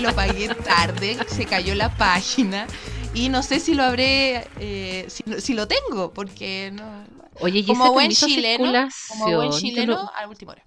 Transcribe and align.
que 0.00 0.06
lo 0.06 0.14
pagué 0.14 0.48
tarde, 0.54 1.18
se 1.28 1.44
cayó 1.44 1.74
la 1.74 1.94
página 1.94 2.66
y 3.12 3.28
no 3.28 3.42
sé 3.42 3.60
si 3.60 3.74
lo 3.74 3.82
habré, 3.82 4.48
eh, 4.58 5.06
si, 5.08 5.52
lo 5.52 5.68
tengo, 5.68 6.12
porque 6.14 6.70
no. 6.72 7.04
Oye, 7.40 7.60
¿y 7.60 7.66
como 7.66 7.92
buen 7.92 8.10
chileno, 8.10 8.88
como 9.08 9.36
buen 9.36 9.50
chileno, 9.50 10.10
a 10.16 10.26
última 10.26 10.52
hora. 10.52 10.66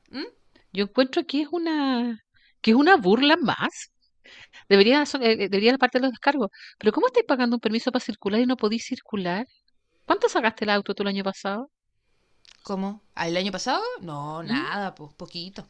Yo 0.72 0.84
encuentro 0.84 1.26
que 1.26 1.42
es 1.42 1.48
una 1.52 2.24
que 2.62 2.72
es 2.72 2.78
una 2.78 2.96
burla 2.96 3.36
más. 3.38 3.92
Debería, 4.70 5.04
eh, 5.22 5.50
debería 5.50 5.72
la 5.72 5.78
parte 5.78 5.98
de 5.98 6.04
los 6.04 6.12
descargos. 6.12 6.50
Pero 6.78 6.92
¿cómo 6.92 7.08
estáis 7.08 7.26
pagando 7.26 7.56
un 7.56 7.60
permiso 7.60 7.92
para 7.92 8.06
circular 8.06 8.40
y 8.40 8.46
no 8.46 8.56
podéis 8.56 8.86
circular? 8.86 9.48
¿Cuánto 10.06 10.30
sacaste 10.30 10.66
el 10.66 10.70
auto 10.70 10.94
tú 10.94 11.04
el 11.04 11.10
año 11.10 11.24
pasado? 11.24 11.72
¿Cómo? 12.64 13.02
¿El 13.16 13.36
año 13.36 13.52
pasado? 13.52 13.82
No, 14.00 14.44
¿Mm? 14.44 14.48
nada, 14.48 14.96
pues 14.96 15.14
poquito, 15.16 15.68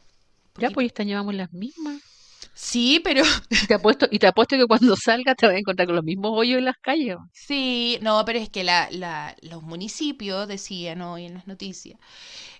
Ya, 0.57 0.69
pues 0.69 0.87
este 0.87 1.03
año 1.03 1.17
vamos 1.17 1.33
las 1.33 1.51
mismas. 1.53 2.12
Sí, 2.53 3.01
pero... 3.03 3.23
Te 3.67 3.73
apuesto, 3.75 4.07
y 4.11 4.19
te 4.19 4.27
apuesto 4.27 4.57
que 4.57 4.65
cuando 4.65 4.95
salgas 4.95 5.35
te 5.35 5.47
vas 5.47 5.55
a 5.55 5.59
encontrar 5.59 5.87
con 5.87 5.95
los 5.95 6.05
mismos 6.05 6.31
hoyos 6.33 6.59
en 6.59 6.65
las 6.65 6.77
calles. 6.77 7.17
Sí, 7.31 7.97
no, 8.01 8.23
pero 8.25 8.39
es 8.39 8.49
que 8.49 8.63
la, 8.63 8.89
la, 8.91 9.35
los 9.41 9.63
municipios 9.63 10.47
decían 10.47 11.01
hoy 11.01 11.25
en 11.25 11.35
las 11.35 11.47
noticias 11.47 11.99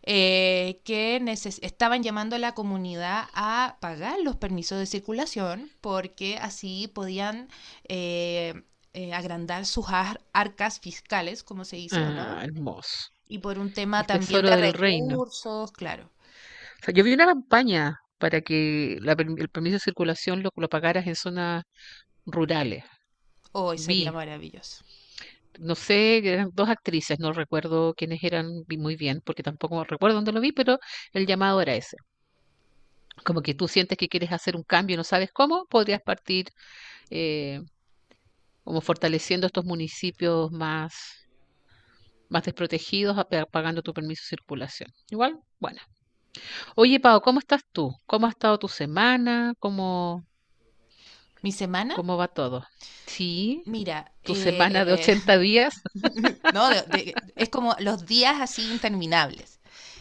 eh, 0.03 0.81
que 0.84 1.23
estaban 1.62 2.03
llamando 2.03 2.36
a 2.36 2.40
la 2.40 2.53
comunidad 2.53 3.25
a 3.34 3.78
pagar 3.80 4.20
los 4.22 4.36
permisos 4.36 4.78
de 4.78 4.86
circulación 4.86 5.72
porque 5.80 6.38
así 6.38 6.90
podían 6.94 7.47
eh, 7.88 8.64
eh, 8.94 9.14
agrandar 9.14 9.66
sus 9.66 9.86
arcas 10.34 10.80
fiscales, 10.80 11.44
como 11.44 11.64
se 11.64 11.78
dice. 11.78 11.97
Ah, 11.97 12.42
hermoso. 12.44 13.12
Y 13.28 13.40
por 13.40 13.58
un 13.58 13.73
tema 13.73 14.03
también 14.03 14.45
de 14.45 14.72
recursos, 14.73 15.72
claro. 15.72 16.12
O 16.81 16.86
sea, 16.86 16.94
yo 16.94 17.03
vi 17.03 17.14
una 17.14 17.25
campaña 17.25 18.03
para 18.23 18.39
que 18.39 18.93
el 18.93 19.49
permiso 19.49 19.73
de 19.73 19.79
circulación 19.81 20.43
lo, 20.43 20.49
lo 20.55 20.69
pagaras 20.69 21.05
en 21.07 21.16
zonas 21.17 21.66
rurales. 22.25 22.85
Hoy 23.52 23.77
sería 23.77 24.13
maravilloso. 24.13 24.85
No 25.59 25.75
sé, 25.75 26.19
eran 26.19 26.49
dos 26.53 26.69
actrices, 26.69 27.19
no 27.19 27.33
recuerdo 27.33 27.94
quiénes 27.94 28.23
eran 28.23 28.63
muy 28.77 28.95
bien, 28.95 29.19
porque 29.25 29.44
tampoco 29.44 29.83
recuerdo 29.83 30.16
dónde 30.16 30.31
lo 30.31 30.39
vi, 30.39 30.53
pero 30.53 30.79
el 31.11 31.27
llamado 31.27 31.59
era 31.59 31.75
ese. 31.75 31.97
Como 33.25 33.41
que 33.41 33.55
tú 33.55 33.67
sientes 33.67 33.97
que 33.97 34.07
quieres 34.07 34.31
hacer 34.31 34.55
un 34.55 34.63
cambio 34.63 34.94
y 34.94 34.97
no 34.97 35.03
sabes 35.03 35.29
cómo, 35.33 35.66
podrías 35.66 36.01
partir 36.01 36.45
eh, 37.09 37.59
como 38.63 38.79
fortaleciendo 38.79 39.47
estos 39.47 39.66
municipios 39.66 40.49
más, 40.49 40.94
más 42.29 42.44
desprotegidos, 42.45 43.17
pagando 43.51 43.81
tu 43.81 43.91
permiso 43.91 44.21
de 44.23 44.29
circulación. 44.29 44.89
Igual, 45.09 45.41
bueno. 45.59 45.81
Oye, 46.76 47.00
Pau, 47.00 47.22
¿cómo 47.22 47.39
estás 47.39 47.62
tú? 47.72 47.95
¿Cómo 48.06 48.28
ha 48.28 48.30
estado 48.30 48.58
tu 48.58 48.67
semana? 48.67 49.53
¿Cómo, 49.59 50.26
¿Mi 51.42 51.52
semana? 51.52 51.95
cómo 51.95 52.17
va 52.17 52.28
todo? 52.28 52.66
Sí, 53.06 53.62
Mira, 53.66 54.12
tu 54.23 54.34
semana 54.34 54.86
de 54.86 54.94
80 54.94 55.38
días. 55.38 55.81
no, 56.53 56.70
es 57.36 57.50
como 57.50 57.75
los 57.80 58.06
días 58.06 58.40
así 58.40 58.72
interminables. 58.72 59.59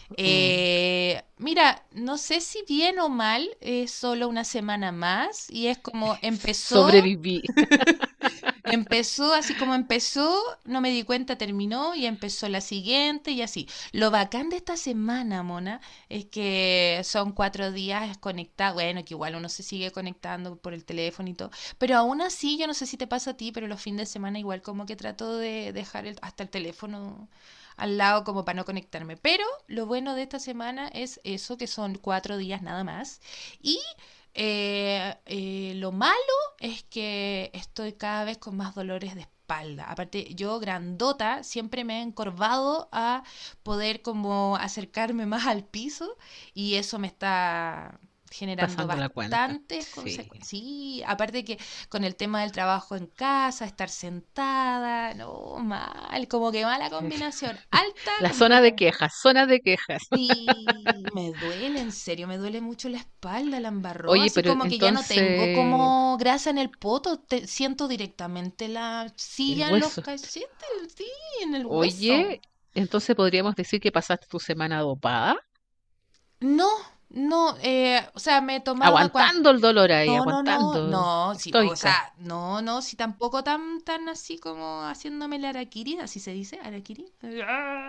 Mm. 0.09 0.13
Eh, 0.17 1.23
mira, 1.37 1.85
no 1.91 2.17
sé 2.17 2.39
si 2.39 2.63
bien 2.67 2.99
o 2.99 3.09
mal, 3.09 3.49
es 3.59 3.91
solo 3.91 4.27
una 4.27 4.43
semana 4.43 4.91
más 4.91 5.49
y 5.49 5.67
es 5.67 5.77
como 5.77 6.17
empezó. 6.21 6.75
Sobreviví. 6.75 7.43
empezó 8.63 9.33
así 9.33 9.55
como 9.55 9.75
empezó, 9.75 10.41
no 10.65 10.81
me 10.81 10.89
di 10.89 11.03
cuenta, 11.03 11.37
terminó 11.37 11.95
y 11.95 12.05
empezó 12.05 12.47
la 12.49 12.61
siguiente 12.61 13.31
y 13.31 13.41
así. 13.41 13.67
Lo 13.91 14.11
bacán 14.11 14.49
de 14.49 14.57
esta 14.57 14.77
semana, 14.77 15.43
Mona, 15.43 15.81
es 16.09 16.25
que 16.25 17.01
son 17.03 17.31
cuatro 17.33 17.71
días 17.71 18.17
conectados. 18.17 18.75
Bueno, 18.75 19.03
que 19.05 19.13
igual 19.13 19.35
uno 19.35 19.49
se 19.49 19.63
sigue 19.63 19.91
conectando 19.91 20.55
por 20.57 20.73
el 20.73 20.85
teléfono 20.85 21.29
y 21.29 21.33
todo. 21.33 21.51
Pero 21.77 21.97
aún 21.97 22.21
así, 22.21 22.57
yo 22.57 22.67
no 22.67 22.73
sé 22.73 22.85
si 22.85 22.97
te 22.97 23.07
pasa 23.07 23.31
a 23.31 23.37
ti, 23.37 23.51
pero 23.51 23.67
los 23.67 23.81
fines 23.81 24.07
de 24.09 24.13
semana 24.13 24.39
igual 24.39 24.61
como 24.61 24.85
que 24.85 24.95
trato 24.95 25.37
de 25.37 25.73
dejar 25.73 26.05
hasta 26.21 26.43
el 26.43 26.49
teléfono 26.49 27.29
al 27.77 27.97
lado 27.97 28.23
como 28.23 28.45
para 28.45 28.57
no 28.57 28.65
conectarme. 28.65 29.17
Pero 29.17 29.43
lo 29.67 29.85
bueno 29.85 30.15
de 30.15 30.23
esta 30.23 30.39
semana 30.39 30.87
es 30.89 31.19
eso, 31.23 31.57
que 31.57 31.67
son 31.67 31.95
cuatro 31.95 32.37
días 32.37 32.61
nada 32.61 32.83
más. 32.83 33.21
Y 33.61 33.79
eh, 34.33 35.15
eh, 35.25 35.73
lo 35.75 35.91
malo 35.91 36.15
es 36.59 36.83
que 36.83 37.51
estoy 37.53 37.93
cada 37.93 38.23
vez 38.25 38.37
con 38.37 38.57
más 38.57 38.75
dolores 38.75 39.15
de 39.15 39.21
espalda. 39.21 39.85
Aparte, 39.89 40.33
yo 40.35 40.59
grandota 40.59 41.43
siempre 41.43 41.83
me 41.83 41.99
he 41.99 42.01
encorvado 42.01 42.89
a 42.91 43.23
poder 43.63 44.01
como 44.01 44.55
acercarme 44.57 45.25
más 45.25 45.45
al 45.47 45.65
piso 45.65 46.17
y 46.53 46.75
eso 46.75 46.99
me 46.99 47.07
está 47.07 47.99
generando 48.33 48.87
bastantes 48.87 49.89
consecuencias. 49.89 50.47
Sí. 50.47 51.03
aparte 51.05 51.45
que 51.45 51.57
con 51.89 52.03
el 52.03 52.15
tema 52.15 52.41
del 52.41 52.51
trabajo 52.51 52.95
en 52.95 53.07
casa, 53.07 53.65
estar 53.65 53.89
sentada, 53.89 55.13
no, 55.13 55.57
mal, 55.59 56.27
como 56.27 56.51
que 56.51 56.65
mala 56.65 56.89
combinación. 56.89 57.57
Alta. 57.71 58.11
La 58.19 58.33
zona 58.33 58.61
de 58.61 58.75
quejas, 58.75 59.13
zona 59.21 59.45
de 59.45 59.61
quejas. 59.61 60.01
Sí, 60.13 60.55
me 61.13 61.31
duele, 61.31 61.79
en 61.79 61.91
serio, 61.91 62.27
me 62.27 62.37
duele 62.37 62.59
mucho 62.61 62.89
la 62.89 62.97
espalda, 62.97 63.59
la 63.59 63.69
embarró. 63.69 64.11
Oye, 64.11 64.31
pero 64.33 64.51
como 64.51 64.65
que 64.65 64.77
ya 64.77 64.91
no 64.91 65.03
tengo 65.03 65.55
como 65.55 66.17
grasa 66.17 66.49
en 66.49 66.57
el 66.57 66.69
poto, 66.69 67.19
te, 67.19 67.47
siento 67.47 67.87
directamente 67.87 68.67
la 68.67 69.13
silla 69.15 69.69
en 69.69 69.79
los 69.79 69.95
cachetes, 69.95 70.49
sí, 70.95 71.07
en 71.41 71.55
el 71.55 71.65
hueso. 71.65 71.97
Oye, 71.97 72.41
entonces 72.73 73.15
podríamos 73.15 73.55
decir 73.55 73.79
que 73.79 73.91
pasaste 73.91 74.27
tu 74.27 74.39
semana 74.39 74.79
dopada. 74.81 75.37
No, 76.39 76.67
no, 77.13 77.55
eh, 77.61 78.03
o 78.15 78.19
sea, 78.19 78.41
me 78.41 78.59
tomaba... 78.59 79.01
Aguantando 79.01 79.51
el 79.51 79.61
dolor 79.61 79.91
ahí, 79.91 80.09
aguantando. 80.09 80.87
No, 80.87 81.27
no, 81.27 81.35
sí, 81.35 81.51
o 81.53 81.75
sea, 81.75 82.11
no, 82.17 82.63
no, 82.63 82.81
si 82.81 82.95
tampoco 82.95 83.43
tan, 83.43 83.81
tan 83.81 84.09
así 84.09 84.39
como 84.39 84.81
haciéndome 84.81 85.37
la 85.37 85.49
araquiri, 85.49 85.99
así 85.99 86.19
se 86.19 86.31
dice, 86.31 86.59
araquiri. 86.63 87.05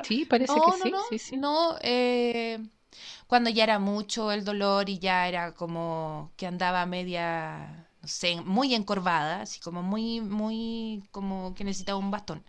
Sí, 0.02 0.26
parece 0.26 0.52
que 0.54 0.72
sí, 0.82 0.90
no, 0.90 0.98
sí, 1.08 1.18
sí. 1.18 1.36
No, 1.38 1.76
eh, 1.80 2.68
cuando 3.26 3.48
ya 3.48 3.64
era 3.64 3.78
mucho 3.78 4.30
el 4.30 4.44
dolor 4.44 4.90
y 4.90 4.98
ya 4.98 5.26
era 5.26 5.54
como 5.54 6.30
que 6.36 6.46
andaba 6.46 6.84
media, 6.84 7.88
no 8.02 8.08
sé, 8.08 8.42
muy 8.42 8.74
encorvada, 8.74 9.40
así 9.40 9.58
como 9.58 9.82
muy, 9.82 10.20
muy, 10.20 11.02
como 11.12 11.54
que 11.54 11.64
necesitaba 11.64 11.98
un 11.98 12.10
bastón. 12.10 12.44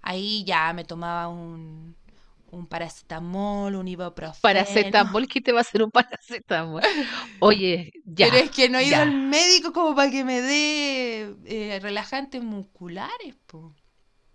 Ahí 0.00 0.42
ya 0.44 0.72
me 0.72 0.84
tomaba 0.84 1.28
un 1.28 1.96
un 2.54 2.66
paracetamol, 2.66 3.74
un 3.74 3.88
ibuprofeno. 3.88 4.40
Paracetamol, 4.40 5.26
¿qué 5.26 5.40
te 5.40 5.52
va 5.52 5.58
a 5.58 5.60
hacer 5.62 5.82
un 5.82 5.90
paracetamol? 5.90 6.82
Oye, 7.40 7.92
ya. 8.04 8.26
Pero 8.30 8.44
es 8.44 8.50
que 8.50 8.68
no 8.68 8.78
he 8.78 8.84
ido 8.84 8.96
al 8.96 9.12
médico 9.12 9.72
como 9.72 9.94
para 9.94 10.10
que 10.10 10.24
me 10.24 10.40
dé 10.40 11.34
eh, 11.44 11.78
relajantes 11.80 12.42
musculares, 12.42 13.34
po. 13.46 13.74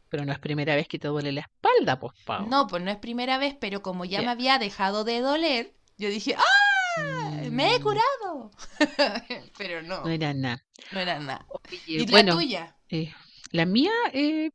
Pero 0.10 0.26
no 0.26 0.32
es 0.34 0.40
primera 0.40 0.76
vez 0.76 0.88
que 0.88 1.00
te 1.00 1.08
duele 1.08 1.32
la 1.32 1.42
espalda, 1.42 2.00
pues, 2.00 2.14
Pau. 2.26 2.48
No, 2.48 2.68
pues 2.68 2.84
no 2.84 2.90
es 2.90 2.98
primera 2.98 3.38
vez, 3.38 3.56
pero 3.60 3.82
como 3.82 4.06
ya, 4.06 4.22
me 4.22 4.30
había 4.30 4.58
dejado 4.58 5.04
de 5.04 5.20
doler, 5.22 5.76
yo 5.98 6.10
dije, 6.10 6.36
¡ah! 6.36 7.42
¡Me 7.52 7.76
he 7.76 7.80
mm. 7.80 7.84
curado! 7.84 8.52
pero 9.58 9.82
no. 9.84 10.04
No 10.04 10.10
era 10.10 10.34
nada. 10.34 10.66
No 10.92 11.00
era 11.00 11.20
nada. 11.20 11.46
¿Y 11.86 12.08
la 12.08 12.26
tuya? 12.26 12.76
Eh, 12.90 13.14
la 13.52 13.66
mía, 13.66 13.92
eh... 14.14 14.52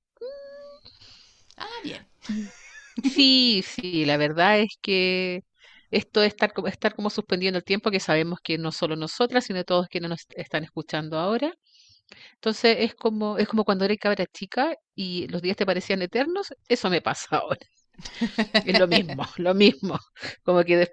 Ah, 1.57 1.69
bien. 1.85 2.07
Sí, 3.03 3.63
sí, 3.67 4.05
la 4.05 4.17
verdad 4.17 4.61
es 4.61 4.79
que 4.81 5.43
esto 5.91 6.23
es 6.23 6.29
estar, 6.29 6.53
como- 6.53 6.69
estar 6.69 6.95
como 6.95 7.11
suspendiendo 7.11 7.59
el 7.59 7.65
tiempo, 7.65 7.91
que 7.91 8.01
sabemos 8.01 8.41
que 8.43 8.59
no 8.59 8.73
solo 8.73 8.97
nosotras, 8.97 9.45
sino 9.45 9.65
todos 9.65 9.89
quienes 9.89 10.11
nos 10.11 10.27
están 10.37 10.65
escuchando 10.65 11.19
ahora. 11.19 11.53
Entonces 12.35 12.79
es 12.81 12.95
como, 12.95 13.39
es 13.39 13.49
como 13.49 13.65
cuando 13.65 13.85
eres 13.87 13.99
cabra 13.99 14.27
chica 14.27 14.75
y 14.95 15.29
los 15.29 15.43
días 15.43 15.57
te 15.57 15.67
parecían 15.67 16.03
eternos, 16.03 16.55
eso 16.69 16.91
me 16.91 17.03
pasa 17.03 17.39
ahora. 17.39 17.61
Es 18.63 18.77
lo 18.77 18.89
mismo, 18.89 19.25
lo 19.39 19.55
mismo. 19.55 19.99
Como 20.43 20.65
que 20.65 20.89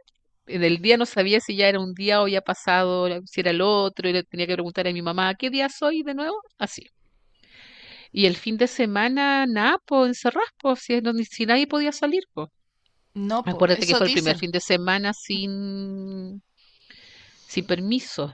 en 0.48 0.63
el 0.63 0.81
día 0.81 0.98
no 0.98 1.06
sabía 1.06 1.39
si 1.39 1.56
ya 1.56 1.68
era 1.69 1.80
un 1.80 1.94
día 1.94 2.21
o 2.21 2.27
ya 2.27 2.42
pasado, 2.42 3.07
si 3.25 3.42
era 3.42 3.51
el 3.51 3.62
otro, 3.62 4.09
y 4.09 4.13
le 4.13 4.24
tenía 4.24 4.48
que 4.48 4.53
preguntar 4.56 4.88
a 4.88 4.94
mi 4.94 5.01
mamá, 5.01 5.36
¿qué 5.36 5.50
día 5.50 5.69
soy 5.69 6.03
de 6.03 6.13
nuevo? 6.15 6.38
Así. 6.57 6.83
Y 8.11 8.25
el 8.25 8.35
fin 8.35 8.57
de 8.57 8.67
semana, 8.67 9.45
nada, 9.45 9.77
pues 9.85 10.09
encerrás, 10.09 10.45
pues, 10.59 10.79
si, 10.81 10.99
si 11.29 11.45
nadie 11.45 11.67
podía 11.67 11.91
salir, 11.91 12.23
pues. 12.33 12.49
No, 13.13 13.43
pues, 13.43 13.55
Acuérdate 13.55 13.85
que 13.85 13.95
fue 13.95 14.07
el 14.07 14.13
primer 14.13 14.37
fin 14.37 14.51
de 14.51 14.59
semana 14.59 15.13
sin, 15.13 16.41
sin 17.47 17.65
permiso. 17.65 18.33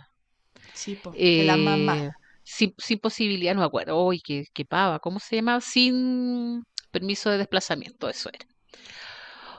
Sí, 0.73 0.95
pues, 0.95 1.15
de 1.15 1.43
la 1.43 1.57
mamá. 1.57 1.97
Eh, 1.97 2.09
sin, 2.43 2.73
sin 2.77 2.99
posibilidad, 2.99 3.53
no 3.53 3.61
me 3.61 3.65
acuerdo, 3.67 4.03
uy, 4.03 4.21
qué, 4.21 4.45
qué 4.53 4.65
pava, 4.65 4.99
¿cómo 4.99 5.19
se 5.19 5.35
llamaba? 5.35 5.61
Sin 5.61 6.63
permiso 6.91 7.29
de 7.29 7.37
desplazamiento, 7.39 8.09
eso 8.09 8.29
era. 8.29 8.45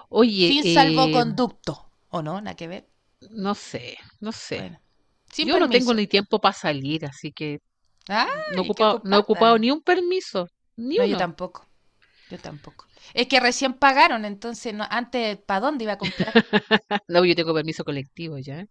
Oye, 0.08 0.48
sin 0.48 0.64
salvoconducto, 0.64 1.72
eh, 1.72 2.06
¿o 2.10 2.22
no? 2.22 2.40
Nada 2.40 2.56
que 2.56 2.68
ver. 2.68 2.88
No 3.30 3.54
sé, 3.54 3.98
no 4.20 4.32
sé. 4.32 4.78
Yo 5.36 5.58
no 5.58 5.68
tengo 5.68 5.92
ni 5.92 6.06
tiempo 6.06 6.40
para 6.40 6.54
salir, 6.54 7.04
así 7.04 7.32
que 7.32 7.60
no, 8.54 8.62
ocupado, 8.62 9.00
no 9.04 9.16
he 9.16 9.20
ocupado 9.20 9.58
ni 9.58 9.70
un 9.70 9.82
permiso. 9.82 10.48
Ni 10.76 10.96
no, 10.96 11.04
yo 11.04 11.16
tampoco. 11.16 11.66
Yo 12.30 12.38
tampoco. 12.38 12.86
Es 13.14 13.26
que 13.26 13.40
recién 13.40 13.74
pagaron, 13.74 14.24
entonces 14.24 14.74
no, 14.74 14.84
antes, 14.88 15.38
¿para 15.38 15.60
dónde 15.60 15.84
iba 15.84 15.94
a 15.94 15.98
comprar? 15.98 16.32
no, 17.08 17.24
yo 17.24 17.34
tengo 17.34 17.54
permiso 17.54 17.84
colectivo 17.84 18.38
ya. 18.38 18.66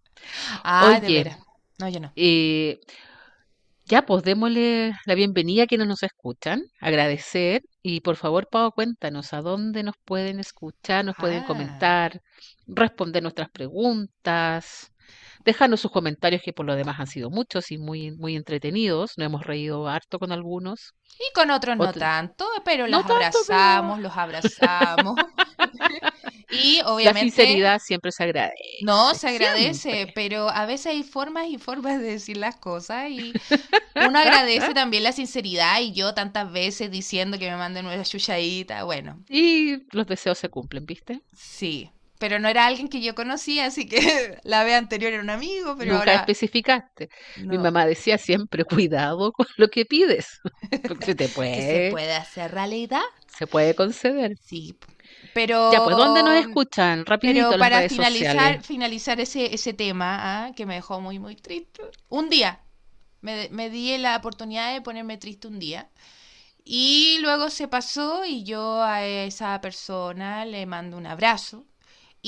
Ah, 0.63 0.99
de 0.99 1.11
veras. 1.11 1.39
No, 1.79 1.89
yo 1.89 1.99
no. 1.99 2.11
Eh, 2.15 2.79
ya, 3.85 4.05
pues 4.05 4.23
démosle 4.23 4.93
la 5.05 5.15
bienvenida 5.15 5.63
a 5.63 5.67
quienes 5.67 5.87
nos 5.87 6.03
escuchan, 6.03 6.63
agradecer 6.79 7.63
y 7.81 8.01
por 8.01 8.17
favor, 8.17 8.47
Pau, 8.49 8.71
cuéntanos 8.73 9.33
a 9.33 9.41
dónde 9.41 9.81
nos 9.81 9.95
pueden 10.03 10.39
escuchar, 10.39 11.05
nos 11.05 11.15
pueden 11.15 11.43
Ah, 11.43 11.47
comentar, 11.47 12.21
responder 12.67 13.23
nuestras 13.23 13.49
preguntas, 13.49 14.91
dejarnos 15.45 15.81
sus 15.81 15.91
comentarios 15.91 16.41
que 16.43 16.53
por 16.53 16.65
lo 16.65 16.75
demás 16.75 16.99
han 16.99 17.07
sido 17.07 17.29
muchos 17.29 17.71
y 17.71 17.77
muy, 17.77 18.11
muy 18.11 18.35
entretenidos, 18.35 19.17
nos 19.17 19.25
hemos 19.27 19.45
reído 19.45 19.87
harto 19.87 20.19
con 20.19 20.31
algunos, 20.31 20.93
y 21.19 21.33
con 21.33 21.49
otros 21.51 21.77
no 21.77 21.93
tanto, 21.93 22.45
pero 22.63 22.87
no 22.87 23.03
los 23.03 23.05
pero 23.05 23.15
abrazamos, 23.15 23.99
los 23.99 24.15
abrazamos. 24.17 25.15
Y 26.49 26.81
la 27.01 27.13
obviamente 27.13 27.13
sinceridad 27.13 27.79
siempre 27.79 28.11
se 28.11 28.23
no 28.79 29.13
agradece, 29.13 29.15
se 29.15 29.27
agradece, 29.27 29.79
siempre. 29.81 30.13
pero 30.13 30.49
a 30.49 30.65
veces 30.65 30.87
hay 30.87 31.03
formas 31.03 31.47
y 31.47 31.57
formas 31.57 31.99
de 31.99 32.05
decir 32.11 32.37
las 32.37 32.55
cosas 32.57 33.09
y 33.09 33.39
uno 33.95 34.19
agradece 34.19 34.73
también 34.73 35.03
la 35.03 35.11
sinceridad 35.11 35.79
y 35.81 35.93
yo 35.93 36.13
tantas 36.13 36.51
veces 36.51 36.91
diciendo 36.91 37.37
que 37.39 37.49
me 37.49 37.57
manden 37.57 37.85
una 37.85 38.03
chuchadita, 38.03 38.83
bueno, 38.83 39.25
Y 39.29 39.87
los 39.95 40.05
deseos 40.07 40.37
se 40.37 40.49
cumplen, 40.49 40.85
¿viste? 40.85 41.21
sí, 41.33 41.91
pero 42.19 42.39
no 42.39 42.47
era 42.49 42.65
alguien 42.67 42.87
que 42.89 43.01
yo 43.01 43.15
conocía, 43.15 43.65
así 43.67 43.87
que 43.87 44.39
la 44.43 44.63
vez 44.63 44.75
anterior 44.75 45.13
era 45.13 45.23
un 45.23 45.29
amigo, 45.29 45.75
pero 45.77 45.93
Nunca 45.93 46.15
ahora 46.15 46.15
especificaste. 46.15 47.09
Mi 47.49 47.57
no, 47.57 47.59
mamá 47.59 47.85
decía 47.85 48.17
siempre, 48.17 48.65
cuidado 48.65 49.31
con 49.33 49.45
lo 49.57 49.67
que 49.69 49.85
pides, 49.85 50.39
porque 50.85 51.05
se 51.05 51.15
te 51.15 51.29
que 51.51 51.61
se 51.61 51.81
puede, 51.81 51.81
puede 51.81 52.15
hacer 52.15 52.51
realidad, 52.51 53.01
se 53.27 53.47
puede 53.47 53.75
conceder. 53.75 54.33
sí, 54.39 54.73
p- 54.73 54.87
Ya, 55.65 55.81
pues, 55.81 55.95
¿dónde 55.95 56.23
nos 56.23 56.35
pero 56.35 56.39
escuchan? 56.39 57.05
Rapidito 57.05 57.55
Pero 57.55 57.57
las 57.57 57.69
para 57.69 57.83
redes 57.83 57.93
finalizar, 57.93 57.93
sociales. 57.93 58.63
finalizar 58.63 59.19
ese, 59.21 59.53
ese 59.55 59.73
tema, 59.73 60.45
ah, 60.47 60.53
que 60.55 60.65
me 60.67 60.75
dejó 60.75 61.01
muy, 61.01 61.19
muy 61.19 61.35
triste. 61.37 61.81
Un 62.09 62.29
día, 62.29 62.61
me, 63.21 63.49
me 63.51 63.69
di 63.71 63.97
la 63.99 64.17
oportunidad 64.17 64.73
de 64.73 64.81
ponerme 64.81 65.17
triste 65.17 65.47
un 65.49 65.59
día. 65.59 65.89
Y 66.65 67.19
luego 67.21 67.49
se 67.51 67.67
pasó 67.69 68.25
y 68.25 68.43
yo 68.45 68.81
a 68.83 69.05
esa 69.05 69.61
persona 69.61 70.45
le 70.45 70.65
mando 70.67 70.97
un 70.97 71.07
abrazo 71.07 71.65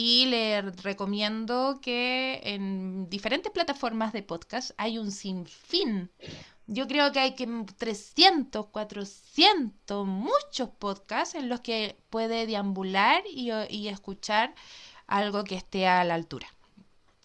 y 0.01 0.27
le 0.27 0.61
recomiendo 0.61 1.81
que 1.81 2.39
en 2.45 3.09
diferentes 3.09 3.51
plataformas 3.51 4.13
de 4.13 4.23
podcast 4.23 4.71
hay 4.77 4.97
un 4.97 5.11
sinfín. 5.11 6.09
Yo 6.67 6.87
creo 6.87 7.11
que 7.11 7.19
hay 7.19 7.35
que 7.35 7.45
300, 7.77 8.67
400, 8.67 10.07
muchos 10.07 10.69
podcasts 10.69 11.35
en 11.35 11.49
los 11.49 11.59
que 11.59 11.97
puede 12.09 12.45
deambular 12.45 13.23
y, 13.29 13.51
y 13.69 13.89
escuchar 13.89 14.55
algo 15.05 15.43
que 15.43 15.55
esté 15.55 15.85
a 15.85 16.05
la 16.05 16.13
altura. 16.13 16.47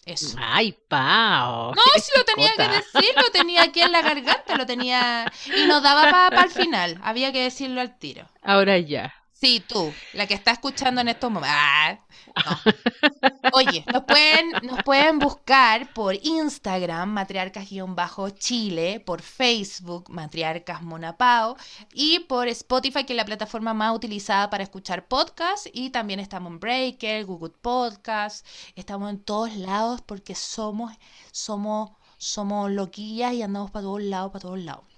Eso. 0.03 0.37
Ay, 0.37 0.77
Pao, 0.89 1.73
No, 1.73 1.81
si 2.01 2.11
lo 2.17 2.25
tenía 2.25 2.51
que 2.57 2.67
decir, 2.67 3.15
lo 3.15 3.31
tenía 3.31 3.63
aquí 3.63 3.79
en 3.79 3.93
la 3.93 4.01
garganta, 4.01 4.57
lo 4.57 4.65
tenía... 4.65 5.31
Y 5.45 5.65
no 5.65 5.79
daba 5.79 6.11
para 6.11 6.43
el 6.43 6.51
final, 6.51 6.99
había 7.01 7.31
que 7.31 7.43
decirlo 7.43 7.79
al 7.79 7.97
tiro. 7.97 8.29
Ahora 8.41 8.77
ya. 8.79 9.13
Sí, 9.37 9.61
tú, 9.67 9.93
la 10.13 10.27
que 10.27 10.33
está 10.33 10.51
escuchando 10.51 11.01
en 11.01 11.09
estos 11.09 11.29
momentos. 11.29 11.59
Ah, 11.59 11.97
no. 12.45 13.51
Oye, 13.53 13.83
nos 13.91 14.03
pueden, 14.05 14.51
nos 14.63 14.81
pueden 14.83 15.19
buscar 15.19 15.91
por 15.93 16.15
Instagram, 16.15 17.09
matriarcas-chile, 17.09 19.01
por 19.01 19.21
Facebook, 19.21 20.09
matriarcas 20.09 20.81
monapao, 20.81 21.57
y 21.93 22.19
por 22.19 22.47
Spotify, 22.47 23.03
que 23.03 23.11
es 23.11 23.17
la 23.17 23.25
plataforma 23.25 23.73
más 23.73 23.93
utilizada 23.93 24.49
para 24.49 24.63
escuchar 24.63 25.05
podcasts, 25.07 25.69
y 25.73 25.89
también 25.89 26.21
estamos 26.21 26.53
en 26.53 26.59
Breaker, 26.61 27.25
Google 27.25 27.53
Podcast, 27.61 28.45
estamos 28.75 29.09
en 29.09 29.19
todos 29.19 29.53
lados 29.57 30.01
porque 30.01 30.33
somos, 30.33 30.93
somos, 31.33 31.91
somos 32.17 32.71
loquillas 32.71 33.33
y 33.33 33.41
andamos 33.41 33.69
para 33.71 33.83
todos 33.83 34.01
lados, 34.01 34.31
para 34.31 34.41
todos 34.43 34.59
lados. 34.59 34.94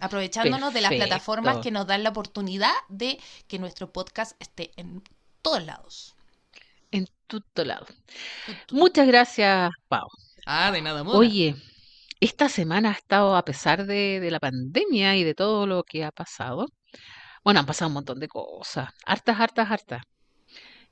Aprovechándonos 0.00 0.72
de 0.74 0.80
las 0.80 0.92
plataformas 0.92 1.58
que 1.58 1.70
nos 1.70 1.86
dan 1.86 2.02
la 2.02 2.10
oportunidad 2.10 2.72
de 2.88 3.18
que 3.48 3.58
nuestro 3.58 3.92
podcast 3.92 4.32
esté 4.40 4.72
en 4.76 5.02
todos 5.42 5.64
lados. 5.64 6.16
En 6.90 7.06
todo 7.26 7.64
lado. 7.64 7.86
Tu, 8.46 8.52
tu. 8.66 8.76
Muchas 8.76 9.06
gracias, 9.06 9.70
Pau. 9.88 10.08
Ah, 10.46 10.70
de 10.72 10.82
nada, 10.82 11.04
mona. 11.04 11.18
Oye, 11.18 11.54
esta 12.20 12.48
semana 12.48 12.90
ha 12.90 12.92
estado, 12.92 13.36
a 13.36 13.44
pesar 13.44 13.86
de, 13.86 14.20
de 14.20 14.30
la 14.30 14.40
pandemia 14.40 15.16
y 15.16 15.24
de 15.24 15.34
todo 15.34 15.66
lo 15.66 15.84
que 15.84 16.04
ha 16.04 16.10
pasado, 16.12 16.66
bueno, 17.44 17.60
han 17.60 17.66
pasado 17.66 17.88
un 17.88 17.94
montón 17.94 18.18
de 18.20 18.28
cosas, 18.28 18.90
hartas, 19.06 19.38
hartas, 19.40 19.70
hartas. 19.70 20.02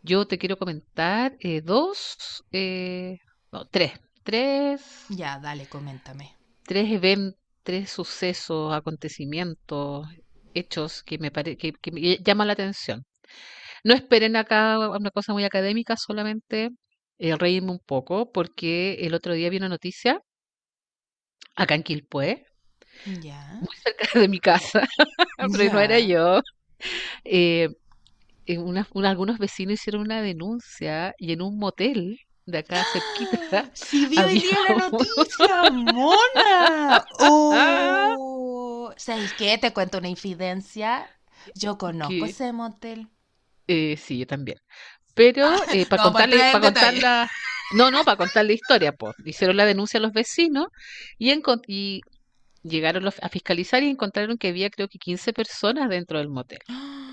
Yo 0.02 0.26
te 0.26 0.38
quiero 0.38 0.56
comentar 0.58 1.37
eh, 1.40 1.60
dos, 1.62 2.44
eh, 2.52 3.19
no, 3.52 3.66
tres, 3.66 3.93
tres, 4.22 5.05
Ya, 5.08 5.38
dale, 5.40 5.69
coméntame. 5.69 6.37
tres 6.64 6.90
eventos, 6.90 7.40
tres 7.69 7.91
sucesos, 7.91 8.73
acontecimientos, 8.75 10.09
hechos 10.55 11.03
que 11.05 11.19
me 11.19 11.31
pare- 11.31 11.56
que, 11.59 11.73
que 11.75 11.93
me 11.93 12.19
llaman 12.25 12.47
la 12.49 12.55
atención. 12.55 13.05
No 13.85 13.94
esperen 13.94 14.37
acá 14.37 14.79
una 14.91 15.11
cosa 15.12 15.32
muy 15.35 15.44
académica, 15.44 15.97
solamente 15.97 16.70
eh, 17.19 17.37
reírme 17.37 17.73
un 17.73 17.81
poco, 17.81 18.32
porque 18.32 18.94
el 19.06 19.15
otro 19.15 19.35
día 19.35 19.50
vi 19.50 19.59
una 19.59 19.69
noticia 19.70 20.23
acá 21.56 21.75
en 21.75 21.82
Quilpué, 21.82 22.47
Ya. 23.06 23.61
muy 23.61 23.75
cerca 23.82 24.19
de 24.19 24.29
mi 24.29 24.38
casa, 24.41 24.82
pero 25.53 25.70
no 25.70 25.81
era 25.81 25.99
yo. 26.00 26.41
eh, 27.25 27.70
en 28.47 28.62
un- 28.62 29.06
algunos 29.06 29.38
vecinos 29.38 29.75
hicieron 29.75 30.03
una 30.03 30.23
denuncia 30.23 31.15
y 31.19 31.32
en 31.32 31.43
un 31.43 31.59
motel 31.59 32.20
de 32.50 32.59
acá 32.59 32.85
cerquita 32.85 33.71
Sí, 33.75 34.06
vi 34.06 34.23
hoy 34.23 34.39
día 34.39 34.61
la 34.61 34.75
noticia, 34.75 35.65
mona. 35.71 37.06
Oh, 37.19 38.93
¿Sabes 38.97 39.35
qué? 39.35 39.59
Te 39.59 39.73
cuento 39.73 39.99
una 39.99 40.09
infidencia. 40.09 41.09
Yo 41.55 41.79
conozco 41.79 42.25
¿Qué? 42.25 42.27
ese 42.27 42.53
motel. 42.53 43.08
Eh, 43.67 43.96
sí, 43.96 44.19
yo 44.19 44.27
también. 44.27 44.58
Pero 45.15 45.63
eh, 45.72 45.87
para 45.87 46.03
no, 46.03 46.13
para 46.13 46.29
contarle, 46.29 46.39
para 46.51 46.61
contar 46.63 46.94
la, 46.94 47.31
no, 47.70 47.91
no, 47.91 48.05
para 48.05 48.17
contar 48.17 48.46
la 48.46 48.53
historia, 48.55 48.93
pues, 48.93 49.15
hicieron 49.25 49.56
la 49.56 49.67
denuncia 49.67 49.99
a 49.99 50.03
los 50.03 50.13
vecinos 50.13 50.69
y, 51.19 51.32
y 51.69 52.03
llegaron 52.63 53.05
los- 53.05 53.22
a 53.22 53.29
fiscalizar 53.31 53.82
y 53.82 53.91
encontraron 53.91 54.39
que 54.39 54.49
había 54.49 54.70
creo 54.70 54.89
que 54.89 54.99
15 54.99 55.32
personas 55.34 55.91
dentro 55.91 56.19
del 56.19 56.29
motel. 56.31 56.61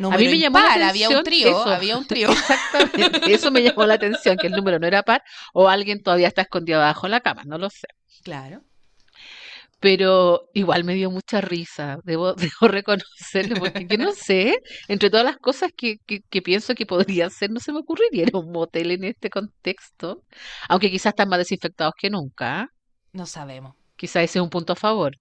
Ah, 0.00 0.14
A 0.14 0.16
Número 0.16 0.18
mí 0.18 0.28
me 0.28 0.38
llamó 0.38 0.60
la 0.60 0.70
impar, 0.70 0.82
había 0.82 1.10
un 1.10 1.18
atención 1.18 1.24
trío, 1.24 1.48
eso, 1.50 1.70
había 1.70 1.96
un 1.98 2.06
trío. 2.06 2.30
exactamente, 2.30 3.32
eso 3.34 3.50
me 3.50 3.62
llamó 3.62 3.86
la 3.86 3.94
atención, 3.94 4.38
que 4.38 4.48
el 4.48 4.54
número 4.54 4.78
no 4.78 4.86
era 4.86 5.02
par 5.02 5.22
o 5.52 5.68
alguien 5.68 6.02
todavía 6.02 6.28
está 6.28 6.42
escondido 6.42 6.80
abajo 6.80 7.06
de 7.06 7.10
la 7.12 7.20
cama, 7.20 7.42
no 7.44 7.58
lo 7.58 7.70
sé. 7.70 7.88
Claro. 8.22 8.64
Pero 9.80 10.48
igual 10.54 10.84
me 10.84 10.94
dio 10.94 11.10
mucha 11.10 11.40
risa, 11.40 11.98
debo, 12.04 12.34
debo 12.34 12.68
reconocerlo, 12.68 13.56
porque 13.58 13.86
yo 13.88 13.98
no 13.98 14.12
sé, 14.14 14.56
entre 14.88 15.10
todas 15.10 15.24
las 15.26 15.38
cosas 15.38 15.70
que, 15.76 15.98
que, 16.06 16.20
que 16.30 16.42
pienso 16.42 16.74
que 16.74 16.86
podría 16.86 17.28
ser, 17.30 17.50
no 17.50 17.58
se 17.60 17.72
me 17.72 17.80
ocurriría 17.80 18.26
un 18.32 18.52
motel 18.52 18.92
en 18.92 19.04
este 19.04 19.28
contexto, 19.30 20.24
aunque 20.68 20.90
quizás 20.90 21.10
están 21.12 21.28
más 21.28 21.38
desinfectados 21.40 21.94
que 21.98 22.10
nunca, 22.10 22.60
¿ah? 22.62 22.68
No 23.12 23.26
sabemos. 23.26 23.74
Quizás 23.96 24.24
ese 24.24 24.38
es 24.38 24.42
un 24.42 24.50
punto 24.50 24.72
a 24.72 24.76
favor, 24.76 25.16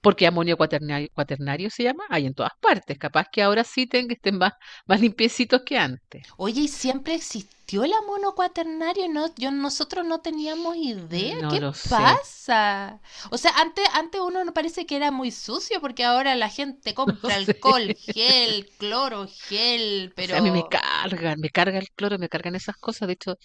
porque 0.00 0.26
amonio 0.26 0.56
cuaternario, 0.56 1.08
cuaternario 1.14 1.70
se 1.70 1.84
llama, 1.84 2.04
hay 2.10 2.26
en 2.26 2.34
todas 2.34 2.52
partes, 2.60 2.98
capaz 2.98 3.26
que 3.32 3.42
ahora 3.42 3.64
sí 3.64 3.86
tengan 3.86 4.08
que 4.08 4.14
estén 4.14 4.38
más, 4.38 4.52
más 4.86 5.00
limpiecitos 5.00 5.62
que 5.64 5.78
antes. 5.78 6.26
Oye, 6.36 6.62
¿y 6.62 6.68
siempre 6.68 7.14
existió 7.14 7.84
el 7.84 7.92
amono 7.92 8.34
cuaternario? 8.34 9.08
No, 9.08 9.32
yo, 9.36 9.50
nosotros 9.50 10.04
no 10.06 10.20
teníamos 10.20 10.76
idea. 10.76 11.42
No 11.42 11.48
¿Qué 11.48 11.60
lo 11.60 11.72
sé. 11.74 12.22
pasa? 12.22 13.00
O 13.30 13.38
sea, 13.38 13.52
antes, 13.58 13.84
antes 13.94 14.20
uno 14.20 14.44
no 14.44 14.52
parece 14.54 14.86
que 14.86 14.96
era 14.96 15.10
muy 15.10 15.30
sucio 15.30 15.80
porque 15.80 16.04
ahora 16.04 16.34
la 16.36 16.48
gente 16.48 16.94
compra 16.94 17.34
alcohol, 17.36 17.94
gel, 17.96 18.70
cloro, 18.78 19.28
gel, 19.28 20.12
O 20.16 20.16
pero... 20.16 20.28
sea, 20.28 20.38
a 20.38 20.42
mí 20.42 20.50
me 20.50 20.66
cargan, 20.68 21.40
me 21.40 21.50
carga 21.50 21.78
el 21.78 21.90
cloro, 21.90 22.18
me 22.18 22.28
cargan 22.28 22.54
esas 22.54 22.76
cosas. 22.76 23.06
De 23.08 23.14
hecho, 23.14 23.36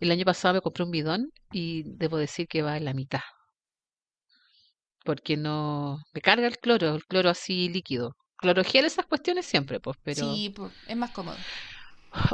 el 0.00 0.10
año 0.12 0.24
pasado 0.26 0.54
me 0.54 0.60
compré 0.62 0.84
un 0.84 0.90
bidón 0.92 1.32
y 1.52 1.84
debo 1.86 2.18
decir 2.18 2.48
que 2.48 2.62
va 2.62 2.76
en 2.78 2.84
la 2.86 2.94
mitad. 2.94 3.20
Porque 5.04 5.36
no, 5.36 5.98
me 6.14 6.20
carga 6.20 6.46
el 6.46 6.58
cloro, 6.58 6.94
el 6.94 7.04
cloro 7.04 7.30
así 7.30 7.68
líquido. 7.68 8.14
Cloro 8.36 8.64
gel, 8.64 8.84
esas 8.84 9.06
cuestiones 9.06 9.46
siempre, 9.46 9.80
pues, 9.80 9.96
pero. 10.02 10.34
Sí, 10.34 10.54
es 10.86 10.96
más 10.96 11.10
cómodo. 11.10 11.36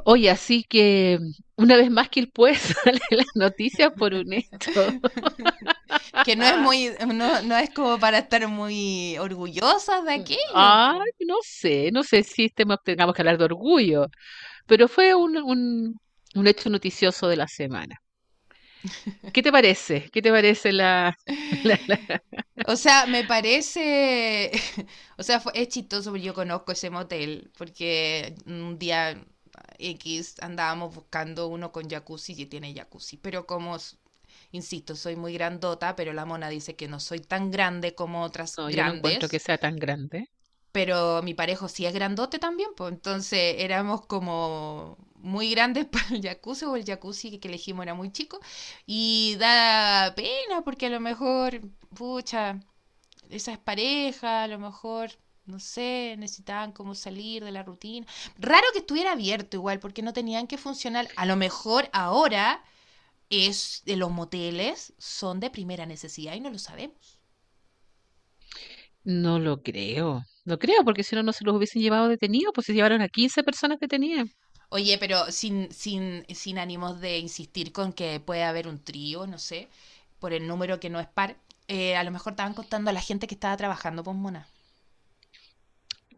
Oye, 0.04 0.30
así 0.30 0.64
que 0.64 1.18
una 1.56 1.76
vez 1.76 1.90
más 1.90 2.08
que 2.08 2.20
el 2.20 2.30
pues 2.30 2.58
sale 2.84 3.00
las 3.10 3.28
noticias 3.34 3.92
por 3.96 4.14
un 4.14 4.32
hecho. 4.32 4.48
Que 6.24 6.36
no 6.36 6.44
es 6.44 6.58
muy, 6.58 6.90
no, 7.06 7.42
no 7.42 7.56
es 7.56 7.70
como 7.70 7.98
para 7.98 8.18
estar 8.18 8.46
muy 8.48 9.16
orgullosas 9.18 10.04
de 10.04 10.14
aquello. 10.14 10.38
Ay, 10.54 11.10
no 11.26 11.36
sé, 11.42 11.90
no 11.92 12.02
sé 12.02 12.24
si 12.24 12.46
estemos, 12.46 12.78
tengamos 12.84 13.14
que 13.14 13.22
hablar 13.22 13.38
de 13.38 13.44
orgullo, 13.44 14.06
pero 14.66 14.88
fue 14.88 15.14
un, 15.14 15.36
un, 15.38 15.94
un 16.34 16.46
hecho 16.46 16.70
noticioso 16.70 17.28
de 17.28 17.36
la 17.36 17.46
semana. 17.46 17.96
¿Qué 19.32 19.42
te 19.42 19.52
parece? 19.52 20.08
¿Qué 20.12 20.22
te 20.22 20.30
parece 20.30 20.72
la, 20.72 21.16
la- 21.62 21.80
la- 21.86 22.22
O 22.64 22.76
sea, 22.76 23.06
me 23.06 23.24
parece, 23.24 24.50
o 25.18 25.22
sea, 25.22 25.40
fue, 25.40 25.52
es 25.54 25.68
chistoso 25.68 26.10
porque 26.10 26.24
yo 26.24 26.34
conozco 26.34 26.72
ese 26.72 26.90
motel, 26.90 27.50
porque 27.56 28.34
un 28.46 28.78
día 28.78 29.24
X 29.78 30.36
andábamos 30.40 30.94
buscando 30.94 31.46
uno 31.48 31.72
con 31.72 31.88
jacuzzi 31.88 32.34
y 32.36 32.46
tiene 32.46 32.74
jacuzzi, 32.74 33.16
pero 33.16 33.46
como 33.46 33.76
insisto, 34.52 34.96
soy 34.96 35.16
muy 35.16 35.32
grandota, 35.34 35.96
pero 35.96 36.12
la 36.12 36.24
mona 36.26 36.48
dice 36.50 36.76
que 36.76 36.88
no 36.88 37.00
soy 37.00 37.20
tan 37.20 37.50
grande 37.50 37.94
como 37.94 38.22
otras 38.24 38.58
No, 38.58 38.68
yo 38.68 38.84
no 38.84 38.92
encuentro 38.92 39.26
grandes. 39.26 39.30
que 39.30 39.38
sea 39.38 39.56
tan 39.56 39.76
grande. 39.76 40.28
Pero 40.72 41.22
mi 41.22 41.34
parejo 41.34 41.68
sí 41.68 41.86
es 41.86 41.94
grandote 41.94 42.38
también, 42.38 42.70
pues 42.76 42.92
entonces 42.92 43.56
éramos 43.58 44.06
como 44.06 44.98
muy 45.16 45.50
grandes 45.50 45.86
para 45.92 46.08
el 46.14 46.22
jacuzzi 46.22 46.64
o 46.66 46.76
el 46.76 46.84
jacuzzi 46.84 47.38
que 47.38 47.48
elegimos 47.48 47.82
era 47.84 47.94
muy 47.94 48.12
chico. 48.12 48.40
Y 48.86 49.36
da 49.38 50.14
pena 50.14 50.62
porque 50.64 50.86
a 50.86 50.90
lo 50.90 51.00
mejor, 51.00 51.60
pucha, 51.94 52.60
esa 53.30 53.52
es 53.52 53.58
pareja, 53.58 54.44
a 54.44 54.48
lo 54.48 54.58
mejor, 54.58 55.10
no 55.46 55.58
sé, 55.60 56.16
necesitaban 56.18 56.72
como 56.72 56.94
salir 56.94 57.44
de 57.44 57.52
la 57.52 57.62
rutina. 57.62 58.06
Raro 58.38 58.66
que 58.72 58.80
estuviera 58.80 59.12
abierto 59.12 59.56
igual, 59.56 59.80
porque 59.80 60.02
no 60.02 60.12
tenían 60.12 60.46
que 60.46 60.58
funcionar. 60.58 61.08
A 61.16 61.26
lo 61.26 61.36
mejor 61.36 61.88
ahora 61.92 62.62
es 63.30 63.82
de 63.86 63.96
los 63.96 64.10
moteles 64.10 64.94
son 64.98 65.40
de 65.40 65.50
primera 65.50 65.86
necesidad 65.86 66.34
y 66.34 66.40
no 66.40 66.50
lo 66.50 66.58
sabemos. 66.58 67.18
No 69.04 69.38
lo 69.40 69.62
creo. 69.62 70.24
No 70.48 70.58
creo, 70.58 70.82
porque 70.82 71.04
si 71.04 71.14
no, 71.14 71.22
no 71.22 71.34
se 71.34 71.44
los 71.44 71.54
hubiesen 71.54 71.82
llevado 71.82 72.08
detenidos, 72.08 72.52
pues 72.54 72.66
se 72.66 72.72
llevaron 72.72 73.02
a 73.02 73.08
15 73.08 73.42
personas 73.42 73.78
tenían. 73.86 74.30
Oye, 74.70 74.96
pero 74.96 75.30
sin, 75.30 75.70
sin, 75.70 76.24
sin 76.34 76.58
ánimos 76.58 77.02
de 77.02 77.18
insistir 77.18 77.70
con 77.70 77.92
que 77.92 78.18
puede 78.18 78.44
haber 78.44 78.66
un 78.66 78.82
trío, 78.82 79.26
no 79.26 79.38
sé, 79.38 79.68
por 80.18 80.32
el 80.32 80.46
número 80.46 80.80
que 80.80 80.88
no 80.88 81.00
es 81.00 81.06
par, 81.06 81.36
eh, 81.68 81.96
a 81.96 82.02
lo 82.02 82.10
mejor 82.10 82.32
estaban 82.32 82.54
contando 82.54 82.88
a 82.88 82.94
la 82.94 83.02
gente 83.02 83.26
que 83.26 83.34
estaba 83.34 83.58
trabajando, 83.58 84.02
pues 84.02 84.16
mona. 84.16 84.48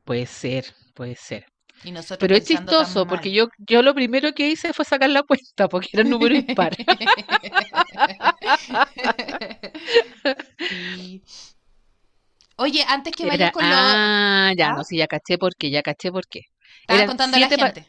Puede 0.04 0.26
ser, 0.26 0.66
puede 0.94 1.16
ser. 1.16 1.44
Y 1.82 1.90
nosotros 1.90 2.18
Pero 2.20 2.36
es 2.36 2.44
chistoso, 2.44 3.04
porque 3.04 3.32
yo, 3.32 3.48
yo 3.58 3.82
lo 3.82 3.94
primero 3.94 4.32
que 4.32 4.48
hice 4.48 4.72
fue 4.72 4.84
sacar 4.84 5.10
la 5.10 5.24
cuenta, 5.24 5.68
porque 5.68 5.88
era 5.92 6.04
un 6.04 6.10
número 6.10 6.36
impar. 6.36 6.76
Sí. 10.68 11.22
Oye, 12.64 12.84
antes 12.86 13.12
que 13.16 13.26
vayas 13.26 13.50
Era, 13.50 13.52
con 13.52 13.68
lo... 13.68 13.76
ah, 13.76 14.52
ya, 14.56 14.72
no, 14.72 14.82
¿Ah? 14.82 14.84
sí, 14.84 14.96
ya 14.98 15.06
caché 15.06 15.38
por 15.38 15.54
qué, 15.56 15.70
ya 15.70 15.82
caché 15.82 16.10
por 16.12 16.26
qué. 16.28 16.42
Estabas 16.82 17.04
Eran 17.04 17.06
contando 17.06 17.36
a 17.36 17.40
la 17.40 17.48
gente. 17.50 17.86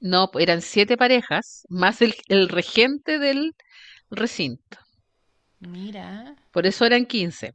no, 0.00 0.30
eran 0.38 0.62
siete 0.62 0.96
parejas, 0.96 1.66
más 1.68 2.00
el, 2.02 2.14
el 2.28 2.48
regente 2.48 3.18
del 3.18 3.54
recinto. 4.10 4.78
Mira. 5.60 6.34
Por 6.50 6.66
eso 6.66 6.84
eran 6.84 7.06
15, 7.06 7.54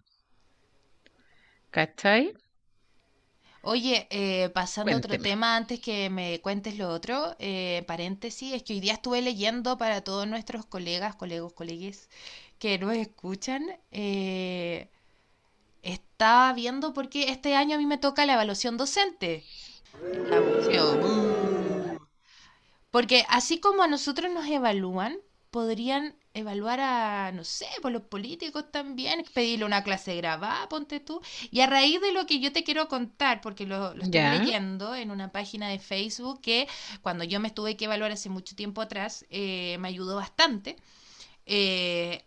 ¿cachai? 1.72 2.34
Oye, 3.63 4.08
eh, 4.10 4.50
pasando 4.50 4.96
a 4.96 5.00
otro 5.00 5.20
tema 5.20 5.56
antes 5.56 5.80
que 5.80 6.10
me 6.10 6.39
cuentes 6.41 6.77
lo 6.77 6.89
otro, 6.89 7.36
eh, 7.39 7.84
paréntesis, 7.88 8.53
es 8.53 8.63
que 8.63 8.74
hoy 8.74 8.80
día 8.80 8.94
estuve 8.94 9.22
leyendo 9.22 9.77
para 9.77 10.01
todos 10.03 10.27
nuestros 10.27 10.65
colegas, 10.65 11.15
colegos, 11.15 11.53
colegues 11.53 12.10
que 12.60 12.80
nos 12.80 12.96
escuchan, 12.96 13.63
eh, 13.91 14.89
estaba 15.83 16.53
viendo 16.53 16.93
porque 16.93 17.29
este 17.29 17.55
año 17.55 17.75
a 17.75 17.79
mí 17.79 17.85
me 17.85 17.97
toca 17.97 18.25
la 18.25 18.33
evaluación 18.33 18.77
docente. 18.77 19.45
La 20.29 20.38
evaluación. 20.38 21.00
Porque 22.91 23.25
así 23.29 23.59
como 23.59 23.83
a 23.83 23.88
nosotros 23.88 24.31
nos 24.31 24.45
evalúan, 24.47 25.17
podrían 25.50 26.15
evaluar 26.33 26.79
a, 26.79 27.31
no 27.33 27.43
sé, 27.43 27.67
por 27.81 27.91
los 27.91 28.03
políticos 28.03 28.71
también, 28.71 29.25
pedirle 29.33 29.65
una 29.65 29.83
clase 29.83 30.15
grabada, 30.15 30.67
ponte 30.69 31.00
tú. 31.00 31.21
Y 31.51 31.61
a 31.61 31.67
raíz 31.67 32.00
de 32.01 32.11
lo 32.13 32.25
que 32.25 32.39
yo 32.39 32.51
te 32.53 32.63
quiero 32.63 32.88
contar, 32.88 33.41
porque 33.41 33.65
lo, 33.65 33.95
Ya, 33.95 34.35
leyendo 34.35 34.95
en 34.95 35.11
una 35.11 35.31
página 35.31 35.69
de 35.69 35.79
Facebook 35.79 36.41
que 36.41 36.67
cuando 37.01 37.23
yo 37.23 37.39
me 37.39 37.50
estuve 37.50 37.77
que 37.77 37.85
evaluar 37.85 38.11
hace 38.11 38.29
mucho 38.29 38.55
tiempo 38.55 38.81
atrás, 38.81 39.25
eh, 39.29 39.77
me 39.79 39.88
ayudó 39.89 40.15
bastante. 40.15 40.77
Eh, 41.45 42.23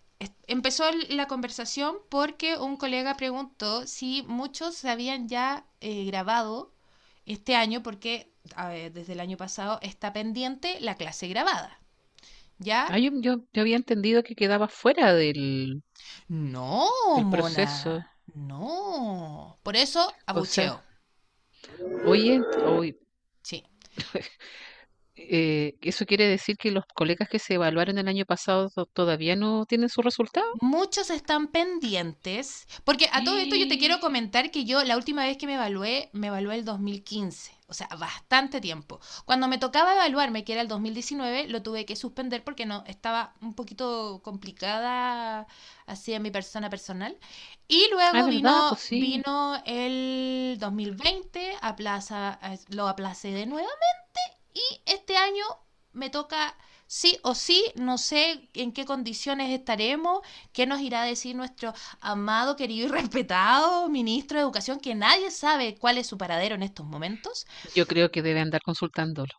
empezó 0.47 0.85
la 1.11 1.27
conversación 1.29 1.97
porque 2.09 2.57
un 2.59 2.77
colega 2.77 3.17
preguntó 3.17 3.87
si 3.87 4.23
muchos 4.27 4.75
se 4.77 4.91
habían 4.91 5.29
ya 5.29 5.67
eh, 5.81 6.05
grabado 6.07 6.73
este 7.27 7.57
año, 7.57 7.83
porque 7.83 8.33
ver, 8.69 8.93
desde 8.93 9.15
el 9.15 9.21
año 9.21 9.37
pasado 9.37 9.79
está 9.83 10.13
pendiente 10.13 10.81
la 10.81 10.97
clase 10.97 11.29
grabada. 11.29 11.81
¿Ya? 12.59 12.89
ah, 12.89 12.99
yo, 12.99 13.11
yo, 13.21 13.45
yo 13.53 13.61
había 13.63 13.77
entendido 13.77 14.23
que 14.23 14.35
quedaba 14.35 14.69
fuera 14.69 15.13
del, 15.15 15.83
No, 16.29 16.87
del 17.13 17.29
proceso. 17.29 17.91
mona. 17.95 18.11
No. 18.35 19.59
Por 19.63 19.77
eso, 19.77 20.13
O 20.33 20.45
sea, 20.45 20.67
abucheo. 20.67 20.83
oye, 22.03 22.47
hoy, 22.61 22.97
Sí. 23.43 23.65
eh, 25.17 25.75
¿eso 25.83 26.07
quiere 26.07 26.27
decir 26.29 26.57
que 26.57 26.71
los 26.71 26.85
colegas 26.95 27.29
que 27.29 27.39
se 27.39 27.55
evaluaron 27.55 27.99
el 27.99 28.09
año 28.09 28.25
pasado 28.27 28.71
to- 28.71 28.87
todavía 28.87 29.37
no 29.37 29.65
tienen 29.67 29.89
su 29.89 30.03
resultado? 30.03 30.47
Muchos 30.61 31.11
están 31.11 31.49
pendientes, 31.49 32.67
porque 32.85 33.09
a 33.13 33.25
todo 33.25 33.37
esto 33.39 33.57
yo 33.57 33.67
te 33.67 33.77
quiero 33.77 33.99
comentar 33.99 34.51
que 34.53 34.65
yo 34.65 34.85
la 34.85 34.97
última 34.97 35.25
vez 35.25 35.37
que 35.37 35.47
me 35.49 35.55
evalué, 35.55 36.11
me 36.13 36.29
evalué 36.29 36.55
el 36.55 36.65
2015, 36.65 37.53
o 37.67 37.75
sea, 37.75 37.89
bastante 37.99 38.61
tiempo. 38.61 39.01
Cuando 39.25 39.49
me 39.49 39.59
tocaba 39.59 39.95
evaluarme, 39.95 40.45
que 40.45 40.53
era 40.53 40.63
el 40.63 40.69
2019, 40.69 41.49
lo 41.49 41.63
tuve 41.63 41.85
que 41.87 41.97
suspender 41.97 42.45
porque 42.45 42.67
no 42.67 42.85
estaba 42.87 43.35
un 43.43 43.55
poquito 43.55 44.21
complicada 44.23 45.49
así 45.87 46.13
en 46.15 46.23
mi 46.23 46.31
persona 46.31 46.71
personal. 46.71 47.19
Y 47.67 47.89
Ah, 48.13 48.23
luego 48.23 48.23
¿verdad? 48.23 48.65
vino 48.65 48.69
Pues 48.69 48.81
sí. 48.81 49.01
vino 49.01 49.61
el 49.67 50.57
2020, 50.61 51.57
aplaza, 51.63 52.39
lo 52.69 52.87
aplacé 52.89 53.33
de 53.33 53.47
nuevo 53.47 53.69
y 54.55 54.63
este 54.87 55.17
año 55.17 55.45
me 55.93 56.11
toca 56.11 56.57
sí 56.87 57.19
o 57.23 57.35
sí, 57.35 57.65
no 57.75 57.99
sé 57.99 58.49
en 58.55 58.73
qué 58.73 58.85
condiciones 58.85 59.51
estaremos, 59.51 60.21
qué 60.53 60.67
nos 60.67 60.81
irá 60.81 61.03
a 61.03 61.07
decir 61.07 61.35
nuestro 61.35 61.75
amado, 62.01 62.57
querido 62.57 62.87
y 62.87 62.91
respetado 63.01 63.89
ministro 63.89 64.39
de 64.39 64.45
Educación, 64.45 64.79
que 64.81 64.95
nadie 64.95 65.31
sabe 65.31 65.77
cuál 65.77 65.99
es 65.99 66.07
su 66.07 66.19
paradero 66.19 66.55
en 66.55 66.63
estos 66.63 66.87
momentos. 66.87 67.47
Yo 67.75 67.87
creo 67.87 68.11
que 68.11 68.23
debe 68.23 68.41
andar 68.41 68.63
consultándolo. 68.63 69.33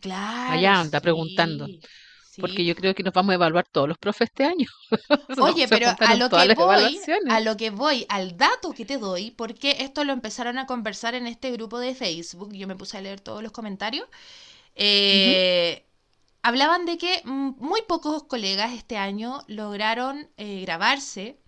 Claro, 0.00 0.52
Allá 0.52 0.80
anda 0.80 1.00
preguntando, 1.00 1.66
sí, 1.66 1.80
porque 2.40 2.64
yo 2.64 2.76
creo 2.76 2.94
que 2.94 3.02
nos 3.02 3.12
vamos 3.12 3.32
a 3.32 3.34
evaluar 3.34 3.66
todos 3.70 3.88
los 3.88 3.98
profes 3.98 4.28
este 4.30 4.44
año. 4.44 4.66
Oye, 5.40 5.66
pero 5.68 5.88
a 5.98 6.14
lo 6.14 6.30
que 6.30 6.54
voy, 6.54 7.00
a 7.28 7.40
lo 7.40 7.56
que 7.56 7.70
voy, 7.70 8.06
al 8.08 8.36
dato 8.36 8.72
que 8.72 8.84
te 8.84 8.98
doy, 8.98 9.32
porque 9.32 9.78
esto 9.80 10.04
lo 10.04 10.12
empezaron 10.12 10.58
a 10.58 10.66
conversar 10.66 11.16
en 11.16 11.26
este 11.26 11.50
grupo 11.50 11.80
de 11.80 11.94
Facebook, 11.94 12.52
yo 12.52 12.68
me 12.68 12.76
puse 12.76 12.98
a 12.98 13.00
leer 13.00 13.20
todos 13.20 13.42
los 13.42 13.50
comentarios, 13.50 14.06
Eh, 14.82 15.86
hablaban 16.42 16.86
de 16.86 16.96
que 16.96 17.20
muy 17.24 17.82
pocos 17.82 18.22
colegas 18.22 18.72
este 18.72 18.96
año 18.96 19.42
lograron 19.46 20.30
eh, 20.38 20.62
grabarse, 20.62 21.38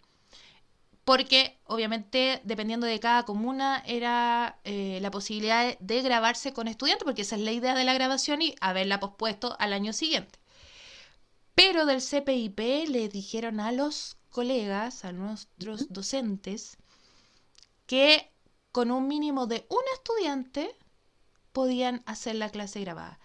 porque 1.04 1.58
obviamente 1.64 2.42
dependiendo 2.44 2.86
de 2.86 3.00
cada 3.00 3.24
comuna 3.24 3.82
era 3.86 4.60
eh, 4.64 4.98
la 5.00 5.10
posibilidad 5.10 5.78
de, 5.78 6.02
grabarse 6.02 6.52
con 6.52 6.68
estudiantes, 6.68 7.04
porque 7.04 7.22
esa 7.22 7.36
es 7.36 7.42
la 7.42 7.52
idea 7.52 7.74
de 7.74 7.84
la 7.84 7.94
grabación 7.94 8.42
y 8.42 8.54
haberla 8.60 9.00
pospuesto 9.00 9.56
al 9.58 9.72
año 9.72 9.94
siguiente. 9.94 10.38
Pero 11.54 11.86
del 11.86 12.02
CPIP 12.02 12.88
le 12.88 13.08
dijeron 13.08 13.60
a 13.60 13.72
los 13.72 14.18
colegas, 14.28 15.06
a 15.06 15.12
nuestros 15.12 15.90
docentes, 15.90 16.76
que 17.86 18.30
con 18.72 18.90
un 18.90 19.08
mínimo 19.08 19.46
de 19.46 19.66
un 19.70 19.82
estudiante 19.94 20.76
podían 21.52 22.02
hacer 22.04 22.34
la 22.34 22.50
clase 22.50 22.80
grabada. 22.80 23.18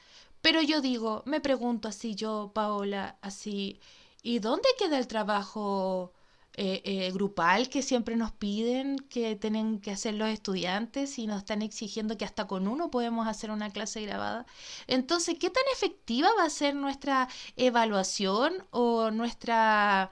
Pero 0.48 0.62
yo 0.62 0.80
digo, 0.80 1.24
me 1.26 1.42
pregunto 1.42 1.90
así 1.90 2.16
yo, 2.16 2.52
Paola, 2.54 3.18
así, 3.22 3.82
¿y 4.24 4.40
dónde 4.40 4.70
queda 4.80 4.98
el 4.98 5.06
trabajo 5.06 6.14
eh, 6.54 6.82
eh, 6.86 7.12
grupal 7.12 7.68
que 7.68 7.82
siempre 7.82 8.16
nos 8.16 8.32
piden 8.32 8.98
que 9.10 9.36
tienen 9.36 9.82
que 9.82 9.92
hacer 9.92 10.14
los 10.14 10.30
estudiantes 10.30 11.20
y 11.20 11.28
nos 11.28 11.40
están 11.40 11.62
exigiendo 11.62 12.18
que 12.18 12.24
hasta 12.24 12.48
con 12.48 12.70
uno 12.70 12.90
podemos 12.90 13.28
hacer 13.28 13.52
una 13.52 13.72
clase 13.72 14.02
grabada? 14.04 14.46
Entonces, 14.88 15.36
¿qué 15.38 15.50
tan 15.50 15.66
efectiva 15.74 16.30
va 16.40 16.46
a 16.46 16.50
ser 16.50 16.76
nuestra 16.76 17.28
evaluación 17.58 18.66
o 18.72 19.12
nuestra 19.12 20.12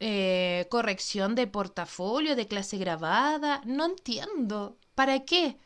eh, 0.00 0.66
corrección 0.70 1.36
de 1.36 1.46
portafolio, 1.46 2.34
de 2.34 2.48
clase 2.48 2.78
grabada? 2.78 3.62
No 3.64 3.86
entiendo. 3.86 4.76
¿Para 4.96 5.20
qué? 5.20 5.56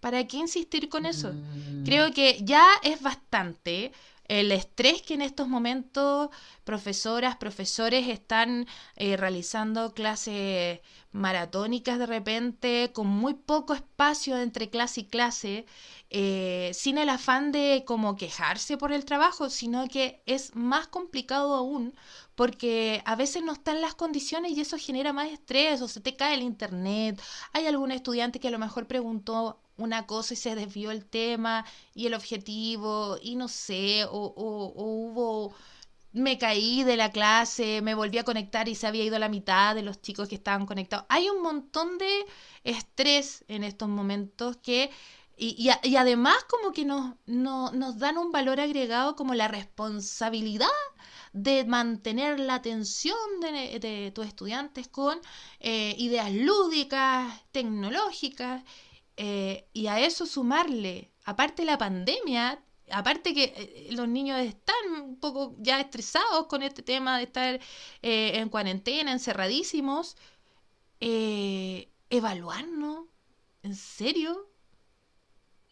¿Para 0.00 0.26
qué 0.26 0.38
insistir 0.38 0.88
con 0.88 1.06
eso? 1.06 1.32
Mm, 1.32 1.84
Creo 1.84 2.12
que 2.12 2.38
ya 2.42 2.66
es 2.82 3.00
bastante 3.02 3.92
el 4.28 4.52
estrés 4.52 5.00
que 5.02 5.14
en 5.14 5.22
estos 5.22 5.48
momentos 5.48 6.28
profesoras, 6.64 7.36
profesores 7.36 8.08
están 8.08 8.66
eh, 8.96 9.16
realizando 9.16 9.94
clases 9.94 10.80
maratónicas 11.12 11.98
de 11.98 12.06
repente, 12.06 12.90
con 12.92 13.06
muy 13.06 13.34
poco 13.34 13.72
espacio 13.74 14.36
entre 14.38 14.68
clase 14.68 15.00
y 15.00 15.04
clase, 15.04 15.66
eh, 16.10 16.70
sin 16.74 16.98
el 16.98 17.08
afán 17.08 17.52
de 17.52 17.84
como 17.86 18.16
quejarse 18.16 18.76
por 18.76 18.92
el 18.92 19.04
trabajo, 19.06 19.48
sino 19.50 19.88
que 19.88 20.22
es 20.26 20.54
más 20.54 20.88
complicado 20.88 21.54
aún 21.54 21.94
porque 22.34 23.02
a 23.04 23.16
veces 23.16 23.42
no 23.42 23.52
están 23.52 23.80
las 23.80 23.94
condiciones 23.94 24.52
y 24.52 24.60
eso 24.60 24.76
genera 24.78 25.12
más 25.12 25.28
estrés 25.30 25.80
o 25.82 25.88
se 25.88 26.00
te 26.00 26.16
cae 26.16 26.34
el 26.34 26.42
internet. 26.42 27.20
Hay 27.52 27.66
algún 27.66 27.90
estudiante 27.90 28.38
que 28.40 28.48
a 28.48 28.50
lo 28.52 28.58
mejor 28.58 28.86
preguntó 28.86 29.58
una 29.78 30.06
cosa 30.06 30.34
y 30.34 30.36
se 30.36 30.54
desvió 30.54 30.90
el 30.90 31.06
tema 31.06 31.64
y 31.94 32.06
el 32.06 32.14
objetivo 32.14 33.18
y 33.22 33.36
no 33.36 33.48
sé, 33.48 34.04
o, 34.04 34.10
o- 34.10 34.72
o 34.76 34.84
hubo 34.84 35.54
me 36.12 36.38
caí 36.38 36.84
de 36.84 36.96
la 36.96 37.12
clase, 37.12 37.82
me 37.82 37.94
volví 37.94 38.18
a 38.18 38.24
conectar 38.24 38.68
y 38.68 38.74
se 38.74 38.86
había 38.86 39.04
ido 39.04 39.18
la 39.18 39.28
mitad 39.28 39.74
de 39.74 39.82
los 39.82 40.00
chicos 40.00 40.28
que 40.28 40.34
estaban 40.36 40.66
conectados. 40.66 41.06
Hay 41.08 41.28
un 41.28 41.42
montón 41.42 41.98
de 41.98 42.26
estrés 42.64 43.44
en 43.48 43.62
estos 43.64 43.88
momentos 43.88 44.56
que 44.58 44.90
y, 45.40 45.70
y, 45.84 45.94
además 45.96 46.34
como 46.50 46.72
que 46.72 46.84
nos, 46.84 47.14
nos 47.26 47.98
dan 47.98 48.18
un 48.18 48.32
valor 48.32 48.58
agregado 48.58 49.14
como 49.14 49.34
la 49.34 49.46
responsabilidad 49.46 50.66
de 51.32 51.64
mantener 51.64 52.40
la 52.40 52.54
atención 52.56 53.16
de, 53.40 54.10
tus 54.14 54.26
estudiantes 54.26 54.88
con 54.88 55.18
eh, 55.60 55.94
ideas 55.98 56.32
lúdicas, 56.32 57.32
tecnológicas, 57.52 58.62
eh, 59.18 59.68
y 59.72 59.88
a 59.88 60.00
eso 60.00 60.26
sumarle, 60.26 61.10
aparte 61.24 61.64
la 61.64 61.76
pandemia, 61.76 62.62
aparte 62.90 63.34
que 63.34 63.52
eh, 63.56 63.88
los 63.90 64.08
niños 64.08 64.40
están 64.40 65.02
un 65.02 65.18
poco 65.18 65.56
ya 65.58 65.80
estresados 65.80 66.46
con 66.46 66.62
este 66.62 66.82
tema 66.82 67.18
de 67.18 67.24
estar 67.24 67.60
en 68.00 68.48
cuarentena, 68.48 69.10
encerradísimos, 69.10 70.16
evaluarnos, 71.00 73.06
¿en 73.62 73.74
serio? 73.74 74.48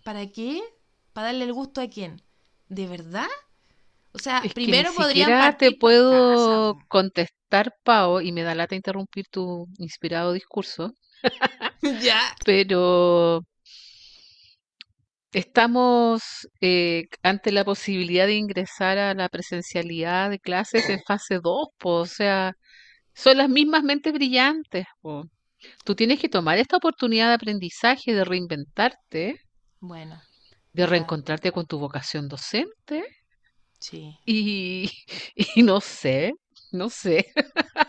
¿Para 0.03 0.26
qué? 0.26 0.61
¿Para 1.12 1.29
darle 1.29 1.45
el 1.45 1.53
gusto 1.53 1.81
a 1.81 1.88
quién? 1.88 2.21
¿De 2.69 2.88
verdad? 2.88 3.29
O 4.12 4.19
sea, 4.19 4.43
primero 4.55 4.91
que 4.95 5.15
ni 5.15 5.57
te 5.59 5.73
puedo 5.73 6.79
contestar, 6.88 7.76
Pau, 7.85 8.21
y 8.21 8.33
me 8.33 8.43
da 8.43 8.55
lata 8.55 8.75
interrumpir 8.75 9.29
tu 9.29 9.69
inspirado 9.79 10.33
discurso. 10.33 10.95
ya. 12.02 12.21
Pero 12.45 13.42
estamos 15.33 16.23
eh, 16.61 17.04
ante 17.23 17.52
la 17.52 17.64
posibilidad 17.64 18.26
de 18.26 18.35
ingresar 18.35 18.99
a 18.99 19.14
la 19.14 19.28
presencialidad 19.28 20.30
de 20.30 20.38
clases 20.38 20.88
en 20.88 21.00
fase 21.06 21.40
2, 21.42 21.68
o 21.83 22.06
sea, 22.06 22.54
son 23.14 23.38
las 23.38 23.49
mismas 23.49 23.83
mentes 23.83 24.12
brillantes. 24.12 24.87
Po. 25.00 25.25
Tú 25.85 25.95
tienes 25.95 26.21
que 26.21 26.28
tomar 26.28 26.59
esta 26.59 26.76
oportunidad 26.76 27.28
de 27.28 27.35
aprendizaje, 27.35 28.14
de 28.14 28.25
reinventarte 28.25 29.37
bueno. 29.80 30.21
De 30.73 30.87
reencontrarte 30.87 31.52
con 31.52 31.66
tu 31.66 31.78
vocación 31.78 32.28
docente. 32.28 33.04
Sí. 33.78 34.16
Y, 34.25 34.90
y 35.54 35.62
no 35.62 35.80
sé, 35.80 36.33
no 36.73 36.90
sé. 36.90 37.26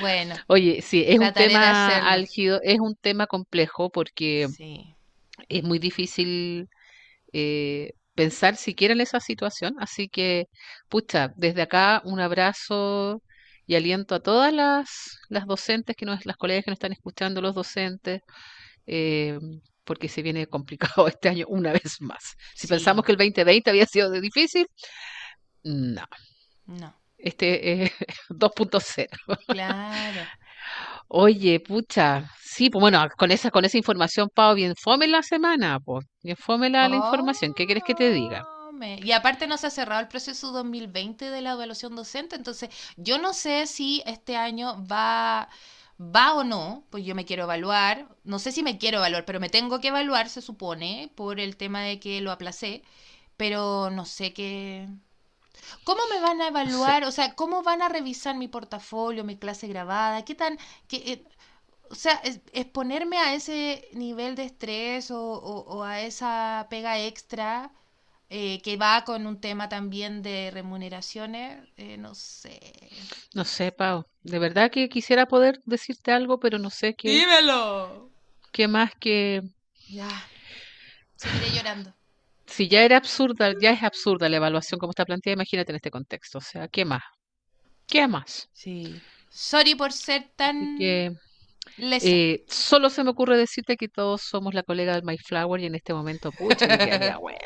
Bueno. 0.00 0.34
Oye, 0.46 0.82
sí, 0.82 1.04
es 1.06 1.18
un 1.18 1.32
tema 1.32 2.10
álgido, 2.10 2.60
es 2.62 2.78
un 2.80 2.94
tema 2.96 3.26
complejo 3.26 3.90
porque 3.90 4.48
es 5.48 5.64
muy 5.64 5.78
difícil 5.78 6.68
eh, 7.32 7.92
pensar 8.14 8.56
siquiera 8.56 8.94
en 8.94 9.00
esa 9.00 9.20
situación. 9.20 9.74
Así 9.78 10.08
que, 10.08 10.46
pucha, 10.88 11.32
desde 11.36 11.62
acá 11.62 12.02
un 12.04 12.20
abrazo 12.20 13.22
y 13.66 13.76
aliento 13.76 14.14
a 14.14 14.20
todas 14.20 14.52
las, 14.52 15.18
las 15.28 15.46
docentes, 15.46 15.94
que 15.94 16.06
nos, 16.06 16.26
las 16.26 16.36
colegas 16.36 16.64
que 16.64 16.70
nos 16.70 16.76
están 16.76 16.92
escuchando, 16.92 17.40
los 17.40 17.54
docentes, 17.54 18.22
eh, 18.86 19.38
porque 19.84 20.08
se 20.08 20.22
viene 20.22 20.46
complicado 20.46 21.06
este 21.08 21.28
año 21.28 21.46
una 21.48 21.72
vez 21.72 22.00
más. 22.00 22.34
Si 22.54 22.66
pensamos 22.66 23.04
que 23.04 23.12
el 23.12 23.18
2020 23.18 23.70
había 23.70 23.86
sido 23.86 24.10
difícil, 24.10 24.66
no. 25.62 26.04
No. 26.66 26.97
Este 27.18 27.82
es 27.84 27.92
2.0. 28.30 29.08
Claro. 29.46 30.30
Oye, 31.08 31.60
pucha, 31.60 32.30
sí, 32.40 32.70
pues 32.70 32.80
bueno, 32.80 33.06
con 33.16 33.30
esa, 33.30 33.50
con 33.50 33.64
esa 33.64 33.78
información, 33.78 34.28
Pau, 34.34 34.54
bien 34.54 34.74
fome 34.76 35.08
la 35.08 35.22
semana, 35.22 35.80
pues, 35.80 36.04
bien 36.22 36.36
fome 36.36 36.70
la, 36.70 36.88
la 36.88 36.96
información. 36.96 37.54
¿Qué 37.54 37.66
quieres 37.66 37.84
que 37.84 37.94
te 37.94 38.10
diga? 38.10 38.46
Y 39.02 39.12
aparte 39.12 39.46
no 39.46 39.56
se 39.56 39.66
ha 39.66 39.70
cerrado 39.70 40.00
el 40.00 40.08
proceso 40.08 40.52
2020 40.52 41.30
de 41.30 41.40
la 41.42 41.52
evaluación 41.52 41.96
docente, 41.96 42.36
entonces 42.36 42.70
yo 42.96 43.18
no 43.18 43.32
sé 43.32 43.66
si 43.66 44.02
este 44.06 44.36
año 44.36 44.84
va 44.86 45.48
va 46.00 46.34
o 46.34 46.44
no, 46.44 46.84
pues 46.90 47.04
yo 47.04 47.14
me 47.16 47.24
quiero 47.24 47.42
evaluar, 47.44 48.06
no 48.22 48.38
sé 48.38 48.52
si 48.52 48.62
me 48.62 48.78
quiero 48.78 48.98
evaluar, 48.98 49.24
pero 49.24 49.40
me 49.40 49.48
tengo 49.48 49.80
que 49.80 49.88
evaluar, 49.88 50.28
se 50.28 50.42
supone, 50.42 51.10
por 51.16 51.40
el 51.40 51.56
tema 51.56 51.82
de 51.82 51.98
que 51.98 52.20
lo 52.20 52.30
aplacé, 52.30 52.82
pero 53.36 53.90
no 53.90 54.04
sé 54.04 54.32
qué... 54.32 54.88
¿Cómo 55.84 56.00
me 56.10 56.20
van 56.20 56.40
a 56.40 56.48
evaluar? 56.48 57.04
O 57.04 57.12
sea, 57.12 57.34
¿cómo 57.34 57.62
van 57.62 57.82
a 57.82 57.88
revisar 57.88 58.36
mi 58.36 58.48
portafolio, 58.48 59.24
mi 59.24 59.36
clase 59.36 59.68
grabada? 59.68 60.24
¿Qué 60.24 60.34
tan... 60.34 60.58
Qué, 60.88 60.96
eh, 61.12 61.24
o 61.90 61.94
sea, 61.94 62.20
exponerme 62.52 63.16
a 63.18 63.34
ese 63.34 63.88
nivel 63.92 64.34
de 64.34 64.44
estrés 64.44 65.10
o, 65.10 65.20
o 65.20 65.82
a 65.84 66.02
esa 66.02 66.66
pega 66.68 67.00
extra 67.00 67.72
eh, 68.30 68.60
que 68.62 68.76
va 68.76 69.04
con 69.04 69.26
un 69.26 69.40
tema 69.40 69.70
también 69.70 70.22
de 70.22 70.50
remuneraciones, 70.52 71.66
eh, 71.78 71.96
no 71.96 72.14
sé. 72.14 72.60
No 73.34 73.44
sé, 73.44 73.72
Pau. 73.72 74.04
De 74.22 74.38
verdad 74.38 74.70
que 74.70 74.90
quisiera 74.90 75.26
poder 75.26 75.62
decirte 75.64 76.12
algo, 76.12 76.38
pero 76.38 76.58
no 76.58 76.68
sé 76.68 76.94
qué. 76.94 77.08
¡Dímelo! 77.08 78.10
¿Qué 78.52 78.68
más 78.68 78.94
que.? 79.00 79.42
Ya. 79.88 80.10
Seguiré 81.16 81.50
llorando. 81.52 81.94
Si 82.48 82.66
ya 82.66 82.82
era 82.82 82.96
absurda, 82.96 83.52
ya 83.60 83.70
es 83.70 83.82
absurda 83.82 84.28
la 84.28 84.36
evaluación 84.36 84.78
como 84.78 84.90
está 84.90 85.04
planteada, 85.04 85.34
imagínate 85.34 85.72
en 85.72 85.76
este 85.76 85.90
contexto. 85.90 86.38
O 86.38 86.40
sea, 86.40 86.66
¿qué 86.68 86.84
más? 86.84 87.02
¿Qué 87.86 88.08
más? 88.08 88.48
Sí. 88.52 89.00
Sorry 89.28 89.74
por 89.74 89.92
ser 89.92 90.30
tan. 90.34 90.78
Que, 90.78 91.12
eh, 91.78 92.44
solo 92.48 92.88
se 92.88 93.04
me 93.04 93.10
ocurre 93.10 93.36
decirte 93.36 93.76
que 93.76 93.88
todos 93.88 94.22
somos 94.22 94.54
la 94.54 94.62
colega 94.62 94.94
del 94.94 95.04
My 95.04 95.18
Flower 95.18 95.60
y 95.60 95.66
en 95.66 95.74
este 95.74 95.92
momento, 95.92 96.32
pucha, 96.32 96.66
ya, 96.66 97.18
bueno. 97.18 97.38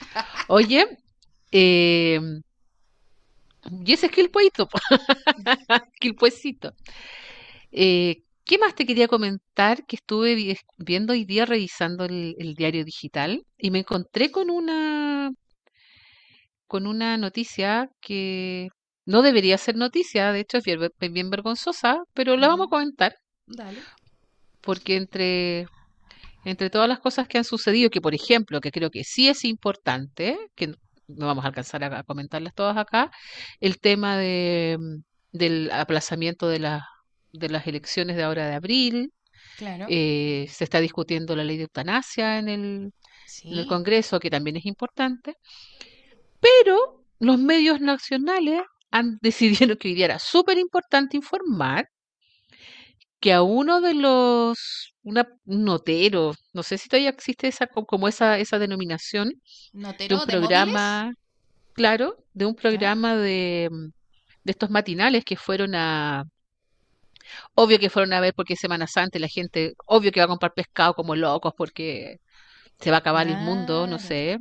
Oye, 0.48 0.98
eh, 1.52 2.18
y 3.84 3.92
ese 3.92 4.06
es 4.06 4.12
Quilpueito, 4.12 4.68
Quilpuecito. 6.00 6.74
Eh, 7.70 8.22
¿qué 8.50 8.58
más 8.58 8.74
te 8.74 8.84
quería 8.84 9.06
comentar? 9.06 9.86
Que 9.86 9.94
estuve 9.94 10.56
viendo 10.76 11.12
hoy 11.12 11.24
día 11.24 11.46
revisando 11.46 12.04
el, 12.06 12.54
diario 12.56 12.84
digital 12.84 13.44
y 13.56 13.70
me 13.70 13.78
encontré 13.78 14.32
con 14.32 14.50
una 14.50 15.30
con 16.66 16.88
una 16.88 17.16
noticia 17.16 17.88
que 18.00 18.68
no 19.06 19.22
debería 19.22 19.56
ser 19.56 19.76
noticia, 19.76 20.32
de 20.32 20.40
hecho 20.40 20.58
es 20.58 20.64
bien, 20.64 21.30
vergonzosa, 21.30 22.00
pero 22.12 22.36
la 22.36 22.48
vamos 22.48 22.66
a 22.66 22.70
comentar. 22.70 23.14
Dale. 23.46 23.78
Porque 24.60 24.96
entre 24.96 25.68
entre 26.44 26.70
todas 26.70 26.88
las 26.88 26.98
cosas 26.98 27.28
que 27.28 27.38
han 27.38 27.44
sucedido, 27.44 27.88
que 27.88 28.00
por 28.00 28.14
ejemplo, 28.14 28.60
que 28.60 28.72
creo 28.72 28.90
que 28.90 29.04
sí 29.04 29.28
es 29.28 29.44
importante, 29.44 30.36
que 30.56 30.74
no 31.06 31.26
vamos 31.26 31.44
a 31.44 31.48
alcanzar 31.48 31.84
a, 31.84 32.02
comentarlas 32.02 32.54
todas 32.54 32.76
acá, 32.76 33.12
el 33.60 33.78
tema 33.78 34.16
de, 34.16 34.76
del 35.30 35.70
aplazamiento 35.70 36.48
de, 36.48 36.58
la, 36.58 36.84
de 37.32 37.48
las 37.48 37.66
elecciones 37.66 38.16
de 38.16 38.22
ahora 38.22 38.46
de 38.48 38.54
abril. 38.54 39.12
Claro. 39.56 39.86
Eh, 39.88 40.46
se 40.50 40.64
está 40.64 40.80
discutiendo 40.80 41.36
la 41.36 41.44
ley 41.44 41.56
de 41.56 41.64
eutanasia 41.64 42.38
en 42.38 42.48
el, 42.48 42.92
en 43.44 43.58
el 43.58 43.66
Congreso, 43.66 44.20
que 44.20 44.30
también 44.30 44.56
es 44.56 44.66
importante. 44.66 45.34
Pero 46.40 47.04
los 47.18 47.38
medios 47.38 47.80
nacionales 47.80 48.62
han 48.90 49.18
decidido 49.22 49.76
que 49.76 49.88
hoy 49.88 49.94
día 49.94 50.06
era 50.06 50.18
súper 50.18 50.58
importante 50.58 51.16
informar 51.16 51.88
que 53.20 53.34
a 53.34 53.42
uno 53.42 53.82
de 53.82 53.92
los, 53.92 54.94
una, 55.02 55.28
un 55.44 55.64
notero, 55.64 56.32
no 56.54 56.62
sé 56.62 56.78
si 56.78 56.88
todavía 56.88 57.10
existe 57.10 57.48
esa 57.48 57.66
como 57.66 58.08
esa, 58.08 58.38
esa 58.38 58.58
denominación, 58.58 59.34
¿Notero 59.74 60.16
de 60.16 60.22
un 60.22 60.26
programa, 60.26 61.12
claro, 61.74 62.24
de 62.32 62.46
un 62.46 62.54
programa 62.54 63.16
de, 63.16 63.68
de 64.42 64.50
estos 64.50 64.70
matinales 64.70 65.24
que 65.26 65.36
fueron 65.36 65.74
a, 65.74 66.24
obvio 67.54 67.78
que 67.78 67.90
fueron 67.90 68.12
a 68.12 68.20
ver 68.20 68.34
porque 68.34 68.54
es 68.54 68.60
Semana 68.60 68.86
Santa 68.86 69.18
y 69.18 69.20
la 69.20 69.28
gente, 69.28 69.74
obvio 69.86 70.12
que 70.12 70.20
va 70.20 70.24
a 70.24 70.28
comprar 70.28 70.52
pescado 70.54 70.94
como 70.94 71.16
locos 71.16 71.52
porque 71.56 72.18
se 72.80 72.90
va 72.90 72.98
a 72.98 73.00
acabar 73.00 73.28
el 73.28 73.38
mundo, 73.38 73.86
no 73.86 73.98
sé. 73.98 74.38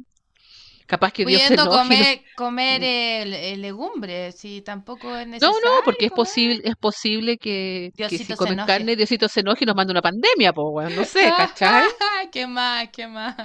Capaz 0.89 1.11
que 1.11 1.23
Dios 1.23 1.43
se 1.43 1.55
comer, 1.55 2.23
comer 2.35 2.83
el, 2.83 3.61
legumbre, 3.61 4.31
si 4.31 4.61
tampoco 4.61 5.15
es 5.15 5.27
necesario. 5.27 5.55
No, 5.63 5.75
no, 5.75 5.83
porque 5.85 6.07
es 6.07 6.11
posible, 6.11 6.61
es 6.63 6.75
posible 6.75 7.37
que, 7.37 7.91
si 8.09 8.25
comen 8.33 8.65
carne, 8.65 8.95
Diosito 8.95 9.27
se 9.27 9.41
enoje 9.41 9.65
y 9.65 9.67
nos 9.67 9.75
mande 9.75 9.91
una 9.91 10.01
pandemia, 10.01 10.51
pues, 10.51 10.65
bueno, 10.71 10.89
no 10.95 11.05
sé, 11.05 11.31
¿cachai? 11.37 11.83
¿Qué 12.31 12.47
más? 12.47 12.89
¿Qué 12.91 13.05
más? 13.05 13.35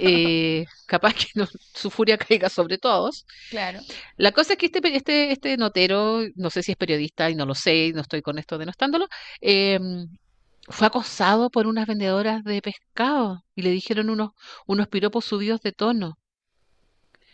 Eh, 0.00 0.64
capaz 0.86 1.12
que 1.12 1.26
su 1.74 1.90
furia 1.90 2.16
caiga 2.16 2.48
sobre 2.48 2.78
todos. 2.78 3.26
Claro. 3.50 3.80
La 4.16 4.32
cosa 4.32 4.54
es 4.54 4.58
que 4.58 4.66
este, 4.66 4.96
este, 4.96 5.32
este 5.32 5.58
notero, 5.58 6.22
no 6.34 6.48
sé 6.48 6.62
si 6.62 6.72
es 6.72 6.78
periodista 6.78 7.28
y 7.28 7.34
no 7.34 7.44
lo 7.44 7.54
sé, 7.54 7.92
no 7.94 8.00
estoy 8.00 8.22
con 8.22 8.38
esto 8.38 8.56
denostándolo, 8.56 9.06
eh, 9.42 9.78
fue 10.66 10.86
acosado 10.86 11.50
por 11.50 11.66
unas 11.66 11.86
vendedoras 11.86 12.42
de 12.42 12.62
pescado 12.62 13.44
y 13.54 13.60
le 13.60 13.70
dijeron 13.70 14.08
unos, 14.08 14.30
unos 14.66 14.88
piropos 14.88 15.26
subidos 15.26 15.60
de 15.60 15.72
tono. 15.72 16.16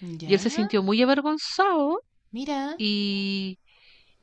Y 0.01 0.33
él 0.33 0.41
se 0.41 0.51
sintió 0.51 0.83
muy 0.83 1.03
avergonzado. 1.03 2.01
Mira. 2.31 2.75
Y, 2.79 3.59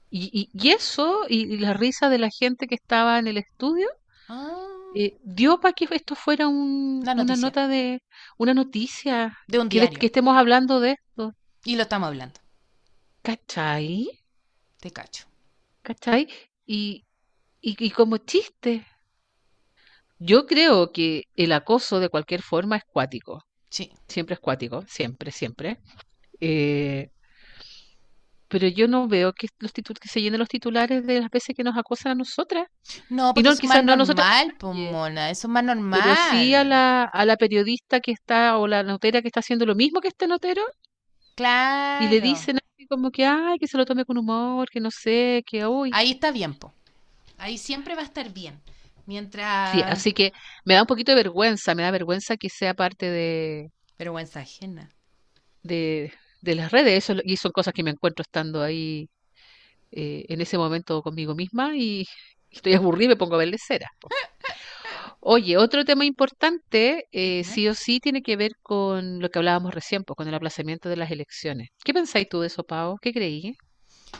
y, 0.09 0.49
y, 0.53 0.69
eso, 0.69 1.21
y, 1.27 1.57
la 1.57 1.73
risa 1.73 2.09
de 2.09 2.19
la 2.19 2.29
gente 2.29 2.67
que 2.67 2.75
estaba 2.75 3.17
en 3.17 3.27
el 3.27 3.37
estudio, 3.37 3.87
ah. 4.29 4.55
eh, 4.95 5.17
dio 5.23 5.59
para 5.59 5.73
que 5.73 5.87
esto 5.89 6.15
fuera 6.15 6.47
un, 6.47 6.99
una, 7.01 7.35
nota 7.35 7.67
de 7.67 8.01
una 8.37 8.53
noticia. 8.53 9.37
De 9.47 9.59
un 9.59 9.69
que, 9.69 9.89
que 9.89 10.05
estemos 10.05 10.37
hablando 10.37 10.79
de 10.79 10.91
esto. 10.91 11.33
Y 11.65 11.75
lo 11.75 11.83
estamos 11.83 12.07
hablando. 12.07 12.39
¿Cachai? 13.23 14.09
Te 14.79 14.91
cacho. 14.91 15.25
¿Cachai? 15.81 16.27
Y, 16.65 17.05
y, 17.61 17.83
y 17.83 17.89
como 17.91 18.17
chiste, 18.17 18.85
yo 20.19 20.45
creo 20.45 20.91
que 20.91 21.23
el 21.35 21.53
acoso 21.53 21.99
de 21.99 22.09
cualquier 22.09 22.41
forma 22.41 22.77
es 22.77 22.83
cuático. 22.85 23.43
Sí. 23.73 23.91
Siempre 24.07 24.35
es 24.35 24.39
cuático, 24.39 24.83
siempre, 24.87 25.31
siempre. 25.31 25.79
Eh, 26.39 27.09
pero 28.47 28.67
yo 28.67 28.87
no 28.87 29.07
veo 29.07 29.33
que, 29.33 29.47
los 29.57 29.73
titu- 29.73 29.97
que 29.99 30.07
se 30.07 30.21
llenen 30.21 30.39
los 30.39 30.47
titulares 30.47 31.03
de 31.07 31.21
las 31.21 31.31
veces 31.31 31.55
que 31.55 31.63
nos 31.63 31.75
acosan 31.75 32.11
a 32.11 32.15
nosotras. 32.15 32.67
No, 33.09 33.33
porque 33.33 33.49
no, 33.49 33.53
eso 33.53 33.63
es 33.63 33.67
más 33.69 33.83
no 33.83 33.95
normal, 33.95 34.55
pues, 34.59 34.77
eh, 34.77 34.91
mona. 34.91 35.31
Eso 35.31 35.47
es 35.47 35.51
más 35.51 35.63
pero 35.63 36.15
sí 36.29 36.53
a 36.53 36.59
normal. 36.63 36.69
la, 36.69 37.03
a 37.05 37.25
la 37.25 37.35
periodista 37.35 37.99
que 37.99 38.11
está 38.11 38.59
o 38.59 38.67
la 38.67 38.83
notera 38.83 39.23
que 39.23 39.27
está 39.29 39.39
haciendo 39.39 39.65
lo 39.65 39.73
mismo 39.73 40.01
que 40.01 40.09
este 40.09 40.27
notero 40.27 40.61
y 40.61 40.67
le 40.67 41.33
Claro. 41.35 42.21
dicen 42.21 42.57
así 42.57 42.85
como 42.85 43.09
que, 43.09 43.25
ay, 43.25 43.57
que 43.57 43.67
se 43.67 43.75
lo 43.75 43.85
tome 43.85 44.05
con 44.05 44.19
humor, 44.19 44.69
que 44.69 44.79
no 44.79 44.91
sé, 44.91 45.43
que 45.47 45.65
uy. 45.65 45.89
Ahí 45.91 46.11
está 46.11 46.29
bien, 46.29 46.53
po. 46.53 46.71
Ahí 47.39 47.57
siempre 47.57 47.95
va 47.95 48.01
a 48.01 48.05
estar 48.05 48.31
bien. 48.31 48.61
Sí, 49.05 49.07
Mientras... 49.07 49.83
así 49.83 50.13
que 50.13 50.31
me 50.65 50.75
da 50.75 50.81
un 50.81 50.87
poquito 50.87 51.11
de 51.11 51.17
vergüenza, 51.17 51.75
me 51.75 51.83
da 51.83 51.91
vergüenza 51.91 52.37
que 52.37 52.49
sea 52.49 52.73
parte 52.73 53.09
de, 53.09 53.69
Vergüenza 53.97 54.39
ajena. 54.39 54.89
de, 55.61 56.13
de 56.41 56.55
las 56.55 56.71
redes, 56.71 57.09
eso, 57.09 57.21
y 57.23 57.37
son 57.37 57.51
cosas 57.51 57.73
que 57.73 57.83
me 57.83 57.91
encuentro 57.91 58.21
estando 58.23 58.61
ahí 58.61 59.09
eh, 59.91 60.25
en 60.29 60.41
ese 60.41 60.57
momento 60.57 61.01
conmigo 61.01 61.35
misma 61.35 61.75
y 61.75 62.05
estoy 62.49 62.73
aburrida 62.73 63.05
y 63.05 63.07
me 63.09 63.15
pongo 63.15 63.35
a 63.35 63.39
verle 63.39 63.57
cera. 63.57 63.89
Oye, 65.19 65.57
otro 65.57 65.85
tema 65.85 66.05
importante, 66.05 67.05
eh, 67.11 67.43
sí 67.43 67.67
o 67.67 67.73
sí, 67.73 67.99
tiene 67.99 68.21
que 68.21 68.35
ver 68.35 68.53
con 68.61 69.19
lo 69.19 69.29
que 69.29 69.39
hablábamos 69.39 69.73
recién, 69.73 70.03
pues, 70.03 70.17
con 70.17 70.27
el 70.27 70.33
aplazamiento 70.33 70.89
de 70.89 70.97
las 70.97 71.11
elecciones. 71.11 71.69
¿Qué 71.83 71.93
pensáis 71.93 72.27
tú 72.27 72.41
de 72.41 72.47
eso, 72.47 72.63
Pau? 72.63 72.97
¿Qué 73.01 73.13
creí? 73.13 73.55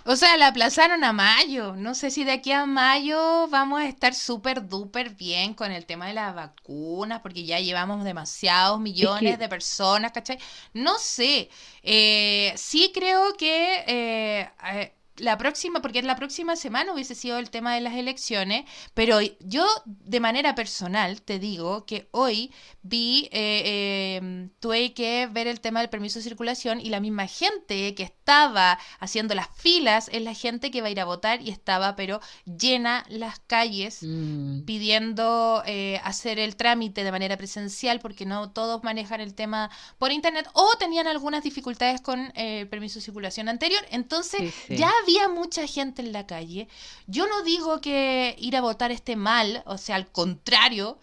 O 0.06 0.16
sea, 0.16 0.38
la 0.38 0.48
aplazaron 0.48 1.04
a 1.04 1.14
mayo. 1.14 1.76
No 1.76 1.96
sé 1.96 2.12
si 2.12 2.24
de 2.24 2.34
aquí 2.34 2.52
a 2.52 2.66
mayo 2.66 3.48
vamos 3.50 3.82
a 3.82 3.88
estar 3.88 4.14
súper 4.14 4.68
duper 4.68 5.12
bien 5.16 5.54
con 5.54 5.72
el 5.72 5.86
tema 5.86 6.08
de 6.08 6.14
las 6.14 6.36
vacunas, 6.36 7.22
porque 7.22 7.46
ya 7.46 7.60
llevamos 7.60 8.04
demasiados 8.04 8.82
Es 8.96 9.10
millones 9.10 9.38
que, 9.38 9.38
de 9.38 9.50
personas, 9.50 10.12
¿cachai? 10.12 10.38
No 10.74 10.98
sé. 11.00 11.50
Eh, 11.84 12.54
sí 12.58 12.92
creo 12.94 13.34
que 13.38 13.84
eh, 13.88 14.52
eh, 14.74 14.94
la 15.18 15.38
próxima, 15.38 15.82
porque 15.82 16.00
en 16.00 16.08
la 16.08 16.16
próxima 16.16 16.56
semana 16.56 16.94
hubiese 16.94 17.16
sido 17.16 17.38
el 17.38 17.50
tema 17.50 17.76
de 17.76 17.82
las 17.82 17.94
elecciones, 17.94 18.66
pero 18.94 19.20
yo 19.40 19.66
de 19.86 20.20
manera 20.20 20.56
personal 20.56 21.22
te 21.22 21.40
digo 21.40 21.86
que 21.86 22.08
hoy 22.12 22.52
vi, 22.82 23.30
eh, 23.32 23.62
eh, 23.66 24.50
tuve 24.60 24.94
que 24.94 25.28
ver 25.32 25.48
el 25.48 25.60
tema 25.60 25.82
del 25.82 25.90
permiso 25.90 26.20
de 26.20 26.24
circulación 26.24 26.82
y 26.82 26.90
la 26.90 27.00
misma 27.00 27.28
gente 27.28 27.94
que 27.96 28.04
estaba 28.04 28.80
haciendo 29.00 29.36
las 29.36 29.50
filas 29.56 30.10
es 30.12 30.22
la 30.22 30.34
gente 30.34 30.72
que 30.72 30.82
va 30.82 30.88
a 30.88 30.92
ir 30.92 31.00
a 31.00 31.06
votar 31.06 31.42
y 31.42 31.50
estaba 31.50 31.96
pero 31.96 32.20
llena 32.46 33.06
las 33.10 33.40
calles 33.40 34.00
mm, 34.02 34.62
pidiendo 34.64 35.64
eh, 35.66 36.00
hacer 36.04 36.40
el 36.40 36.56
trámite 36.56 37.04
de 37.04 37.12
manera 37.12 37.38
presencial 37.38 38.00
porque 38.00 38.26
no 38.26 38.52
todos 38.52 38.84
manejan 38.84 39.22
el 39.22 39.34
tema 39.34 39.70
por 39.98 40.12
internet 40.12 40.48
o 40.54 40.70
tenían 40.80 41.08
algunas 41.08 41.44
dificultades 41.44 42.02
con 42.02 42.32
eh, 42.36 42.62
el 42.62 42.68
permiso 42.68 43.00
de 43.00 43.06
circulación 43.06 43.50
anterior. 43.50 43.84
Entonces 43.92 44.54
sí, 44.68 44.76
ya 44.76 44.92
sí. 45.03 45.03
Había 45.04 45.30
mucha 45.30 45.68
gente 45.68 46.02
en 46.02 46.12
la 46.14 46.28
calle. 46.28 46.68
Yo 47.08 47.28
no 47.28 47.44
digo 47.44 47.82
que 47.82 48.36
ir 48.40 48.56
a 48.58 48.62
votar 48.62 48.92
esté 48.92 49.16
mal, 49.16 49.64
o 49.66 49.78
sea, 49.78 49.96
al 49.98 50.12
contrario, 50.12 51.00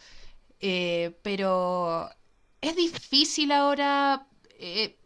eh, 0.60 1.16
pero 1.22 2.10
es 2.60 2.76
difícil 2.76 3.52
ahora. 3.52 4.26
eh, 4.58 4.96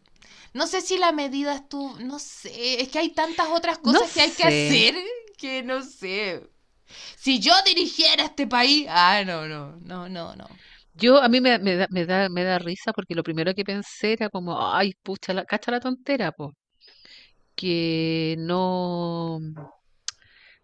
no 0.53 0.67
sé 0.67 0.81
si 0.81 0.97
la 0.97 1.11
medida 1.13 1.55
estuvo, 1.55 1.99
no 1.99 2.19
sé, 2.19 2.81
es 2.81 2.89
que 2.89 2.99
hay 2.99 3.09
tantas 3.11 3.47
otras 3.49 3.79
No 3.83 4.01
cosas 4.01 4.11
que 4.11 4.21
hay 4.21 4.31
que 4.33 4.43
hacer 4.45 4.95
que 5.37 5.63
no 5.63 5.81
sé. 5.83 6.49
Si 7.17 7.39
yo 7.39 7.53
dirigiera 7.65 8.25
este 8.25 8.47
país, 8.47 8.87
ah, 8.89 9.23
no, 9.25 9.47
no, 9.47 9.77
no, 9.81 10.09
no, 10.09 10.35
no. 10.35 10.59
Yo, 10.93 11.17
a 11.21 11.27
mí 11.29 11.41
me, 11.41 11.59
me 11.59 11.75
da, 11.75 11.87
me 11.89 12.05
da, 12.05 12.29
me 12.29 12.43
da 12.43 12.57
risa 12.59 12.93
porque 12.93 13.15
lo 13.15 13.23
primero 13.23 13.53
que 13.53 13.63
pensé 13.65 14.13
era 14.13 14.29
como, 14.29 14.51
ay, 14.73 14.93
pucha, 15.03 15.33
la, 15.33 15.45
cacha 15.45 15.71
la 15.71 15.79
tontera, 15.79 16.31
po, 16.31 16.53
que 17.55 18.35
no, 18.39 19.39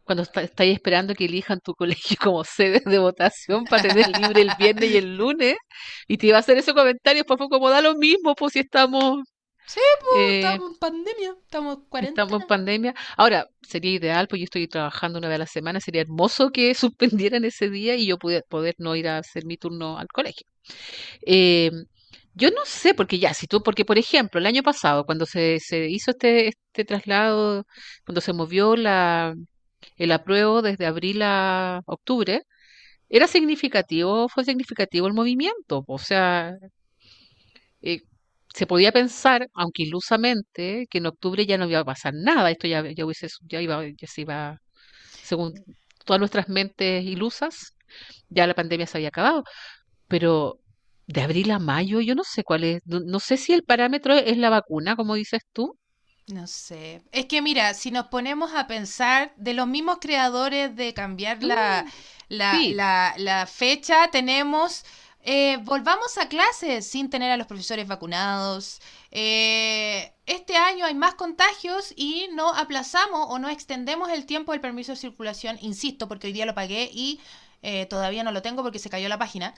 cuando 0.03 0.23
está- 0.23 0.41
estáis 0.43 0.73
esperando 0.73 1.13
que 1.15 1.25
elijan 1.25 1.59
tu 1.59 1.73
colegio 2.15 2.17
como 2.21 2.43
sede 2.43 2.81
de 2.85 2.99
votación 2.99 3.67
para 3.67 3.81
tener 3.81 4.07
libre 4.07 4.41
el 4.41 4.51
viernes 4.51 4.89
y 4.89 4.97
el 4.97 5.15
lunes, 5.17 5.55
y 6.07 6.17
te 6.17 6.27
iba 6.27 6.37
a 6.37 6.39
hacer 6.41 6.57
ese 6.57 6.73
comentario, 6.73 7.23
pues 7.25 7.37
fue 7.37 7.49
como 7.49 7.69
da 7.69 7.81
lo 7.81 7.95
mismo, 7.95 8.35
pues 8.35 8.53
si 8.53 8.59
estamos, 8.59 9.19
Sí, 9.65 9.79
pues 10.01 10.11
eh, 10.19 10.31
estamos 10.35 10.71
en 10.71 10.77
pandemia, 10.77 11.35
estamos 11.43 11.77
en 11.77 11.85
estamos 11.99 12.41
en 12.41 12.43
cuarentena. 12.43 12.47
pandemia. 12.47 12.95
Ahora, 13.17 13.47
sería 13.61 13.91
ideal, 13.93 14.27
pues 14.27 14.39
yo 14.39 14.45
estoy 14.45 14.67
trabajando 14.67 15.19
una 15.19 15.27
vez 15.27 15.35
a 15.35 15.39
la 15.39 15.45
semana, 15.47 15.79
sería 15.79 16.01
hermoso 16.01 16.49
que 16.51 16.73
suspendieran 16.75 17.45
ese 17.45 17.69
día 17.69 17.95
y 17.95 18.07
yo 18.07 18.17
pudiera 18.17 18.43
poder 18.49 18.75
no 18.79 18.95
ir 18.95 19.07
a 19.07 19.17
hacer 19.19 19.45
mi 19.45 19.57
turno 19.57 19.97
al 19.97 20.07
colegio. 20.07 20.47
Eh, 21.25 21.71
yo 22.33 22.49
no 22.51 22.65
sé, 22.65 22.93
porque 22.93 23.19
ya, 23.19 23.33
si 23.33 23.47
tú, 23.47 23.61
porque 23.63 23.85
por 23.85 23.97
ejemplo, 23.97 24.39
el 24.39 24.45
año 24.47 24.63
pasado, 24.63 25.05
cuando 25.05 25.25
se, 25.25 25.59
se 25.59 25.89
hizo 25.89 26.11
este, 26.11 26.47
este 26.49 26.85
traslado, 26.85 27.65
cuando 28.05 28.21
se 28.21 28.33
movió 28.33 28.75
la, 28.75 29.35
el 29.97 30.11
apruebo 30.11 30.61
desde 30.61 30.85
abril 30.85 31.21
a 31.23 31.81
octubre, 31.85 32.43
era 33.09 33.27
significativo, 33.27 34.29
fue 34.29 34.45
significativo 34.45 35.07
el 35.07 35.13
movimiento. 35.13 35.83
O 35.87 35.99
sea, 35.99 36.55
eh, 37.81 38.01
se 38.53 38.67
podía 38.67 38.91
pensar, 38.91 39.47
aunque 39.53 39.83
ilusamente, 39.83 40.87
que 40.89 40.97
en 40.99 41.07
octubre 41.07 41.45
ya 41.45 41.57
no 41.57 41.67
iba 41.69 41.79
a 41.79 41.85
pasar 41.85 42.13
nada, 42.13 42.51
esto 42.51 42.67
ya, 42.67 42.83
ya 42.91 43.05
hubiese, 43.05 43.27
ya 43.43 43.61
iba, 43.61 43.85
ya 43.87 44.07
se 44.07 44.21
iba, 44.21 44.59
según 45.23 45.53
todas 46.05 46.19
nuestras 46.19 46.49
mentes 46.49 47.03
ilusas, 47.05 47.75
ya 48.29 48.47
la 48.47 48.55
pandemia 48.55 48.87
se 48.87 48.97
había 48.97 49.09
acabado. 49.09 49.43
Pero 50.07 50.60
de 51.13 51.21
abril 51.21 51.51
a 51.51 51.59
mayo, 51.59 52.01
yo 52.01 52.15
no 52.15 52.23
sé 52.23 52.43
cuál 52.43 52.63
es, 52.63 52.81
no, 52.85 52.99
no 53.01 53.19
sé 53.19 53.37
si 53.37 53.53
el 53.53 53.63
parámetro 53.63 54.13
es 54.15 54.37
la 54.37 54.49
vacuna, 54.49 54.95
como 54.95 55.15
dices 55.15 55.41
tú. 55.53 55.77
No 56.27 56.47
sé. 56.47 57.01
Es 57.11 57.25
que 57.25 57.41
mira, 57.41 57.73
si 57.73 57.91
nos 57.91 58.07
ponemos 58.07 58.53
a 58.53 58.67
pensar 58.67 59.33
de 59.37 59.53
los 59.53 59.67
mismos 59.67 59.97
creadores 59.99 60.75
de 60.75 60.93
cambiar 60.93 61.43
la, 61.43 61.85
Mm, 61.85 61.89
la, 62.29 62.63
sí, 62.63 62.67
la, 62.67 63.13
la 63.17 63.45
fecha, 63.47 64.09
tenemos, 64.11 64.85
eh, 65.23 65.57
volvamos 65.63 66.17
a 66.17 66.29
clases 66.29 66.87
sin 66.87 67.09
tener 67.09 67.31
a 67.31 67.37
los 67.37 67.47
profesores 67.47 67.85
vacunados. 67.87 68.79
Eh, 69.11 70.13
este 70.25 70.55
año 70.55 70.85
hay 70.85 70.95
más 70.95 71.15
contagios 71.15 71.93
y 71.97 72.29
no 72.33 72.53
aplazamos 72.53 73.27
o 73.29 73.37
no 73.39 73.49
extendemos 73.49 74.09
el 74.09 74.25
tiempo 74.25 74.53
del 74.53 74.61
permiso 74.61 74.93
de 74.93 74.97
circulación, 74.97 75.57
insisto, 75.61 76.07
porque 76.07 76.27
hoy 76.27 76.33
día 76.33 76.45
lo 76.45 76.55
pagué 76.55 76.89
y 76.93 77.19
eh, 77.61 77.87
todavía 77.87 78.23
no 78.23 78.31
lo 78.31 78.41
tengo 78.41 78.63
porque 78.63 78.79
se 78.79 78.89
cayó 78.89 79.09
la 79.09 79.19
página. 79.19 79.53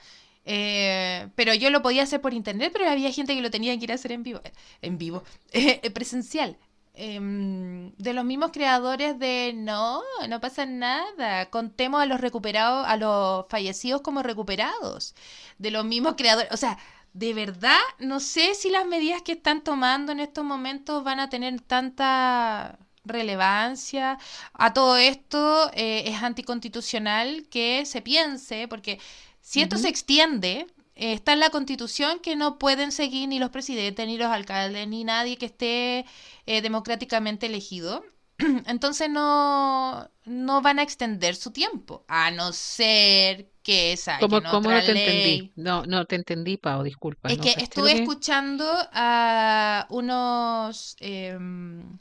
Eh, 0.46 1.28
pero 1.34 1.54
yo 1.54 1.70
lo 1.70 1.82
podía 1.82 2.02
hacer 2.02 2.20
por 2.20 2.34
internet, 2.34 2.70
pero 2.72 2.88
había 2.88 3.10
gente 3.12 3.34
que 3.34 3.42
lo 3.42 3.50
tenía 3.50 3.76
que 3.78 3.84
ir 3.84 3.92
a 3.92 3.94
hacer 3.96 4.12
en 4.12 4.22
vivo, 4.22 4.40
en 4.82 4.98
vivo, 4.98 5.22
eh, 5.52 5.90
presencial. 5.90 6.56
Em, 6.96 7.92
de 7.96 8.12
los 8.12 8.24
mismos 8.24 8.52
creadores 8.52 9.18
de 9.18 9.52
no, 9.54 10.02
no 10.28 10.40
pasa 10.40 10.64
nada. 10.66 11.50
Contemos 11.50 12.00
a 12.00 12.06
los 12.06 12.20
recuperados, 12.20 12.86
a 12.86 12.96
los 12.96 13.46
fallecidos 13.48 14.00
como 14.02 14.22
recuperados. 14.22 15.14
De 15.58 15.70
los 15.70 15.84
mismos 15.84 16.14
creadores. 16.16 16.52
O 16.52 16.56
sea, 16.56 16.78
de 17.12 17.34
verdad, 17.34 17.78
no 17.98 18.20
sé 18.20 18.54
si 18.54 18.70
las 18.70 18.86
medidas 18.86 19.22
que 19.22 19.32
están 19.32 19.62
tomando 19.62 20.12
en 20.12 20.20
estos 20.20 20.44
momentos 20.44 21.02
van 21.04 21.20
a 21.20 21.28
tener 21.30 21.60
tanta 21.60 22.78
relevancia. 23.04 24.18
A 24.52 24.72
todo 24.74 24.96
esto 24.96 25.70
eh, 25.74 26.04
es 26.06 26.22
anticonstitucional 26.22 27.46
que 27.50 27.86
se 27.86 28.02
piense, 28.02 28.68
porque 28.68 28.98
si 29.44 29.60
esto 29.60 29.76
se 29.76 29.88
extiende, 29.88 30.66
eh, 30.96 31.12
está 31.12 31.34
en 31.34 31.40
la 31.40 31.50
constitución 31.50 32.18
que 32.18 32.34
no 32.34 32.58
pueden 32.58 32.90
seguir 32.92 33.28
ni 33.28 33.38
los 33.38 33.50
presidentes, 33.50 34.06
ni 34.06 34.16
los 34.16 34.28
alcaldes, 34.28 34.88
ni 34.88 35.04
nadie 35.04 35.36
que 35.36 35.44
esté 35.46 36.06
eh, 36.46 36.62
democráticamente 36.62 37.44
elegido. 37.44 38.02
Entonces 38.66 39.10
no, 39.10 40.10
no 40.24 40.62
van 40.62 40.78
a 40.78 40.82
extender 40.82 41.36
su 41.36 41.50
tiempo, 41.50 42.06
a 42.08 42.30
no 42.30 42.54
ser 42.54 43.50
que 43.62 43.98
¿Cómo, 44.18 44.40
saquen 44.40 44.50
cómo 44.50 44.70
no 44.70 44.82
te 44.82 44.90
entendí? 44.92 45.52
No, 45.56 45.84
no 45.84 46.06
te 46.06 46.16
entendí, 46.16 46.56
Pau, 46.56 46.82
disculpa, 46.82 47.28
Es 47.28 47.36
no 47.36 47.44
que 47.44 47.50
estuve 47.50 47.92
que... 47.92 48.00
escuchando 48.00 48.64
a 48.92 49.86
unos 49.90 50.96
em, 51.00 51.98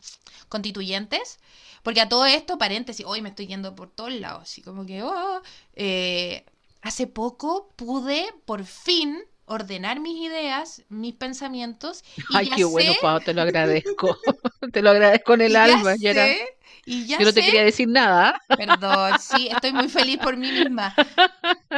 constituyentes, 0.48 1.40
porque 1.84 2.00
a 2.00 2.08
todo 2.08 2.26
esto, 2.26 2.58
paréntesis, 2.58 3.06
hoy 3.06 3.22
me 3.22 3.30
estoy 3.30 3.48
yendo 3.48 3.76
por 3.76 3.92
todos 3.92 4.14
lados, 4.14 4.44
así 4.44 4.62
como 4.62 4.86
que, 4.86 5.04
oh, 5.04 5.42
eh, 5.76 6.46
hace 6.84 7.08
poco 7.08 7.74
pude 7.76 8.28
por 8.46 8.66
fin 8.66 9.18
ordenar 9.46 10.00
mis 10.00 10.18
ideas, 10.26 10.84
mis 10.90 11.16
pensamientos. 11.16 12.04
Y 12.30 12.38
Ay, 12.38 12.50
qué 12.56 12.64
bueno, 12.64 12.94
Pau, 13.02 13.20
te 13.20 13.34
lo 13.34 13.42
agradezco. 13.44 14.18
te 14.72 14.82
lo 14.82 14.92
agradezco 14.92 15.34
en 15.34 15.42
el 15.42 15.56
alma. 15.56 15.96
Ya 15.96 16.14
sé, 16.14 16.46
y 16.86 17.06
ya 17.06 17.18
Yo 17.18 17.26
no 17.26 17.34
te 17.34 17.42
quería 17.42 17.64
decir 17.64 17.88
nada. 17.88 18.42
Perdón, 18.48 19.14
sí, 19.20 19.48
estoy 19.48 19.72
muy 19.72 19.88
feliz 19.88 20.18
por 20.18 20.36
mí 20.38 20.52
misma. 20.52 20.94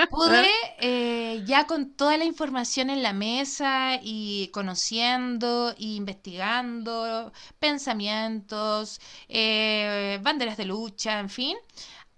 Pude 0.09 0.49
eh, 0.79 1.43
ya 1.45 1.67
con 1.67 1.93
toda 1.93 2.17
la 2.17 2.25
información 2.25 2.89
en 2.89 3.03
la 3.03 3.13
mesa 3.13 3.99
y 4.01 4.49
conociendo 4.51 5.71
e 5.77 5.83
investigando 5.85 7.31
pensamientos, 7.59 8.99
eh, 9.27 10.19
banderas 10.21 10.57
de 10.57 10.65
lucha, 10.65 11.19
en 11.19 11.29
fin, 11.29 11.57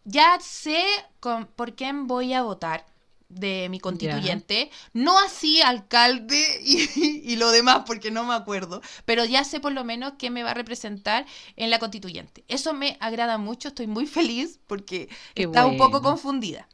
ya 0.08 0.40
sé 0.40 0.82
con, 1.20 1.48
por 1.48 1.76
quién 1.76 2.08
voy 2.08 2.34
a 2.34 2.42
votar 2.42 2.86
de 3.28 3.68
mi 3.70 3.82
constituyente, 3.82 4.72
no 4.94 5.20
así 5.20 5.62
alcalde 5.62 6.42
y, 6.64 7.36
lo 7.36 7.52
demás, 7.52 7.84
porque 7.86 8.10
no 8.10 8.24
me 8.24 8.34
acuerdo, 8.34 8.82
pero 9.04 9.26
ya 9.26 9.44
sé 9.44 9.60
por 9.60 9.74
lo 9.74 9.84
menos 9.84 10.14
qué 10.18 10.30
me 10.30 10.44
va 10.44 10.52
a 10.52 10.54
representar 10.54 11.26
en 11.58 11.70
la 11.70 11.80
constituyente. 11.80 12.46
Eso 12.48 12.74
me 12.74 12.96
agrada 13.02 13.38
mucho, 13.38 13.68
estoy 13.68 13.88
muy 13.88 14.08
feliz 14.08 14.60
porque 14.66 15.10
estaba 15.36 15.68
un 15.68 15.78
poco 15.78 16.02
confundida. 16.02 16.70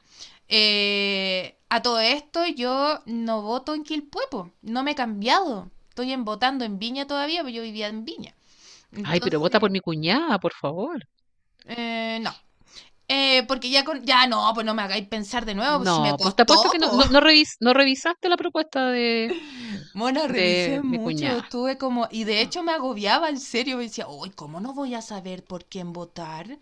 Eh, 0.48 1.58
a 1.70 1.82
todo 1.82 2.00
esto 2.00 2.46
yo 2.46 3.00
no 3.08 3.42
voto 3.42 3.74
en 3.74 3.84
Quilpuepo, 3.84 4.52
no 4.62 4.84
me 4.84 4.92
he 4.92 4.96
cambiado, 4.96 5.72
estoy 5.90 6.12
en, 6.12 6.24
votando 6.24 6.66
en 6.66 6.78
Viña 6.78 7.08
todavía, 7.08 7.42
porque 7.42 7.54
yo 7.54 7.64
vivía 7.64 7.88
en 7.88 8.06
Viña. 8.06 8.36
Ay, 9.06 9.20
pero 9.22 9.40
vota 9.40 9.60
por 9.60 9.72
mi 9.72 9.80
cuñada, 9.80 10.38
por 10.38 10.54
favor. 10.54 11.08
Eh, 11.66 12.20
no, 12.22 12.32
eh, 13.08 13.44
porque 13.48 13.70
ya 13.70 13.84
con, 13.84 14.04
ya 14.06 14.28
no, 14.28 14.50
pues 14.54 14.66
no 14.66 14.74
me 14.74 14.82
hagáis 14.82 15.08
pensar 15.08 15.46
de 15.46 15.56
nuevo. 15.56 15.78
Pues 15.78 15.86
no, 15.86 15.96
si 15.98 16.02
me 16.12 16.18
pues 16.18 16.36
te 16.36 16.44
apuesto 16.44 16.70
que 16.70 16.80
no, 16.80 16.92
no, 17.06 17.20
revis, 17.20 17.58
no, 17.60 17.74
revisaste 17.74 18.30
la 18.30 18.38
propuesta 18.38 18.88
de. 18.88 19.36
Bueno, 19.96 20.28
revisé 20.28 20.82
mucho, 20.82 21.26
estuve 21.26 21.78
como, 21.78 22.08
y 22.10 22.24
de 22.24 22.42
hecho 22.42 22.64
me 22.64 22.72
agobiaba, 22.72 23.30
en 23.30 23.40
serio, 23.40 23.78
me 23.78 23.84
decía, 23.84 24.08
uy, 24.08 24.32
¿cómo 24.32 24.60
no 24.60 24.74
voy 24.74 24.96
a 24.96 25.04
saber 25.04 25.44
por 25.44 25.66
quién 25.66 25.94
votar? 25.94 26.58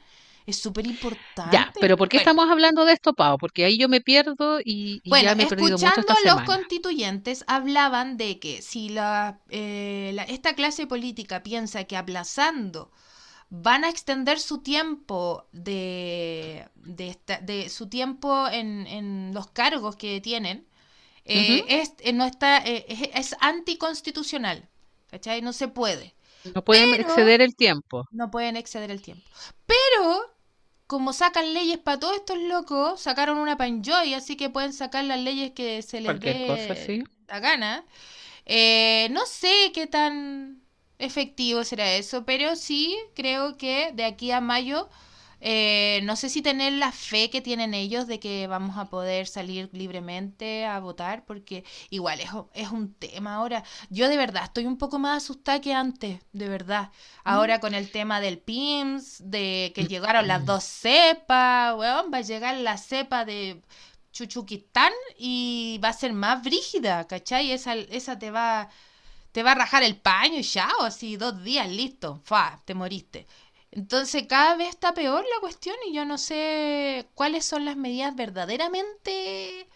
Es 0.45 0.59
súper 0.59 0.85
importante. 0.85 1.55
Ya, 1.55 1.71
pero 1.79 1.95
¿por 1.95 2.09
qué 2.09 2.17
estamos 2.17 2.49
hablando 2.49 2.83
de 2.83 2.91
esto, 2.91 3.13
Pau? 3.13 3.37
Porque 3.37 3.63
ahí 3.63 3.77
yo 3.77 3.87
me 3.87 4.01
pierdo 4.01 4.59
y, 4.59 5.01
ya 5.05 5.33
me 5.33 5.43
he 5.43 5.47
perdido 5.47 5.77
mucho 5.77 6.01
esta 6.01 6.15
los 6.25 6.41
constituyentes 6.41 7.45
hablaban 7.47 8.17
de 8.17 8.39
que 8.39 8.61
si 8.61 8.89
la, 8.89 9.39
eh, 9.49 10.11
la, 10.13 10.23
esta 10.23 10.53
clase 10.53 10.87
política 10.87 11.41
piensa 11.41 11.85
que 11.85 11.95
aplazando 11.95 12.91
van 13.51 13.83
a 13.83 13.89
extender 13.89 14.39
su 14.39 14.59
tiempo 14.59 15.45
de, 15.51 16.65
de, 16.75 17.69
su 17.69 17.89
tiempo 17.89 18.47
en, 18.47 19.33
los 19.33 19.51
cargos 19.51 19.97
que 19.97 20.21
tienen, 20.21 20.65
eh, 21.25 21.65
es, 21.67 21.93
eh, 21.99 22.13
no 22.13 22.25
está, 22.25 22.59
eh, 22.59 23.11
es, 23.13 23.35
anticonstitucional. 23.41 24.67
¿Cachai? 25.09 25.41
No 25.41 25.51
se 25.51 25.67
puede. 25.67 26.15
No 26.55 26.63
pueden 26.63 26.93
exceder 26.93 27.41
el 27.41 27.55
tiempo. 27.57 28.07
No 28.11 28.31
pueden 28.31 28.55
exceder 28.55 28.89
el 28.89 29.01
tiempo. 29.01 29.29
Pero, 29.65 30.33
como 30.87 31.11
sacan 31.11 31.53
leyes 31.53 31.77
para 31.77 31.99
todos 31.99 32.15
estos 32.15 32.37
locos, 32.37 33.01
sacaron 33.01 33.37
una 33.37 33.57
Panjoy, 33.57 34.13
así 34.13 34.37
que 34.37 34.49
pueden 34.49 34.71
sacar 34.71 35.03
las 35.03 35.19
leyes 35.19 35.51
que 35.51 35.81
se 35.81 35.99
les 35.99 36.19
dé 36.21 37.03
la 37.27 37.39
gana. 37.41 37.83
no 39.09 39.25
sé 39.25 39.71
qué 39.73 39.87
tan 39.87 40.60
efectivo 41.01 41.63
será 41.63 41.93
eso, 41.95 42.25
pero 42.25 42.55
sí 42.55 42.97
creo 43.15 43.57
que 43.57 43.91
de 43.93 44.05
aquí 44.05 44.31
a 44.31 44.41
mayo, 44.41 44.89
eh, 45.39 46.01
no 46.03 46.15
sé 46.15 46.29
si 46.29 46.41
tener 46.41 46.73
la 46.73 46.91
fe 46.91 47.29
que 47.29 47.41
tienen 47.41 47.73
ellos 47.73 48.05
de 48.07 48.19
que 48.19 48.45
vamos 48.47 48.77
a 48.77 48.85
poder 48.85 49.27
salir 49.27 49.69
libremente 49.73 50.65
a 50.65 50.79
votar, 50.79 51.25
porque 51.25 51.63
igual 51.89 52.19
es, 52.19 52.29
es 52.53 52.69
un 52.69 52.93
tema 52.93 53.35
ahora. 53.35 53.63
Yo 53.89 54.07
de 54.07 54.17
verdad 54.17 54.43
estoy 54.45 54.65
un 54.65 54.77
poco 54.77 54.99
más 54.99 55.23
asustada 55.23 55.59
que 55.61 55.73
antes, 55.73 56.19
de 56.31 56.47
verdad. 56.47 56.91
Ahora 57.23 57.59
con 57.59 57.73
el 57.73 57.89
tema 57.91 58.21
del 58.21 58.37
PIMS, 58.37 59.23
de 59.25 59.71
que 59.75 59.85
llegaron 59.85 60.27
las 60.27 60.45
dos 60.45 60.63
cepas, 60.63 61.75
weón, 61.75 62.11
va 62.13 62.19
a 62.19 62.21
llegar 62.21 62.55
la 62.57 62.77
cepa 62.77 63.25
de... 63.25 63.61
Chuchuquistán 64.13 64.91
y 65.17 65.79
va 65.81 65.87
a 65.87 65.93
ser 65.93 66.11
más 66.11 66.43
brígida, 66.43 67.07
¿cachai? 67.07 67.51
Esa, 67.51 67.75
esa 67.75 68.19
te 68.19 68.29
va 68.29 68.69
te 69.31 69.43
va 69.43 69.51
a 69.53 69.55
rajar 69.55 69.83
el 69.83 69.97
paño 69.97 70.39
y 70.39 70.43
ya, 70.43 70.69
o 70.79 70.83
así, 70.83 71.17
dos 71.17 71.43
días, 71.43 71.69
listo, 71.69 72.21
fa, 72.23 72.61
te 72.65 72.73
moriste. 72.73 73.27
Entonces 73.71 74.25
cada 74.27 74.55
vez 74.57 74.69
está 74.69 74.93
peor 74.93 75.23
la 75.23 75.39
cuestión 75.39 75.75
y 75.87 75.93
yo 75.93 76.05
no 76.05 76.17
sé 76.17 77.07
cuáles 77.15 77.45
son 77.45 77.63
las 77.65 77.77
medidas 77.77 78.15
verdaderamente 78.15 79.67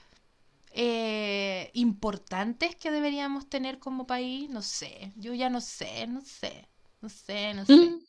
eh, 0.71 1.71
importantes 1.73 2.75
que 2.75 2.91
deberíamos 2.91 3.49
tener 3.49 3.79
como 3.79 4.05
país. 4.05 4.49
No 4.49 4.61
sé, 4.61 5.13
yo 5.15 5.33
ya 5.33 5.49
no 5.49 5.61
sé, 5.61 6.07
no 6.07 6.21
sé, 6.21 6.67
no 7.01 7.09
sé, 7.09 7.53
no 7.53 7.65
sé. 7.65 7.73
Mm. 7.73 7.99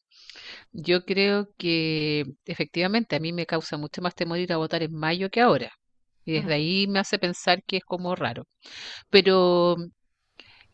Yo 0.73 1.05
creo 1.05 1.49
que 1.57 2.27
efectivamente 2.45 3.17
a 3.17 3.21
mí 3.21 3.33
me 3.33 3.47
causa 3.47 3.77
mucho 3.77 4.03
más 4.03 4.15
temor 4.15 4.39
ir 4.39 4.53
a 4.53 4.57
votar 4.59 4.83
en 4.83 4.95
mayo 4.95 5.31
que 5.31 5.41
ahora. 5.41 5.71
Y 6.25 6.33
desde 6.33 6.55
ahí 6.55 6.87
me 6.89 6.99
hace 6.99 7.19
pensar 7.19 7.63
que 7.65 7.79
es 7.79 7.85
como 7.85 8.17
raro. 8.17 8.47
Pero 9.11 9.77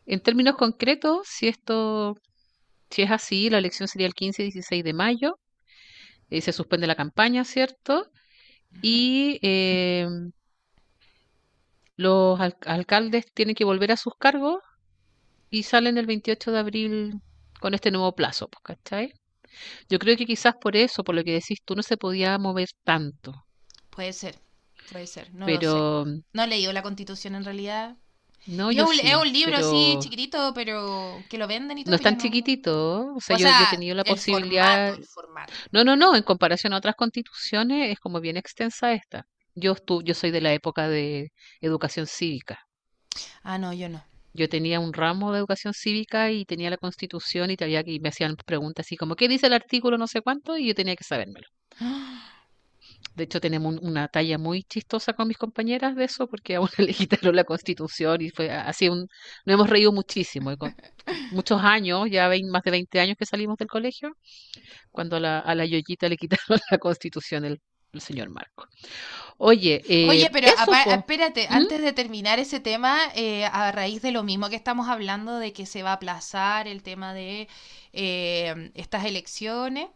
en 0.05 0.19
términos 0.21 0.55
concretos, 0.55 1.27
si 1.27 1.47
esto, 1.47 2.15
si 2.89 3.03
es 3.03 3.11
así, 3.11 3.49
la 3.49 3.57
elección 3.57 3.87
sería 3.87 4.07
el 4.07 4.13
15 4.13 4.43
y 4.43 4.45
16 4.45 4.83
de 4.83 4.93
mayo, 4.93 5.39
y 6.29 6.41
se 6.41 6.51
suspende 6.51 6.87
la 6.87 6.95
campaña, 6.95 7.43
¿cierto? 7.43 8.09
Y 8.81 9.39
eh, 9.43 10.07
los 11.95 12.39
alcaldes 12.39 13.25
tienen 13.33 13.55
que 13.55 13.65
volver 13.65 13.91
a 13.91 13.97
sus 13.97 14.13
cargos 14.17 14.59
y 15.49 15.63
salen 15.63 15.97
el 15.97 16.07
28 16.07 16.51
de 16.51 16.59
abril 16.59 17.21
con 17.59 17.73
este 17.73 17.91
nuevo 17.91 18.13
plazo, 18.15 18.47
pues, 18.47 18.63
¿cachai? 18.63 19.13
Yo 19.87 19.99
creo 19.99 20.17
que 20.17 20.25
quizás 20.25 20.55
por 20.59 20.75
eso, 20.75 21.03
por 21.03 21.13
lo 21.15 21.23
que 21.23 21.33
decís 21.33 21.59
tú, 21.63 21.75
no 21.75 21.83
se 21.83 21.97
podía 21.97 22.37
mover 22.39 22.69
tanto. 22.83 23.45
Puede 23.91 24.13
ser, 24.13 24.39
puede 24.91 25.05
ser. 25.05 25.33
No 25.33 25.45
Pero... 25.45 26.05
No 26.05 26.43
he 26.43 26.47
leído 26.47 26.73
la 26.73 26.81
constitución 26.81 27.35
en 27.35 27.45
realidad. 27.45 27.95
No, 28.45 28.71
yo 28.71 28.91
es, 28.91 29.15
un, 29.15 29.31
libro 29.31 29.55
así 29.55 29.97
chiquitito, 29.99 30.53
pero 30.53 31.23
que 31.29 31.37
lo 31.37 31.47
venden 31.47 31.77
y 31.77 31.83
todo. 31.83 31.91
No 31.91 31.95
es 31.95 32.01
tan 32.01 32.17
chiquitito, 32.17 33.13
o 33.15 33.21
sea, 33.21 33.37
yo, 33.37 33.47
he 33.47 33.69
tenido 33.71 33.95
la 33.95 34.03
posibilidad. 34.03 34.97
No, 35.71 35.83
no, 35.83 35.95
no, 35.95 36.15
en 36.15 36.23
comparación 36.23 36.73
a 36.73 36.77
otras 36.77 36.95
constituciones 36.95 37.91
es 37.91 37.99
como 37.99 38.19
bien 38.19 38.35
extensa 38.35 38.91
esta. 38.91 39.25
Yo, 39.55 39.75
yo 40.03 40.13
soy 40.13 40.31
de 40.31 40.41
la 40.41 40.51
época 40.51 40.89
de 40.89 41.31
educación 41.61 42.05
cívica. 42.05 42.59
Ah, 43.43 43.57
no, 43.57 43.71
yo 43.71 43.87
no. 43.87 44.03
Yo 44.33 44.49
tenía 44.49 44.79
un 44.79 44.93
ramo 44.93 45.31
de 45.31 45.37
educación 45.37 45.73
cívica 45.73 46.31
y 46.31 46.43
tenía 46.43 46.69
la 46.69 46.77
constitución 46.77 47.51
y, 47.51 47.55
te 47.55 47.63
había, 47.65 47.83
y 47.85 47.99
me 47.99 48.09
hacían 48.09 48.35
preguntas 48.35 48.87
así 48.87 48.97
como, 48.97 49.15
¿qué 49.15 49.27
dice 49.27 49.47
el 49.47 49.53
artículo 49.53 49.97
no 49.97 50.07
sé 50.07 50.21
cuánto? 50.21 50.57
Y 50.57 50.67
yo 50.67 50.75
tenía 50.75 50.95
que 50.95 51.03
sabérmelo. 51.03 51.47
De 53.15 53.25
hecho, 53.25 53.39
tenemos 53.39 53.75
una 53.81 54.07
talla 54.07 54.37
muy 54.37 54.63
chistosa 54.63 55.13
con 55.13 55.27
mis 55.27 55.37
compañeras 55.37 55.95
de 55.95 56.05
eso, 56.05 56.27
porque 56.27 56.55
a 56.55 56.61
una 56.61 56.71
le 56.77 56.93
quitaron 56.93 57.35
la 57.35 57.43
constitución 57.43 58.21
y 58.21 58.29
fue 58.29 58.49
así 58.49 58.89
un... 58.89 59.07
Nos 59.45 59.53
hemos 59.53 59.69
reído 59.69 59.91
muchísimo. 59.91 60.51
muchos 61.31 61.61
años, 61.61 62.09
ya 62.09 62.29
más 62.49 62.63
de 62.63 62.71
20 62.71 62.99
años 62.99 63.15
que 63.17 63.25
salimos 63.25 63.57
del 63.57 63.67
colegio, 63.67 64.15
cuando 64.91 65.17
a 65.17 65.19
la, 65.19 65.39
a 65.39 65.55
la 65.55 65.65
Yoyita 65.65 66.09
le 66.09 66.17
quitaron 66.17 66.45
la 66.71 66.77
constitución 66.77 67.45
el, 67.45 67.61
señor 67.99 68.29
Marco. 68.31 68.67
Oye, 69.37 69.83
eh, 69.87 70.09
Oye, 70.09 70.27
pero 70.31 70.47
espérate, 70.47 71.47
¿Mm? 71.47 71.53
antes 71.53 71.79
de 71.79 71.93
terminar 71.93 72.39
ese 72.39 72.59
tema, 72.59 72.99
eh, 73.15 73.45
a 73.45 73.71
raíz 73.71 74.01
de 74.01 74.11
lo 74.11 74.23
mismo 74.23 74.49
que 74.49 74.55
estamos 74.55 74.87
hablando 74.87 75.37
de 75.37 75.53
que 75.53 75.67
se 75.67 75.83
va 75.83 75.91
a 75.91 75.93
aplazar 75.93 76.67
el 76.67 76.81
tema 76.81 77.13
de 77.13 77.47
eh, 77.91 78.71
estas 78.73 79.05
elecciones, 79.05 79.89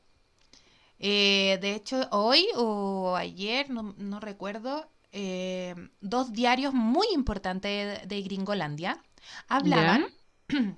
eh, 0.99 1.59
de 1.61 1.75
hecho, 1.75 2.07
hoy 2.11 2.47
o 2.55 3.15
ayer, 3.15 3.69
no, 3.69 4.19
recuerdo, 4.19 4.89
eh, 5.11 5.75
dos 6.01 6.33
diarios 6.33 6.73
muy 6.73 7.07
importantes 7.13 8.07
de, 8.07 8.21
Gringolandia 8.21 9.01
hablaban, 9.47 10.07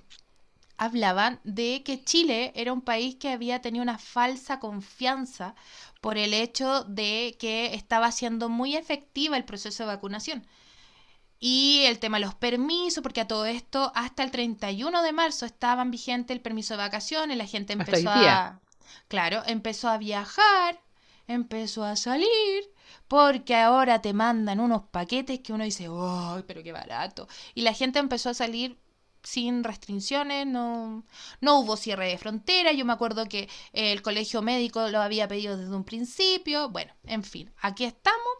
hablaban 0.76 1.40
de 1.44 1.82
que 1.84 2.04
Chile 2.04 2.52
era 2.54 2.72
un 2.72 2.82
país 2.82 3.16
que 3.16 3.30
había 3.30 3.60
tenido 3.60 3.82
una 3.82 3.98
falsa 3.98 4.60
confianza 4.60 5.54
por 6.00 6.18
el 6.18 6.34
hecho 6.34 6.84
de 6.84 7.36
que 7.38 7.74
estaba 7.74 8.12
siendo 8.12 8.48
muy 8.48 8.76
efectiva 8.76 9.36
el 9.36 9.44
proceso 9.44 9.84
de 9.84 9.88
vacunación. 9.88 10.46
Y 11.42 11.84
el 11.86 11.98
tema 11.98 12.18
de 12.18 12.26
los 12.26 12.34
permisos, 12.34 13.02
porque 13.02 13.22
a 13.22 13.28
todo 13.28 13.46
esto, 13.46 13.92
hasta 13.94 14.22
el 14.22 14.30
31 14.30 15.02
de 15.02 15.12
marzo 15.12 15.46
estaban 15.46 15.90
vigentes 15.90 16.34
el 16.34 16.42
permiso 16.42 16.74
de 16.74 16.78
vacaciones, 16.78 17.38
la 17.38 17.46
gente 17.46 17.72
empezó 17.72 18.10
a 18.10 18.60
Claro, 19.08 19.42
empezó 19.46 19.88
a 19.88 19.98
viajar, 19.98 20.80
empezó 21.26 21.84
a 21.84 21.96
salir, 21.96 22.70
porque 23.08 23.56
ahora 23.56 24.02
te 24.02 24.12
mandan 24.12 24.60
unos 24.60 24.82
paquetes 24.90 25.40
que 25.40 25.52
uno 25.52 25.64
dice, 25.64 25.88
¡ay, 25.90 26.44
pero 26.46 26.62
qué 26.62 26.72
barato! 26.72 27.28
Y 27.54 27.62
la 27.62 27.74
gente 27.74 27.98
empezó 27.98 28.30
a 28.30 28.34
salir 28.34 28.78
sin 29.22 29.64
restricciones, 29.64 30.46
no, 30.46 31.04
no 31.40 31.60
hubo 31.60 31.76
cierre 31.76 32.08
de 32.08 32.18
frontera, 32.18 32.72
yo 32.72 32.84
me 32.84 32.92
acuerdo 32.92 33.26
que 33.26 33.48
el 33.72 34.02
colegio 34.02 34.42
médico 34.42 34.88
lo 34.88 35.00
había 35.00 35.28
pedido 35.28 35.56
desde 35.56 35.74
un 35.74 35.84
principio, 35.84 36.70
bueno, 36.70 36.92
en 37.04 37.22
fin, 37.22 37.52
aquí 37.60 37.84
estamos, 37.84 38.39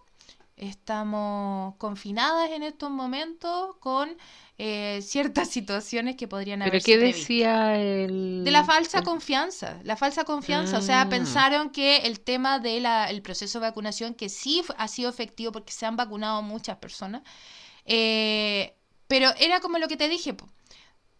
estamos 0.60 1.74
confinadas 1.76 2.50
en 2.50 2.62
estos 2.62 2.90
momentos 2.90 3.76
con 3.78 4.16
eh, 4.58 5.00
ciertas 5.02 5.48
situaciones 5.56 6.16
que 6.16 6.28
podrían 6.28 6.60
¿Pero 6.60 6.70
haberse 6.70 6.92
qué 6.92 6.98
decía 6.98 7.68
De 7.68 8.50
la 8.50 8.60
el, 8.60 8.66
falsa 8.66 8.98
el... 8.98 9.04
confianza, 9.04 9.80
la 9.84 9.96
falsa 9.96 10.24
confianza, 10.24 10.78
o 10.78 10.82
sea, 10.82 11.06
Mm, 11.06 11.08
pensaron 11.08 11.70
que 11.70 11.98
el 11.98 12.20
tema 12.20 12.58
del 12.58 13.22
proceso 13.22 13.58
de 13.58 13.68
vacunación, 13.68 14.14
que 14.14 14.28
sí 14.28 14.62
ha 14.76 14.86
sido 14.88 15.08
efectivo 15.08 15.52
porque 15.52 15.72
se 15.72 15.86
han 15.86 15.96
vacunado 15.96 16.42
muchas 16.42 16.76
personas, 16.76 17.22
eh, 17.86 18.74
pero 19.06 19.30
era 19.38 19.60
como 19.60 19.78
lo 19.78 19.88
que 19.88 19.96
te 19.96 20.08
dije, 20.08 20.34
po, 20.34 20.46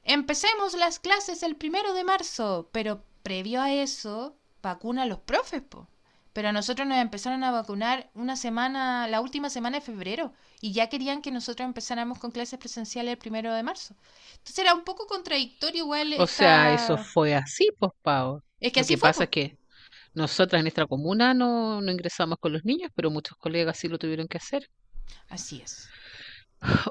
empecemos 0.05 0.74
las 0.74 0.98
clases 0.98 1.42
el 1.42 1.57
primero 1.57 1.94
de 1.94 2.05
marzo, 2.05 2.68
pero 2.72 3.03
previo 3.22 3.62
a 3.62 3.72
eso, 3.72 4.37
vacuna 4.62 5.03
a 5.03 5.07
los 5.07 5.20
profes, 5.20 5.62
po. 5.62 5.88
Pero 6.33 6.49
a 6.49 6.53
nosotros 6.53 6.87
nos 6.87 6.99
empezaron 6.99 7.43
a 7.45 7.51
vacunar 7.51 8.11
una 8.14 8.37
semana, 8.37 9.09
la 9.09 9.21
última 9.21 9.51
semana 9.51 9.79
de 9.79 9.85
febrero, 9.85 10.33
y 10.61 10.73
ya 10.73 10.88
querían 10.88 11.23
que 11.23 11.31
nosotros 11.33 11.66
empezáramos 11.66 12.19
con 12.19 12.31
clases 12.31 12.59
presenciales 12.59 13.12
el 13.12 13.19
primero 13.19 13.53
de 13.53 13.62
marzo. 13.62 13.95
Entonces 14.38 14.59
era 14.59 14.75
un 14.75 14.85
poco 14.85 15.07
contradictorio 15.07 15.85
igual 15.85 16.14
O 16.19 16.27
sea, 16.27 16.75
eso 16.75 16.97
fue 16.99 17.35
así, 17.35 17.71
pues, 17.79 17.93
Pau. 18.03 18.43
Es 18.61 18.73
que 18.73 18.81
Lo 18.81 18.83
así 18.83 18.95
que 18.95 18.99
fue, 18.99 19.12
pasa 19.12 19.19
pues. 19.27 19.27
es 19.27 19.31
que 19.31 19.59
nosotras 20.14 20.61
en 20.61 20.64
nuestra 20.64 20.87
comuna 20.87 21.35
no, 21.35 21.81
no 21.81 21.93
ingresamos 21.93 22.38
con 22.40 22.53
los 22.53 22.64
niños, 22.64 22.90
pero 22.95 23.11
muchos 23.11 23.37
colegas 23.38 23.79
sí 23.79 23.88
lo 23.88 23.99
tuvieron 23.99 24.29
que 24.29 24.38
hacer. 24.38 24.71
Así 25.29 25.62
es. 25.62 25.88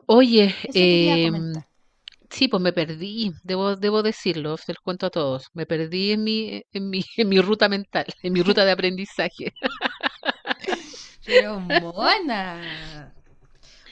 Oye, 0.08 0.56
Eso. 0.64 0.90
Sí, 2.30 2.48
pues 2.48 2.62
me 2.62 2.74
perdí, 2.74 3.32
debo, 3.44 3.76
debo 3.76 4.04
decirlo, 4.04 4.58
se 4.58 4.74
los 4.74 4.82
cuento 4.82 5.08
a 5.08 5.10
todos. 5.10 5.48
Me 5.54 5.66
perdí 5.66 6.12
en 6.12 6.24
mi, 6.24 6.64
en 6.72 6.90
mi, 6.90 7.04
en 7.18 7.30
mi 7.30 7.40
ruta 7.42 7.70
mental, 7.70 8.06
en 8.24 8.34
mi 8.34 8.42
ruta 8.44 8.66
de 8.66 8.72
aprendizaje. 8.72 9.54
Pero 11.26 11.60
Mona. 11.60 13.14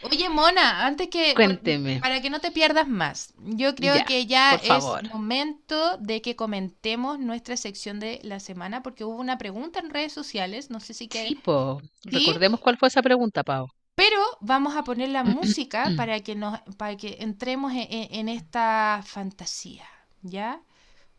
Oye, 0.01 0.29
Mona, 0.29 0.85
antes 0.85 1.09
que, 1.09 1.33
Cuénteme, 1.35 1.99
para 2.01 2.21
que 2.21 2.29
no 2.29 2.39
te 2.39 2.51
pierdas 2.51 2.87
más, 2.87 3.33
yo 3.39 3.75
creo 3.75 3.95
ya, 3.95 4.05
que 4.05 4.25
ya 4.25 4.55
es 4.55 4.83
momento 5.11 5.97
de 5.97 6.21
que 6.21 6.35
comentemos 6.35 7.19
nuestra 7.19 7.57
sección 7.57 7.99
de 7.99 8.19
la 8.23 8.39
semana, 8.39 8.83
porque 8.83 9.03
hubo 9.03 9.17
una 9.19 9.37
pregunta 9.37 9.79
en 9.79 9.89
redes 9.89 10.13
sociales, 10.13 10.69
no 10.69 10.79
sé 10.79 10.93
si 10.93 11.05
Sí, 11.09 11.09
que, 11.09 11.41
pues, 11.43 11.83
sí, 12.03 12.11
recordemos 12.11 12.59
cuál 12.59 12.77
fue 12.77 12.87
esa 12.89 13.01
pregunta, 13.01 13.43
Pau. 13.43 13.67
Pero 13.97 14.19
vamos 14.41 14.75
a 14.77 14.83
poner 14.83 15.09
la 15.09 15.23
música 15.25 15.91
para 15.97 16.21
que 16.21 16.35
nos, 16.35 16.59
para 16.77 16.95
que 16.97 17.17
entremos 17.19 17.71
en, 17.73 17.87
en- 17.89 18.13
en 18.19 18.29
esta 18.29 19.01
fantasía, 19.03 19.85
¿ya? 20.21 20.61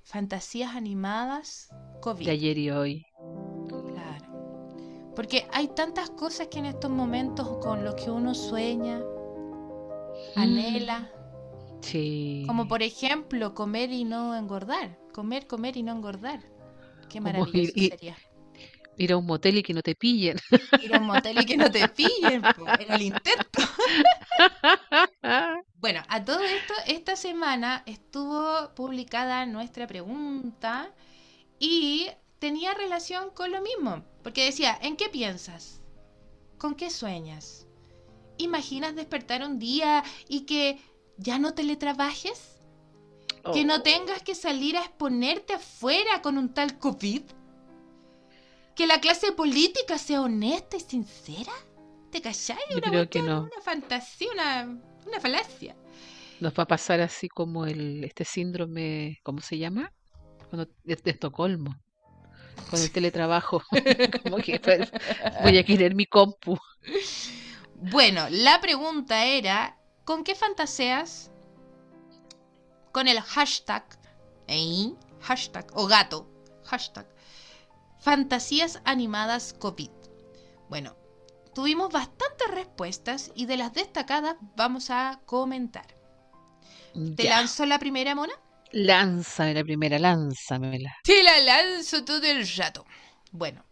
Fantasías 0.05 0.77
animadas 0.77 1.69
De 1.71 2.01
COVID. 2.01 2.29
ayer 2.31 2.57
y 2.59 2.71
hoy. 2.71 3.07
Claro. 3.69 5.13
Porque 5.17 5.49
hay 5.53 5.69
tantas 5.69 6.11
cosas 6.11 6.49
que 6.49 6.61
en 6.61 6.67
estos 6.67 6.91
momentos 6.91 7.59
con 7.59 7.85
los 7.85 7.97
que 7.97 8.11
uno 8.11 8.35
sueña, 8.35 9.03
Mm, 10.35 10.39
anhela, 10.41 11.11
como 12.47 12.65
sí. 12.65 12.69
por 12.69 12.83
ejemplo 12.83 13.55
comer 13.55 13.93
y 13.93 14.05
no 14.05 14.35
engordar, 14.37 14.99
comer, 15.13 15.47
comer 15.47 15.77
y 15.77 15.83
no 15.83 15.93
engordar. 15.93 16.41
Qué 17.09 17.21
Como 17.21 17.25
maravilloso 17.25 17.73
ir, 17.75 17.91
sería. 17.91 18.17
Ir 18.99 19.13
a 19.13 19.17
un 19.17 19.27
motel 19.27 19.59
y 19.59 19.63
que 19.63 19.75
no 19.75 19.83
te 19.83 19.95
pillen. 19.95 20.39
Ir 20.83 20.95
a 20.95 20.99
un 20.99 21.07
motel 21.07 21.39
y 21.41 21.47
que 21.47 21.57
no 21.57 21.71
te 21.71 21.89
pillen, 21.89 22.43
en 22.79 22.93
el 22.93 23.03
intento. 23.03 23.63
Bueno, 25.81 26.03
a 26.09 26.25
todo 26.25 26.43
esto, 26.43 26.75
esta 26.87 27.17
semana 27.17 27.83
estuvo 27.87 28.75
publicada 28.75 29.47
nuestra 29.47 29.87
pregunta 29.87 30.93
y 31.59 32.09
tenía 32.41 32.75
relación 32.75 33.31
con 33.31 33.53
lo 33.53 33.63
mismo, 33.63 34.05
porque 34.23 34.45
decía, 34.45 34.77
¿en 34.83 34.97
qué 34.97 35.09
piensas? 35.09 35.81
¿Con 36.59 36.75
qué 36.75 36.91
sueñas? 36.91 37.67
¿Imaginas 38.39 38.97
despertar 38.97 39.45
un 39.45 39.59
día 39.59 40.03
y 40.29 40.41
que 40.47 40.81
ya 41.17 41.39
no 41.39 41.55
teletrabajes? 41.55 42.61
¿Que 43.53 43.65
no 43.65 43.77
Oh, 43.77 43.83
tengas 43.83 44.23
que 44.23 44.35
salir 44.35 44.77
a 44.77 44.81
exponerte 44.81 45.55
afuera 45.55 46.23
con 46.23 46.39
un 46.39 46.53
tal 46.53 46.79
COVID? 46.79 47.23
¿Que 48.79 48.87
la 48.87 49.01
clase 49.01 49.33
política 49.33 49.99
sea 49.99 50.23
honesta 50.23 50.77
y 50.77 50.81
sincera? 50.81 51.51
¿Te 52.13 52.23
calláis? 52.23 52.47
yo 52.71 52.77
Una 52.77 52.91
creo 52.91 53.11
que 53.11 53.19
cuestión, 53.19 53.27
no. 53.27 53.41
una 53.43 53.61
fantasía, 53.61 54.29
una, 54.33 54.81
una 55.05 55.19
falacia. 55.19 55.75
Nos 56.39 56.57
va 56.57 56.63
a 56.63 56.67
pasar 56.69 57.01
así 57.01 57.29
como 57.29 57.67
el, 57.67 58.05
este 58.05 58.25
síndrome, 58.25 59.19
¿cómo 59.25 59.41
se 59.41 59.59
llama? 59.59 59.93
Cuando, 60.49 60.71
de, 60.85 60.95
de 60.95 61.11
Estocolmo, 61.11 61.75
con 62.71 62.81
el 62.81 62.93
teletrabajo. 62.93 63.65
Como 64.23 64.37
que 64.37 64.61
pues, 64.61 64.93
voy 65.43 65.59
a 65.59 65.65
querer 65.65 65.97
mi 65.97 66.07
compu. 66.07 66.57
Bueno, 67.75 68.29
la 68.31 68.61
pregunta 68.61 69.25
era, 69.25 69.77
¿con 70.05 70.23
qué 70.23 70.37
fantaseas? 70.37 71.33
Con 72.93 73.09
el 73.09 73.21
hashtag, 73.21 73.85
¿eh? 74.47 74.93
hashtag, 75.21 75.67
o 75.75 75.89
gato, 75.89 76.31
hashtag, 76.63 77.09
fantasías 77.99 78.81
animadas 78.85 79.53
COVID. 79.59 79.91
Bueno, 80.69 80.97
tuvimos 81.55 81.93
bastantes 81.93 82.51
respuestas 82.51 83.31
y 83.35 83.47
de 83.47 83.57
las 83.57 83.73
destacadas 83.75 84.37
vamos 84.57 84.91
a 84.91 85.21
comentar. 85.27 85.87
¿Te 87.15 87.25
Ya, 87.25 87.31
lanzo 87.31 87.67
la 87.67 87.79
primera, 87.79 88.15
Mona? 88.15 88.35
lánzame 88.73 89.53
la 89.55 89.63
primera, 89.65 89.99
lánzamela. 89.99 90.95
Te 91.03 91.23
la 91.23 91.39
lanzo 91.41 92.05
todo 92.05 92.23
el 92.27 92.47
rato. 92.57 92.85
Bueno, 93.31 93.65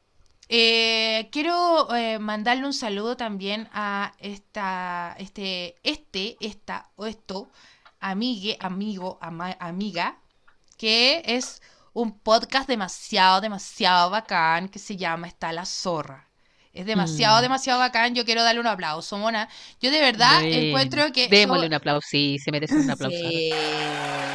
eh, 0.49 1.29
quiero 1.33 1.95
eh, 1.95 2.19
mandarle 2.19 2.67
un 2.67 2.73
saludo 2.73 3.17
también 3.17 3.69
a 3.73 4.15
esta, 4.19 5.15
este, 5.19 5.77
este, 5.83 6.37
esta 6.41 6.91
o 6.97 7.07
esto, 7.07 7.51
amigue, 8.01 8.57
amigo, 8.61 9.19
ama- 9.21 9.57
amiga, 9.61 10.21
que 10.79 11.23
es 11.27 11.63
un 11.97 12.21
podcast 12.21 12.69
demasiado, 12.69 13.41
demasiado 13.41 14.11
bacán 14.11 14.69
que 14.69 14.79
se 14.79 14.99
llama 14.99 15.29
Está 15.29 15.51
la 15.51 15.65
zorra. 15.65 16.26
Es 16.77 16.85
demasiado, 16.87 17.39
Mm, 17.39 17.43
demasiado 17.43 17.79
bacán. 17.81 18.15
Yo 18.15 18.25
quiero 18.27 18.43
darle 18.43 18.61
un 18.61 18.67
aplauso, 18.67 19.17
Mona. 19.17 19.49
Yo 19.81 19.91
de 19.91 20.01
verdad 20.01 20.43
encuentro 20.45 21.11
que 21.13 21.29
démosle 21.29 21.67
un 21.69 21.75
aplauso. 21.75 22.07
Sí, 22.11 22.39
se 22.39 22.53
merecen 22.53 22.81
un 22.81 22.91
aplauso. 22.91 23.17
Sí, 23.17 23.51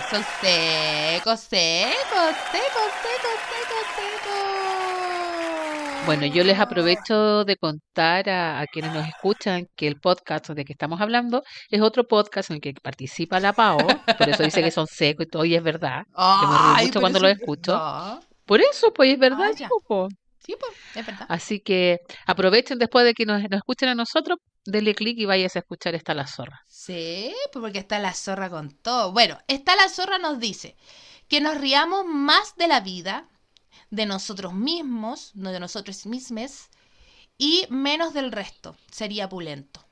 son 0.10 0.23
secos, 0.41 1.39
secos, 1.39 2.36
secos, 2.51 2.51
secos, 2.51 3.86
secos, 3.95 6.06
Bueno, 6.08 6.25
yo 6.25 6.43
les 6.43 6.56
secos. 6.58 6.65
aprovecho 6.67 7.45
de 7.45 7.58
contar 7.58 8.27
a, 8.30 8.60
a 8.62 8.65
quienes 8.67 8.91
nos 8.91 9.08
escuchan 9.08 9.67
que 9.75 9.88
el 9.88 9.99
podcast 9.99 10.49
de 10.49 10.65
que 10.65 10.73
estamos 10.73 10.99
hablando 10.99 11.43
es 11.69 11.80
otro 11.82 12.08
podcast 12.08 12.49
en 12.49 12.56
el 12.56 12.62
que 12.62 12.73
participa 12.73 13.39
la 13.39 13.54
Pao, 13.54 13.77
por 14.17 14.30
eso 14.30 14.41
dice 14.41 14.63
que 14.63 14.71
son 14.71 14.88
secos 14.91 15.27
y 15.27 15.30
todo, 15.30 15.45
y 15.45 15.54
es 15.56 15.62
verdad. 15.63 16.06
Yo 16.17 16.47
me 16.47 16.58
río 16.58 16.88
mucho 16.88 17.01
cuando 17.01 17.19
lo 17.19 17.27
es 17.27 17.39
escucho. 17.39 17.73
verdad. 17.73 18.19
Por 18.45 18.62
eso, 18.62 18.91
pues 18.93 19.13
es 19.13 19.19
verdad, 19.19 19.51
Ah. 19.62 19.67
Sí, 20.45 20.56
pues, 20.60 20.73
es 20.95 21.06
verdad. 21.06 21.25
Así 21.30 21.60
que 21.60 21.99
aprovechen 22.25 22.80
después 22.80 23.06
de 23.06 23.13
que 23.13 23.25
nos, 23.25 23.41
nos 23.41 23.58
escuchen 23.58 23.89
a 23.89 23.95
nosotros, 23.95 24.39
denle 24.65 24.95
clic 24.95 25.17
y 25.19 25.25
vayas 25.25 25.56
a 25.56 25.60
escuchar 25.60 25.95
esta 25.95 26.13
la 26.13 26.27
zorra. 26.27 26.62
Sí, 26.67 27.34
pues 27.51 27.62
porque 27.62 27.80
está 27.80 27.99
la 27.99 28.13
zorra 28.13 28.49
con 28.49 28.71
todo. 28.71 29.12
Bueno, 29.12 29.38
está 29.47 29.75
la 29.75 29.89
zorra 29.89 30.17
nos 30.17 30.39
dice 30.39 30.75
que 31.27 31.41
nos 31.41 31.58
riamos 31.60 32.06
más 32.06 32.56
de 32.58 32.67
la 32.67 32.82
vida, 32.82 33.30
de 33.89 34.06
nosotros 34.06 34.54
mismos, 34.54 35.32
no 35.36 35.51
de 35.51 35.60
nosotros 35.60 36.06
mismos, 36.06 36.69
y 37.38 37.65
menos 37.69 38.13
del 38.13 38.32
resto. 38.32 38.75
Sería 38.91 39.30
pulento. 39.30 39.86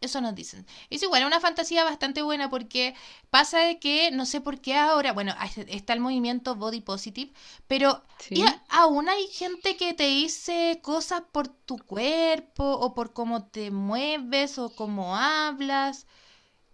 Eso 0.00 0.20
nos 0.20 0.34
dicen. 0.34 0.64
Es 0.90 1.02
igual, 1.02 1.24
una 1.24 1.40
fantasía 1.40 1.82
bastante 1.84 2.22
buena 2.22 2.48
porque 2.50 2.94
pasa 3.30 3.58
de 3.60 3.80
que 3.80 4.10
no 4.12 4.26
sé 4.26 4.40
por 4.40 4.60
qué 4.60 4.76
ahora, 4.76 5.12
bueno, 5.12 5.34
está 5.66 5.92
el 5.92 6.00
movimiento 6.00 6.54
body 6.54 6.80
positive, 6.80 7.32
pero 7.66 8.02
y 8.32 8.42
¿Sí? 8.42 8.44
a- 8.44 8.62
aún 8.68 9.08
hay 9.08 9.26
gente 9.28 9.76
que 9.76 9.94
te 9.94 10.06
dice 10.06 10.78
cosas 10.82 11.22
por 11.32 11.48
tu 11.48 11.78
cuerpo 11.78 12.62
o 12.64 12.94
por 12.94 13.12
cómo 13.12 13.46
te 13.46 13.70
mueves 13.72 14.58
o 14.58 14.70
cómo 14.74 15.16
hablas. 15.16 16.06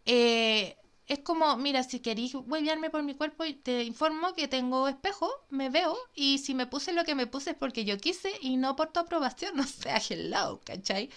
Eh, 0.06 0.76
es 1.06 1.18
como, 1.20 1.56
mira, 1.56 1.82
si 1.82 2.00
queréis 2.00 2.34
huevearme 2.34 2.90
por 2.90 3.02
mi 3.02 3.14
cuerpo, 3.14 3.44
te 3.62 3.84
informo 3.84 4.34
que 4.34 4.48
tengo 4.48 4.88
espejo, 4.88 5.30
me 5.50 5.68
veo, 5.70 5.96
y 6.14 6.38
si 6.38 6.54
me 6.54 6.66
puse 6.66 6.92
lo 6.94 7.04
que 7.04 7.14
me 7.14 7.26
puse 7.26 7.50
es 7.50 7.56
porque 7.56 7.84
yo 7.84 7.98
quise 7.98 8.32
y 8.40 8.56
no 8.56 8.74
por 8.76 8.88
tu 8.92 9.00
aprobación, 9.00 9.56
no 9.56 9.64
sea 9.64 10.00
hello, 10.08 10.60
¿cachai? 10.64 11.10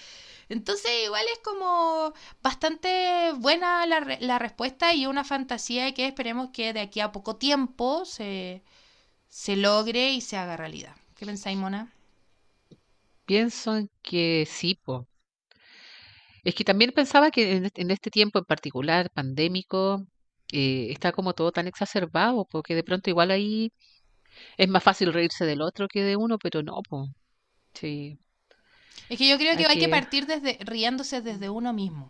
Entonces 0.49 0.91
igual 1.05 1.25
es 1.33 1.39
como 1.39 2.13
bastante 2.41 3.31
buena 3.37 3.85
la, 3.85 3.99
re- 3.99 4.17
la 4.21 4.39
respuesta 4.39 4.93
y 4.93 5.05
una 5.05 5.23
fantasía 5.23 5.93
que 5.93 6.07
esperemos 6.07 6.49
que 6.51 6.73
de 6.73 6.81
aquí 6.81 6.99
a 7.01 7.11
poco 7.11 7.35
tiempo 7.37 8.05
se, 8.05 8.63
se 9.29 9.55
logre 9.57 10.11
y 10.11 10.21
se 10.21 10.37
haga 10.37 10.57
realidad. 10.57 10.95
¿Qué 11.17 11.25
pensáis, 11.25 11.57
Mona? 11.57 11.93
Pienso 13.25 13.77
en 13.77 13.91
que 14.01 14.47
sí, 14.49 14.73
po. 14.83 15.07
Es 16.43 16.55
que 16.55 16.63
también 16.63 16.91
pensaba 16.91 17.31
que 17.31 17.55
en 17.57 17.65
este, 17.65 17.81
este 17.93 18.09
tiempo 18.11 18.39
en 18.39 18.45
particular, 18.45 19.09
pandémico, 19.11 20.05
eh, 20.51 20.87
está 20.91 21.11
como 21.11 21.33
todo 21.33 21.51
tan 21.51 21.67
exacerbado, 21.67 22.45
porque 22.45 22.75
de 22.75 22.83
pronto 22.83 23.09
igual 23.09 23.31
ahí 23.31 23.71
es 24.57 24.69
más 24.69 24.83
fácil 24.83 25.13
reírse 25.13 25.45
del 25.45 25.61
otro 25.63 25.87
que 25.89 26.03
de 26.03 26.15
uno, 26.17 26.37
pero 26.39 26.63
no, 26.63 26.81
po. 26.89 27.09
Sí. 27.73 28.19
Es 29.09 29.17
que 29.17 29.27
yo 29.29 29.37
creo 29.37 29.55
que 29.57 29.65
Hay 29.65 29.71
hay 29.73 29.79
que 29.79 29.87
partir 29.89 30.25
desde 30.25 30.57
riéndose 30.61 31.21
desde 31.21 31.49
uno 31.49 31.73
mismo. 31.73 32.09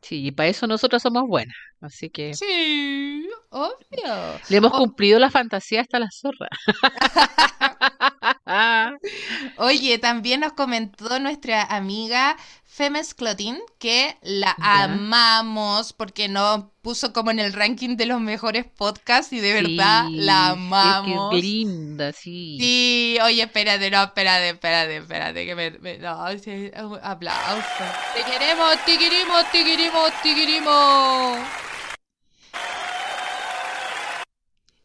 sí, 0.00 0.26
y 0.26 0.30
para 0.32 0.48
eso 0.48 0.66
nosotras 0.66 1.02
somos 1.02 1.24
buenas. 1.28 1.56
Así 1.80 2.10
que 2.10 2.34
Sí, 2.34 3.28
obvio. 3.50 4.40
le 4.48 4.56
hemos 4.56 4.72
cumplido 4.72 5.18
la 5.18 5.30
fantasía 5.30 5.80
hasta 5.82 5.98
la 5.98 6.08
zorra. 6.10 6.48
oye, 9.56 9.98
también 9.98 10.40
nos 10.40 10.52
comentó 10.52 11.18
nuestra 11.18 11.62
amiga 11.62 12.36
Femes 12.64 13.14
Clotin 13.14 13.58
que 13.78 14.16
la 14.22 14.56
amamos 14.60 15.92
porque 15.92 16.28
nos 16.28 16.64
puso 16.82 17.12
como 17.12 17.30
en 17.30 17.38
el 17.38 17.52
ranking 17.52 17.96
de 17.96 18.06
los 18.06 18.20
mejores 18.20 18.64
podcasts 18.66 19.32
y 19.32 19.40
de 19.40 19.52
verdad 19.52 20.06
la 20.14 20.48
es 20.48 20.52
amamos. 20.52 21.30
que 21.30 21.38
es 21.38 21.42
linda, 21.42 22.12
sí. 22.12 22.56
Sí, 22.60 23.18
oye, 23.22 23.42
espérate, 23.42 23.90
no, 23.90 24.02
espérate, 24.04 24.48
espérate, 24.50 24.96
espérate, 24.98 25.46
que 25.46 25.54
me, 25.54 25.70
me- 25.78 25.98
no, 25.98 26.26
sí, 26.38 26.70
aplauso. 27.02 27.84
Te 28.14 28.24
queremos, 28.24 28.84
te 28.84 28.98
queremos, 28.98 29.50
te 29.52 29.64
queremos, 29.64 30.12
te 30.22 30.34
queremos. 30.34 31.38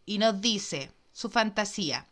Y 0.06 0.18
nos 0.18 0.42
dice 0.42 0.92
su 1.12 1.30
fantasía, 1.30 2.08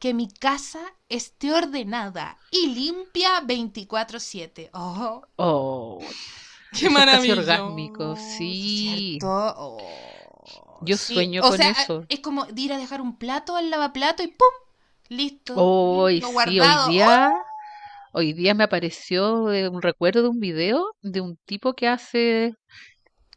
que 0.00 0.14
mi 0.14 0.28
casa 0.28 0.80
esté 1.08 1.52
ordenada 1.52 2.38
y 2.50 2.68
limpia 2.74 3.40
24/7. 3.42 4.70
Oh, 4.74 5.22
Oh, 5.38 6.14
qué 6.72 6.88
maravilloso. 6.90 7.30
orgásmico, 7.30 8.16
sí. 8.16 9.20
Oh, 9.22 10.86
Yo 10.86 10.96
sí. 10.96 10.98
sueño 10.98 11.42
O 11.42 11.52
con 11.52 11.52
sea, 11.52 11.74
eso. 11.74 12.06
es 12.08 12.20
como 12.20 12.44
de 12.46 12.60
ir 12.62 12.72
a 12.72 12.78
dejar 12.78 13.00
un 13.00 13.16
plato 13.18 13.56
al 13.56 13.70
lavaplato 13.70 14.22
y 14.22 14.28
¡pum! 14.28 14.48
Listo. 15.08 15.74
Hoy 15.92 16.20
listo, 16.20 16.28
sí, 16.42 16.58
guardado. 16.58 16.60
hoy 16.60 16.76
día, 16.78 17.32
hoy 18.12 18.32
día 18.34 18.54
me 18.54 18.64
apareció 18.64 19.52
eh, 19.52 19.68
un 19.68 19.82
recuerdo 19.82 20.22
de 20.22 20.28
un 20.30 20.40
video 20.40 20.94
de 21.02 21.20
un 21.22 21.36
tipo 21.46 21.74
que 21.74 21.88
hace, 21.88 22.54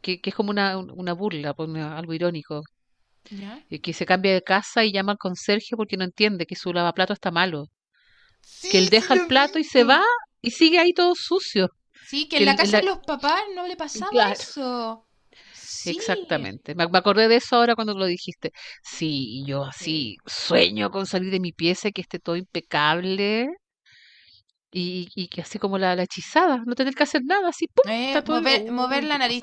que, 0.02 0.20
que 0.20 0.30
es 0.30 0.36
como 0.36 0.50
una, 0.50 0.78
un- 0.78 0.92
una 0.92 1.14
burla, 1.14 1.54
pues, 1.54 1.70
algo 1.76 2.14
irónico, 2.14 2.62
¿Ya? 3.30 3.62
eh, 3.70 3.80
que 3.80 3.92
se 3.92 4.06
cambia 4.06 4.32
de 4.34 4.42
casa 4.42 4.84
y 4.84 4.92
llama 4.92 5.12
al 5.12 5.18
conserje 5.18 5.76
porque 5.76 5.96
no 5.96 6.04
entiende 6.04 6.46
que 6.46 6.56
su 6.56 6.72
lavaplato 6.72 7.12
está 7.12 7.30
malo, 7.30 7.68
que 8.70 8.78
él 8.78 8.88
deja 8.88 9.14
sí 9.14 9.20
el 9.20 9.26
plato 9.26 9.58
y 9.58 9.64
se 9.64 9.84
va 9.84 10.02
y 10.42 10.50
sigue 10.50 10.78
ahí 10.78 10.92
todo 10.92 11.14
sucio. 11.16 11.68
Sí, 12.08 12.28
que 12.28 12.36
Que 12.36 12.42
en 12.42 12.46
la 12.46 12.52
en 12.52 12.56
casa 12.58 12.78
de 12.78 12.86
los 12.86 12.98
papás 12.98 13.40
no 13.54 13.66
le 13.66 13.76
pasaba 13.76 14.10
Claro. 14.10 14.32
eso. 14.40 15.06
Sí. 15.54 15.90
Exactamente. 15.90 16.74
Me, 16.74 16.86
me 16.88 16.98
acordé 16.98 17.28
de 17.28 17.36
eso 17.36 17.56
ahora 17.56 17.74
cuando 17.74 17.94
lo 17.94 18.06
dijiste. 18.06 18.52
Sí, 18.82 19.40
y 19.42 19.46
yo 19.46 19.64
así 19.64 20.16
sueño 20.26 20.90
con 20.90 21.06
salir 21.06 21.30
de 21.30 21.40
mi 21.40 21.52
pieza 21.52 21.88
y 21.88 21.92
que 21.92 22.02
esté 22.02 22.18
todo 22.18 22.36
impecable 22.36 23.48
y, 24.72 25.08
y 25.14 25.28
que 25.28 25.40
así 25.42 25.58
como 25.58 25.78
la, 25.78 25.94
la 25.96 26.02
hechizada, 26.02 26.62
no 26.66 26.74
tener 26.74 26.94
que 26.94 27.04
hacer 27.04 27.22
nada, 27.24 27.48
así, 27.48 27.68
¡pum! 27.68 27.84
Eh, 27.92 28.22
mover, 28.26 29.02
qué 29.02 29.08
la 29.08 29.18
nariz. 29.18 29.42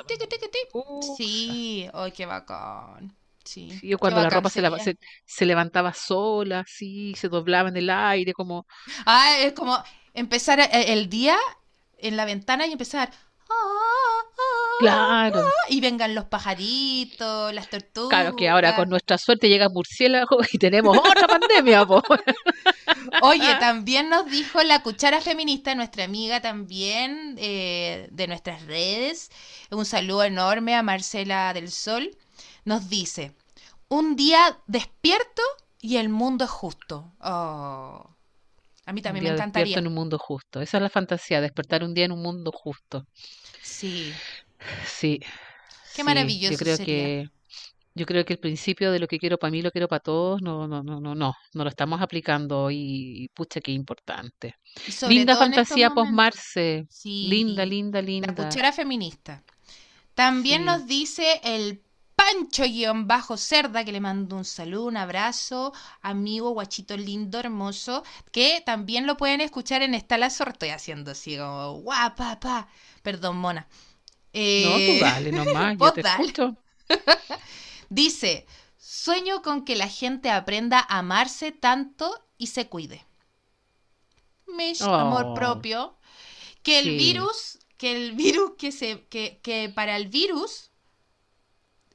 Uh, 0.73 1.15
Sí, 1.17 1.87
ay, 1.93 2.11
qué 2.11 2.25
bacán. 2.25 3.15
Sí, 3.43 3.71
sí, 3.79 3.87
yo 3.89 3.97
cuando 3.97 4.21
la 4.21 4.29
ropa 4.29 4.49
se, 4.49 5.45
levantaba 5.45 5.93
sola, 5.93 6.59
así, 6.61 7.13
se 7.15 7.27
doblaba 7.27 7.69
en 7.69 7.77
el 7.77 7.89
aire, 7.89 8.33
como, 8.33 8.65
Ah, 9.05 9.37
es 9.39 9.53
como 9.53 9.77
empezar 10.13 10.59
eh, 10.59 10.69
el 10.93 11.09
día 11.09 11.37
en 11.97 12.17
la 12.17 12.25
ventana 12.25 12.67
y 12.67 12.71
empezar. 12.71 13.11
"Ah, 13.49 13.53
ah, 14.37 14.77
claro, 14.79 15.39
ah", 15.47 15.51
y 15.69 15.81
vengan 15.81 16.15
los 16.15 16.25
pajaritos, 16.25 17.53
las 17.53 17.67
claro 18.09 18.35
que 18.35 18.49
ahora 18.49 18.69
con 18.69 18.75
tortugas. 18.75 18.89
nuestra 18.89 19.17
suerte 19.17 19.49
llega 19.49 19.69
murciélago 19.69 20.37
y 20.53 20.57
tenemos 20.57 20.97
otra 20.97 21.27
pandemia, 21.27 21.85
po. 21.85 22.01
Oye, 23.21 23.55
también 23.59 24.09
nos 24.09 24.25
dijo 24.29 24.61
la 24.63 24.81
cuchara 24.83 25.21
feminista, 25.21 25.75
nuestra 25.75 26.03
amiga 26.05 26.41
también 26.41 27.35
eh, 27.39 28.07
de 28.11 28.27
nuestras 28.27 28.65
redes. 28.65 29.29
Un 29.69 29.85
saludo 29.85 30.23
enorme 30.23 30.75
a 30.75 30.83
Marcela 30.83 31.53
del 31.53 31.71
Sol. 31.71 32.15
Nos 32.65 32.89
dice, 32.89 33.35
un 33.89 34.15
día 34.15 34.59
despierto 34.67 35.41
y 35.81 35.97
el 35.97 36.09
mundo 36.09 36.45
es 36.45 36.51
justo. 36.51 37.11
Oh, 37.21 38.09
a 38.85 38.93
mí 38.93 39.01
Un 39.03 39.03
también 39.03 39.23
me 39.25 39.29
día 39.29 39.33
despierto 39.33 39.77
encantaría. 39.77 39.79
en 39.79 39.85
un 39.87 39.93
mundo 39.93 40.17
justo. 40.17 40.59
Esa 40.59 40.77
es 40.77 40.83
la 40.83 40.89
fantasía, 40.89 41.39
despertar 41.39 41.83
un 41.83 41.93
día 41.93 42.05
en 42.05 42.11
un 42.13 42.21
mundo 42.23 42.51
justo. 42.51 43.05
Sí, 43.61 44.21
Sí, 44.85 45.19
qué 45.93 46.03
sí, 46.03 46.43
yo 46.47 46.57
maravilloso 46.57 46.57
creo 46.57 46.77
sería. 46.77 46.79
que 46.79 47.25
yo 47.95 48.05
creo 48.07 48.25
que 48.25 48.33
el 48.33 48.39
principio 48.39 48.91
de 48.91 48.99
lo 48.99 49.07
que 49.07 49.19
quiero 49.19 49.37
para 49.39 49.51
mí 49.51 49.61
lo 49.61 49.71
quiero 49.71 49.87
para 49.89 50.01
todos, 50.01 50.41
no, 50.41 50.67
no, 50.67 50.83
no, 50.83 51.01
no, 51.01 51.15
no, 51.15 51.33
no 51.53 51.63
lo 51.63 51.69
estamos 51.69 52.01
aplicando 52.01 52.71
y, 52.71 53.25
y 53.25 53.29
pucha, 53.29 53.61
qué 53.61 53.71
importante. 53.73 54.55
Linda 55.05 55.37
fantasía 55.37 55.91
posmarse, 55.91 56.87
linda, 57.21 57.65
Sí, 57.65 57.65
linda, 57.65 58.01
la 58.19 58.33
linda. 58.33 58.35
cuchara 58.35 58.71
feminista. 58.71 59.43
También 60.15 60.61
Sí. 60.61 60.65
nos 60.65 60.87
dice 60.87 61.41
el 61.43 61.81
Pancho-Cerda, 62.21 63.83
que 63.85 63.91
le 63.91 63.99
mando 63.99 64.35
un 64.37 64.45
saludo, 64.45 64.85
un 64.87 64.97
abrazo, 64.97 65.73
amigo, 66.01 66.51
guachito 66.51 66.95
lindo, 66.97 67.39
hermoso, 67.39 68.03
que 68.31 68.61
también 68.65 69.07
lo 69.07 69.17
pueden 69.17 69.41
escuchar 69.41 69.81
en 69.81 69.93
Está 69.93 70.17
la. 70.17 70.27
Estoy 70.27 70.69
haciendo 70.69 71.11
así 71.11 71.37
como 71.37 71.73
guapa, 71.81 72.39
pa. 72.39 72.67
Perdón, 73.03 73.37
mona. 73.37 73.67
No, 74.55 74.81
tú 74.81 74.95
Eh, 74.95 74.97
dale 74.97 75.31
nomás, 75.33 75.77
yo 75.77 75.91
te 75.91 76.01
dale. 76.01 76.33
escucho. 76.33 76.55
Dice, 77.89 78.47
sueño 78.77 79.41
con 79.43 79.65
que 79.65 79.75
la 79.75 79.87
gente 79.87 80.29
aprenda 80.31 80.79
a 80.79 80.99
amarse 80.99 81.51
tanto 81.51 82.25
y 82.37 82.47
se 82.47 82.67
cuide. 82.67 83.05
Mish, 84.57 84.89
amor 84.93 85.33
Oh, 85.33 85.33
propio. 85.33 85.97
Que 86.63 86.79
el 86.79 86.91
sí. 86.91 86.95
virus, 86.95 87.59
que 87.77 87.91
el 87.97 88.13
virus, 88.13 88.53
que 88.59 88.71
se, 88.73 89.05
que, 89.07 89.39
que 89.43 89.69
para 89.69 89.97
el 89.97 90.09
virus 90.09 90.70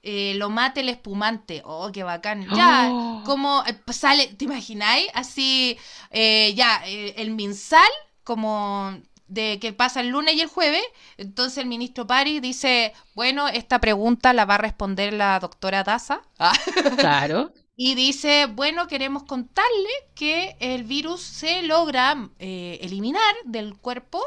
eh, 0.09 0.35
lo 0.37 0.51
mate 0.51 0.83
el 0.83 0.89
espumante. 0.89 1.63
Oh, 1.65 1.91
qué 1.93 2.05
bacán. 2.05 2.47
Ya, 2.55 2.89
Oh, 2.93 3.23
como 3.25 3.65
eh, 3.67 3.77
sale, 3.93 4.29
¿te 4.29 4.45
imagináis? 4.45 5.09
Así, 5.15 5.77
eh, 6.11 6.55
ya, 6.55 6.81
eh, 6.87 7.15
el 7.17 7.33
MinSal, 7.33 7.91
como 8.23 8.97
de 9.27 9.59
que 9.61 9.73
pasa 9.73 10.01
el 10.01 10.11
lunes 10.11 10.35
y 10.37 10.43
el 10.43 10.47
jueves, 10.47 10.85
entonces 11.17 11.59
el 11.59 11.67
ministro 11.67 12.07
Pari 12.07 12.39
dice, 12.39 12.93
bueno, 13.17 13.49
esta 13.49 13.81
pregunta 13.81 14.33
la 14.33 14.45
va 14.45 14.55
a 14.55 14.59
responder 14.59 15.13
la 15.13 15.41
doctora 15.41 15.83
Daza. 15.83 16.23
Ah. 16.39 16.53
claro. 16.97 17.53
Y 17.79 17.95
dice, 17.95 18.47
bueno, 18.47 18.87
queremos 18.87 19.25
contarle 19.25 19.91
que 20.15 20.57
el 20.61 20.85
virus 20.85 21.21
se 21.21 21.61
logra 21.61 22.31
eliminar 22.39 23.35
del 23.45 23.77
cuerpo 23.77 24.23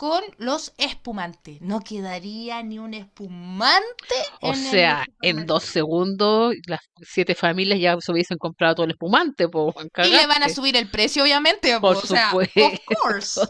con 0.00 0.22
los 0.38 0.72
espumantes. 0.78 1.60
No 1.60 1.80
quedaría 1.80 2.62
ni 2.62 2.78
un 2.78 2.94
espumante 2.94 4.14
O 4.40 4.54
en 4.54 4.58
el 4.58 4.70
sea, 4.70 5.04
en 5.20 5.44
dos 5.44 5.62
segundos 5.64 6.54
las 6.66 6.80
siete 7.02 7.34
familias 7.34 7.78
ya 7.78 7.98
se 8.00 8.10
hubiesen 8.10 8.38
comprado 8.38 8.76
todo 8.76 8.84
el 8.84 8.92
espumante, 8.92 9.46
po, 9.46 9.74
Y 9.98 10.08
le 10.08 10.26
van 10.26 10.42
a 10.42 10.48
subir 10.48 10.74
el 10.78 10.88
precio, 10.88 11.22
obviamente. 11.22 11.78
Por 11.80 11.96
po, 11.96 12.02
o 12.02 12.06
sea, 12.06 12.32
of 12.34 12.44
supuesto. 12.46 12.82
course. 12.98 13.40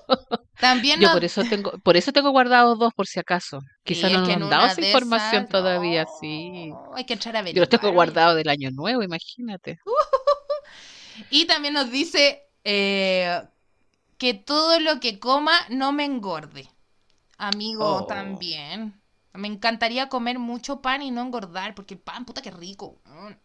También 0.58 0.98
Yo 0.98 1.06
nos... 1.06 1.12
por 1.12 1.24
eso 1.24 1.44
tengo, 1.44 1.70
por 1.84 1.96
eso 1.96 2.10
tengo 2.10 2.30
guardados 2.32 2.80
dos 2.80 2.92
por 2.94 3.06
si 3.06 3.20
acaso. 3.20 3.60
Quizás 3.84 4.10
no 4.10 4.26
que 4.26 4.36
nos 4.36 4.42
han 4.46 4.50
dado 4.50 4.66
esa 4.72 4.80
información 4.80 5.42
esas, 5.44 5.50
todavía, 5.50 6.04
sí. 6.20 6.70
no, 6.70 6.96
hay 6.96 7.04
que 7.04 7.12
entrar 7.12 7.36
a 7.36 7.48
Yo 7.48 7.60
los 7.60 7.68
tengo 7.68 7.92
guardados 7.92 8.34
del 8.34 8.48
año 8.48 8.72
nuevo, 8.72 9.04
imagínate. 9.04 9.78
Y 11.30 11.44
también 11.44 11.74
nos 11.74 11.90
dice 11.90 12.48
eh, 12.64 13.40
que 14.20 14.34
todo 14.34 14.78
lo 14.80 15.00
que 15.00 15.18
coma 15.26 15.56
no 15.70 15.88
me 15.92 16.04
engorde. 16.04 16.64
Amigo, 17.38 17.86
Oh. 17.98 18.06
también. 18.06 19.00
Me 19.34 19.48
encantaría 19.48 20.08
comer 20.08 20.38
mucho 20.38 20.80
pan 20.82 21.02
y 21.02 21.10
no 21.10 21.22
engordar, 21.22 21.74
porque 21.76 21.94
el 21.94 22.00
pan, 22.00 22.24
puta 22.26 22.42
que 22.42 22.50
rico. 22.50 23.00
weón. 23.06 23.38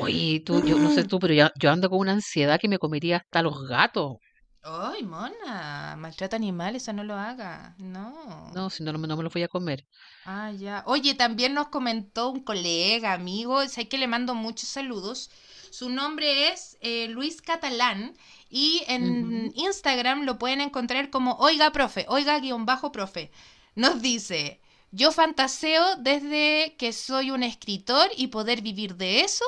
Oye, 0.00 0.40
tú, 0.46 0.62
yo 0.64 0.78
no 0.78 0.90
sé 0.90 1.04
tú, 1.04 1.18
pero 1.18 1.34
ya- 1.34 1.52
yo 1.60 1.70
ando 1.70 1.90
con 1.90 1.98
una 1.98 2.12
ansiedad 2.12 2.58
que 2.60 2.68
me 2.68 2.78
comería 2.78 3.18
hasta 3.18 3.42
los 3.42 3.56
gatos. 3.68 4.16
Ay, 4.62 5.02
mona, 5.02 5.96
maltrata 5.98 6.36
animales, 6.36 6.82
eso 6.82 6.92
no 6.92 7.04
lo 7.04 7.14
haga. 7.14 7.74
No. 7.78 8.50
No, 8.54 8.70
si 8.70 8.82
no, 8.82 8.92
no 8.92 8.98
me, 8.98 9.08
los 9.08 9.32
voy 9.32 9.42
a 9.42 9.48
comer. 9.48 9.84
Ah, 10.24 10.50
ya. 10.52 10.82
Oye, 10.86 11.14
también 11.14 11.54
nos 11.54 11.68
comentó 11.68 12.30
un 12.30 12.40
colega, 12.44 13.12
amigo, 13.14 13.66
sé 13.66 13.88
que 13.88 13.98
le 13.98 14.06
mando 14.06 14.34
muchos 14.34 14.68
saludos. 14.68 15.30
Su 15.70 15.90
nombre 15.90 16.48
es 16.52 16.76
eh, 16.80 17.08
Luis 17.08 17.42
Catalán 17.42 18.14
y 18.50 18.82
en. 18.86 19.52
Instagram 19.54 20.22
lo 20.24 20.38
pueden 20.38 20.60
encontrar 20.60 21.10
como 21.10 21.34
Oiga 21.34 21.70
Profe, 21.72 22.06
Oiga 22.08 22.38
guion 22.38 22.66
bajo 22.66 22.92
Profe. 22.92 23.30
Nos 23.74 24.00
dice, 24.02 24.60
yo 24.90 25.12
fantaseo 25.12 25.96
desde 25.96 26.76
que 26.78 26.92
soy 26.92 27.30
un 27.30 27.42
escritor 27.42 28.08
y 28.16 28.28
poder 28.28 28.62
vivir 28.62 28.96
de 28.96 29.20
eso, 29.20 29.44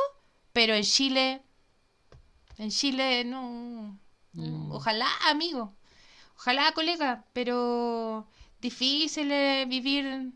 pero 0.53 0.75
en 0.75 0.83
Chile, 0.85 1.43
en 2.59 2.71
Chile 2.71 3.25
no. 3.25 3.99
no. 4.33 4.69
Mm. 4.69 4.73
Ojalá, 4.73 5.09
amigo. 5.29 5.75
Ojalá, 6.37 6.73
colega, 6.73 7.25
pero 7.33 8.27
difícil 8.61 9.31
eh, 9.33 9.65
vivir. 9.69 10.33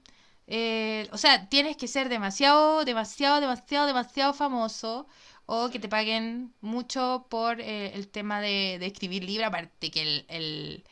eh, 0.46 1.08
o 1.12 1.18
sea, 1.18 1.48
tienes 1.48 1.76
que 1.76 1.88
ser 1.88 2.08
demasiado, 2.08 2.84
demasiado, 2.84 3.40
demasiado, 3.40 3.86
demasiado 3.86 4.34
famoso 4.34 5.06
o 5.46 5.70
que 5.70 5.78
te 5.78 5.88
paguen 5.88 6.54
mucho 6.60 7.26
por 7.30 7.60
eh, 7.60 7.94
el 7.94 8.08
tema 8.08 8.40
de, 8.40 8.78
de 8.80 8.86
escribir 8.86 9.24
libro, 9.24 9.46
aparte 9.46 9.90
que 9.90 10.02
el, 10.02 10.24
el, 10.28 10.84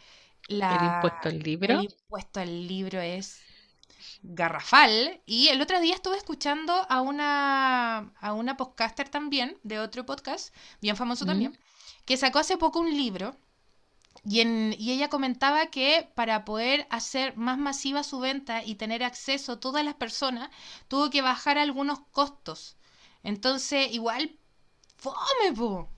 El 0.67 0.83
la, 0.83 0.83
impuesto 0.83 1.29
al 1.29 1.43
el 1.65 1.79
libro. 1.79 1.83
impuesto 1.83 2.41
al 2.41 2.69
libro 2.69 3.01
es 3.01 3.41
garrafal. 4.23 5.21
Y 5.27 5.49
el 5.49 5.61
otro 5.63 5.81
día 5.81 5.95
estuve 5.95 6.17
escuchando 6.17 6.73
a 6.89 7.01
una, 7.03 8.13
a 8.21 8.33
una 8.35 8.57
podcaster 8.57 9.09
también, 9.09 9.59
de 9.63 9.79
otro 9.81 10.07
podcast, 10.07 10.55
bien 10.81 10.97
famoso 10.97 11.25
¿Mm? 11.25 11.27
también, 11.27 11.59
que 12.05 12.17
sacó 12.17 12.39
hace 12.41 12.57
poco 12.59 12.81
un 12.81 12.91
libro. 12.97 13.37
Y, 14.25 14.41
en, 14.41 14.75
y 14.79 14.93
ella 14.93 15.09
comentaba 15.09 15.67
que 15.67 16.11
para 16.15 16.45
poder 16.45 16.87
hacer 16.91 17.37
más 17.37 17.59
masiva 17.59 18.05
su 18.05 18.21
venta 18.21 18.65
y 18.65 18.77
tener 18.77 19.03
acceso 19.05 19.53
a 19.53 19.61
todas 19.61 19.85
las 19.85 19.95
personas, 19.95 20.51
tuvo 20.89 21.11
que 21.11 21.23
bajar 21.23 21.59
algunos 21.59 22.01
costos. 22.13 22.77
Entonces, 23.25 23.93
igual, 23.93 24.39
fome, 25.03 25.53
po. 25.57 25.89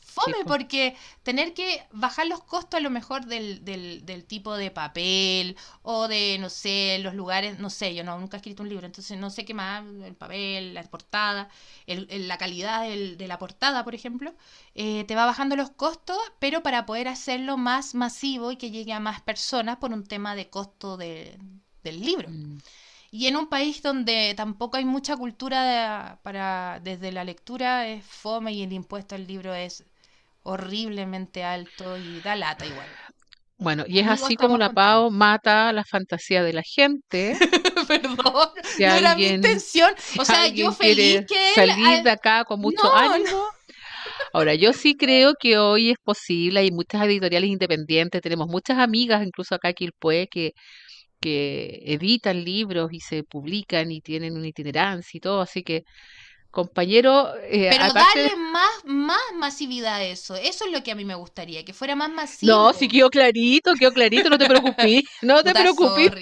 Sí, 0.00 0.10
Fome, 0.14 0.44
po. 0.44 0.48
porque 0.48 0.96
tener 1.22 1.54
que 1.54 1.86
bajar 1.92 2.26
los 2.26 2.42
costos 2.44 2.78
a 2.78 2.80
lo 2.82 2.90
mejor 2.90 3.26
del, 3.26 3.64
del, 3.64 4.04
del 4.06 4.24
tipo 4.24 4.56
de 4.56 4.70
papel 4.70 5.56
o 5.82 6.08
de, 6.08 6.38
no 6.40 6.50
sé, 6.50 6.98
los 7.00 7.14
lugares, 7.14 7.58
no 7.60 7.70
sé, 7.70 7.94
yo 7.94 8.04
no, 8.04 8.18
nunca 8.18 8.36
he 8.36 8.40
escrito 8.40 8.62
un 8.64 8.68
libro, 8.70 8.86
entonces 8.86 9.18
no 9.18 9.30
sé 9.30 9.44
qué 9.44 9.54
más, 9.54 9.84
el 10.04 10.16
papel, 10.16 10.74
la 10.74 10.82
portada, 10.84 11.48
el- 11.86 12.06
el- 12.10 12.26
la 12.28 12.38
calidad 12.38 12.82
del- 12.82 13.16
de 13.18 13.28
la 13.28 13.38
portada, 13.38 13.84
por 13.84 13.94
ejemplo, 13.94 14.34
eh, 14.74 15.04
te 15.04 15.14
va 15.14 15.26
bajando 15.26 15.56
los 15.56 15.70
costos, 15.70 16.18
pero 16.40 16.62
para 16.62 16.86
poder 16.86 17.08
hacerlo 17.08 17.56
más 17.58 17.94
masivo 17.94 18.50
y 18.52 18.56
que 18.56 18.70
llegue 18.70 18.92
a 18.94 19.00
más 19.00 19.20
personas 19.22 19.76
por 19.78 19.92
un 19.92 20.04
tema 20.06 20.34
de 20.34 20.48
costo 20.50 20.96
de- 20.96 21.38
del 21.84 22.00
libro. 22.00 22.28
Mm. 22.28 22.58
Y 23.10 23.26
en 23.26 23.36
un 23.36 23.48
país 23.48 23.82
donde 23.82 24.34
tampoco 24.36 24.76
hay 24.76 24.84
mucha 24.84 25.16
cultura 25.16 25.64
de- 25.64 26.16
para 26.22 26.80
desde 26.82 27.12
la 27.12 27.24
lectura 27.24 27.88
es 27.88 28.04
fome 28.04 28.52
y 28.52 28.62
el 28.62 28.72
impuesto 28.72 29.14
al 29.14 29.26
libro 29.26 29.54
es 29.54 29.84
horriblemente 30.42 31.44
alto 31.44 31.96
y 31.96 32.20
da 32.20 32.36
lata 32.36 32.66
igual. 32.66 32.86
Bueno, 33.58 33.84
y 33.88 33.98
es 33.98 34.06
así 34.06 34.36
como 34.36 34.56
la 34.56 34.66
contigo. 34.66 34.74
PAO 34.74 35.10
mata 35.10 35.72
la 35.72 35.84
fantasía 35.84 36.42
de 36.44 36.52
la 36.52 36.62
gente. 36.62 37.36
Perdón, 37.88 38.50
Si 38.62 38.84
no 38.84 38.92
era 38.94 39.14
mi 39.16 39.22
alguien, 39.24 39.34
intención. 39.36 39.92
O 40.18 40.24
sea, 40.24 40.46
yo 40.46 40.70
alguien 40.70 40.72
feliz 40.74 41.26
que 41.26 41.54
él... 41.54 41.54
salir 41.54 42.02
de 42.04 42.10
acá 42.10 42.44
con 42.44 42.60
mucho 42.60 42.82
No. 42.84 43.44
Ahora, 44.32 44.54
yo 44.54 44.72
sí 44.72 44.96
creo 44.96 45.34
que 45.40 45.58
hoy 45.58 45.90
es 45.90 45.96
posible, 46.04 46.60
hay 46.60 46.70
muchas 46.70 47.02
editoriales 47.04 47.50
independientes, 47.50 48.20
tenemos 48.22 48.46
muchas 48.48 48.78
amigas, 48.78 49.26
incluso 49.26 49.54
acá 49.54 49.68
en 49.70 49.74
Quilpué, 49.74 50.28
que, 50.30 50.52
que 51.20 51.82
editan 51.86 52.44
libros 52.44 52.92
y 52.92 53.00
se 53.00 53.24
publican 53.24 53.90
y 53.92 54.00
tienen 54.00 54.36
una 54.36 54.48
itinerancia 54.48 55.18
y 55.18 55.20
todo, 55.20 55.40
así 55.42 55.62
que, 55.62 55.84
compañero, 56.50 57.34
eh, 57.44 57.70
Pero 57.70 57.84
se- 58.12 58.30
darle 58.30 58.36
más, 58.36 58.70
más 58.84 59.20
masividad 59.36 59.96
a 59.96 60.04
eso. 60.04 60.34
Eso 60.36 60.64
es 60.66 60.72
lo 60.72 60.82
que 60.82 60.90
a 60.92 60.94
mí 60.94 61.04
me 61.04 61.14
gustaría, 61.14 61.64
que 61.64 61.72
fuera 61.74 61.96
más 61.96 62.10
No, 62.40 62.72
masivo. 62.72 62.72
sí 62.72 62.88
quedó 62.88 63.10
clarito, 63.10 63.76
quedó 63.76 63.92
clarito, 63.92 64.30
no 64.30 64.38
te 64.38 64.46
preocupes, 64.46 65.02
no 65.22 65.42
te 65.42 65.54
preocupes. 65.54 66.12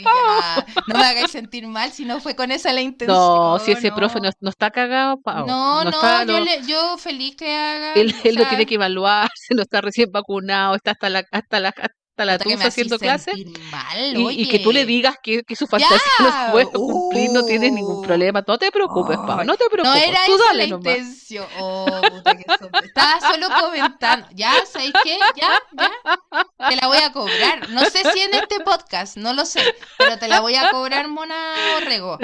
No 0.86 0.96
me 0.96 1.06
hagáis 1.06 1.30
sentir 1.30 1.66
mal 1.66 1.92
si 1.92 2.04
no 2.04 2.20
fue 2.20 2.34
con 2.36 2.50
esa 2.50 2.72
la 2.72 2.82
intención. 2.82 3.40
No, 3.40 3.58
si 3.60 3.72
ese 3.72 3.92
profe 3.92 4.20
no. 4.20 4.20
no, 4.20 4.30
no 4.40 4.50
está 4.50 4.70
cagado, 4.70 5.20
Pao, 5.20 5.56
No, 5.70 5.84
no 5.92 5.92
no, 5.92 6.22
yo, 6.22 6.40
no, 6.40 6.40
le, 6.40 6.64
yo 6.66 6.96
feliz 6.98 7.36
que 7.36 7.52
haga, 7.54 7.94
él, 7.94 8.14
él 8.24 8.36
no 8.36 8.46
tiene 8.46 8.66
que 8.66 8.74
evaluarse, 8.76 9.54
no 9.56 9.62
está 9.62 9.80
recién 9.80 10.10
vacunado, 10.12 10.74
está 10.76 10.92
hasta 10.92 11.08
la, 11.10 11.24
hasta 11.32 11.60
la, 11.60 11.72
hasta 12.16 12.24
la 12.24 12.38
puta 12.38 12.44
que 12.44 12.56
me 12.56 12.56
tusa 12.56 12.68
hacís 12.68 12.72
haciendo 12.86 12.98
clases. 12.98 13.34
mal, 13.70 14.16
Y, 14.16 14.42
y 14.42 14.48
que 14.48 14.58
tú 14.60 14.72
le 14.72 14.86
digas 14.86 15.16
que, 15.22 15.42
que 15.42 15.54
su 15.54 15.66
fantasía 15.66 15.98
no 16.20 16.24
se 16.24 16.30
Ya, 16.32 16.48
puede 16.52 16.66
cumplir, 16.70 17.30
no 17.30 17.44
tienes 17.44 17.72
ningún 17.72 17.96
uh, 17.98 18.02
problema. 18.02 18.42
No 18.46 18.56
te 18.56 18.72
preocupes, 18.72 19.18
Pau, 19.18 19.40
ay, 19.40 19.46
no 19.46 19.56
te 19.58 19.64
no 19.64 19.70
preocupes. 19.70 20.02
era 20.08 20.20
Tú 20.24 20.34
esa 20.36 20.54
la 20.54 20.66
nomás. 20.66 20.96
intención. 20.96 21.46
Oh, 21.60 21.84
puta 22.10 22.34
que 22.34 22.44
son- 22.58 22.70
Estaba 22.84 23.20
solo 23.32 23.48
comentando. 23.60 24.26
Ya, 24.34 24.54
¿sabes 24.64 24.92
qué? 25.04 25.18
Ya, 25.36 25.60
ya. 25.76 26.68
Te 26.70 26.76
la 26.76 26.86
voy 26.86 26.98
a 26.98 27.12
cobrar. 27.12 27.68
No 27.68 27.84
sé 27.84 28.02
si 28.12 28.20
en 28.20 28.32
este 28.34 28.60
podcast, 28.60 29.18
no 29.18 29.34
lo 29.34 29.44
sé, 29.44 29.60
pero 29.98 30.18
te 30.18 30.26
la 30.28 30.40
voy 30.40 30.54
a 30.54 30.70
cobrar, 30.70 31.08
Mona 31.08 31.36
Orrego. 31.76 32.18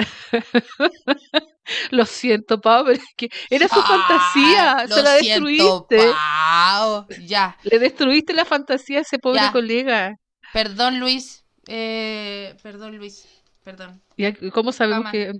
Lo 1.91 2.05
siento, 2.05 2.59
Pau, 2.59 2.83
pero 2.85 2.97
es 2.97 3.03
que 3.15 3.29
era 3.49 3.67
su 3.67 3.79
Ah, 3.79 3.85
fantasía. 3.87 4.85
lo 4.87 4.95
Se 4.95 5.01
la 5.03 5.17
siento, 5.17 5.47
destruiste. 5.47 6.13
Pau. 6.13 7.07
Ya. 7.25 7.57
Le 7.63 7.79
destruiste 7.79 8.33
la 8.33 8.45
fantasía 8.45 8.99
a 8.99 9.01
ese 9.01 9.17
pobre 9.19 9.39
Ya. 9.41 9.51
colega. 9.51 10.15
Perdón, 10.51 10.99
Luis. 10.99 11.45
Eh, 11.67 12.55
perdón, 12.61 12.97
Luis. 12.97 13.25
Perdón. 13.63 14.01
¿Y 14.17 14.51
cómo 14.51 14.71
sabemos 14.73 15.05
Jamás. 15.05 15.11
que.? 15.13 15.31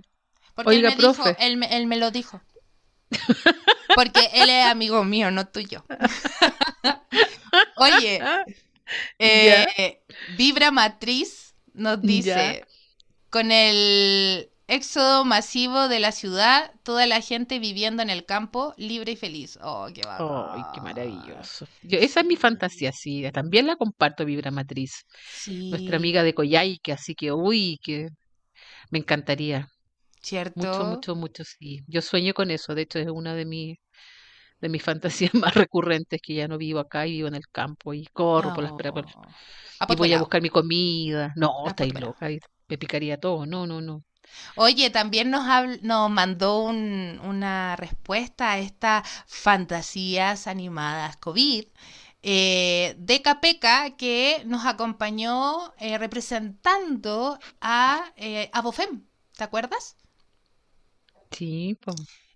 Porque 0.54 0.70
Oiga, 0.70 0.88
él 0.90 0.96
me 0.96 1.02
dijo, 1.02 1.14
profe. 1.22 1.36
él 1.46 1.56
me, 1.56 1.76
él 1.76 1.86
me 1.86 1.96
lo 1.96 2.10
dijo. 2.10 2.40
Porque 3.94 4.30
él 4.32 4.48
es 4.48 4.66
amigo 4.66 5.04
mío, 5.04 5.30
no 5.30 5.46
tuyo. 5.46 5.84
Oye, 7.76 8.20
Ah, 8.22 8.44
eh, 9.18 10.00
Vibra 10.36 10.70
Matriz 10.70 11.54
nos 11.72 12.00
dice, 12.02 12.64
con 13.30 13.50
el 13.52 14.50
éxodo 14.68 15.24
masivo 15.24 15.88
de 15.88 16.00
la 16.00 16.12
ciudad, 16.12 16.72
toda 16.82 17.06
la 17.06 17.20
gente 17.20 17.58
viviendo 17.58 18.02
en 18.02 18.10
el 18.10 18.24
campo, 18.26 18.74
libre 18.76 19.12
y 19.12 19.16
feliz. 19.16 19.58
Oh, 19.62 19.88
qué 19.94 20.02
¡Ay, 20.16 20.64
qué 20.72 20.80
maravilloso! 20.80 21.66
Yo, 21.82 21.98
esa 21.98 22.20
es 22.20 22.26
mi 22.26 22.36
fantasía, 22.36 22.92
sí. 22.92 23.24
También 23.32 23.66
la 23.66 23.76
comparto, 23.76 24.24
Vibra 24.24 24.50
Matriz. 24.50 25.04
Nuestra 25.70 25.96
Sí, 25.96 25.96
amiga 25.96 26.22
de 26.22 26.34
Coyhaique, 26.34 26.92
así 26.92 27.14
que, 27.14 27.32
uy, 27.32 27.78
que 27.82 28.08
me 28.90 28.98
encantaría. 29.00 29.68
Mucho, 30.54 30.84
¿cierto? 30.84 30.86
mucho, 30.86 31.16
mucho, 31.16 31.44
sí. 31.44 31.82
Yo 31.88 32.02
sueño 32.02 32.34
con 32.34 32.50
eso. 32.52 32.74
De 32.74 32.82
hecho, 32.82 32.98
es 33.00 33.08
una 33.08 33.34
de 33.34 33.46
mis 33.46 33.78
de 34.60 34.68
mis 34.70 34.82
fantasías 35.30 35.34
más 35.34 35.54
recurrentes, 35.54 36.20
que 36.22 36.34
ya 36.34 36.48
no 36.48 36.58
vivo 36.58 36.80
acá 36.80 37.06
y 37.06 37.12
vivo 37.12 37.28
en 37.28 37.34
el 37.36 37.48
campo 37.52 37.94
y 37.94 38.06
corro 38.12 38.52
por 38.52 38.64
las 38.64 38.72
por- 38.74 39.06
y 39.86 39.96
voy 39.96 40.12
a 40.14 40.18
buscar 40.18 40.42
mi 40.42 40.50
comida. 40.50 41.32
No, 41.36 41.68
estáis 41.68 41.94
loca, 41.98 42.28
me 42.68 42.78
picaría 42.78 43.18
todo. 43.20 43.46
No, 43.46 43.66
no, 43.66 43.80
no. 43.80 44.04
Oye, 44.56 44.90
también 44.90 45.30
nos, 45.30 45.44
nos 45.82 46.10
mandó 46.10 46.62
un- 46.64 47.20
una 47.24 47.76
respuesta 47.76 48.52
a 48.52 48.58
estas 48.58 49.08
fantasías 49.26 50.46
animadas 50.46 51.16
COVID 51.18 51.66
eh, 52.22 52.94
de 52.98 53.20
Capeca 53.22 53.96
que 53.96 54.42
nos 54.46 54.64
acompañó 54.66 55.74
eh, 55.78 55.98
representando 55.98 57.38
a, 57.60 58.12
eh, 58.16 58.50
a 58.52 58.62
Bofem. 58.62 59.04
¿Te 59.36 59.44
acuerdas? 59.44 59.96
Sí, 61.30 61.76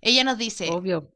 Ella 0.00 0.24
nos 0.24 0.38
dice, 0.38 0.66
obvio. 0.66 1.12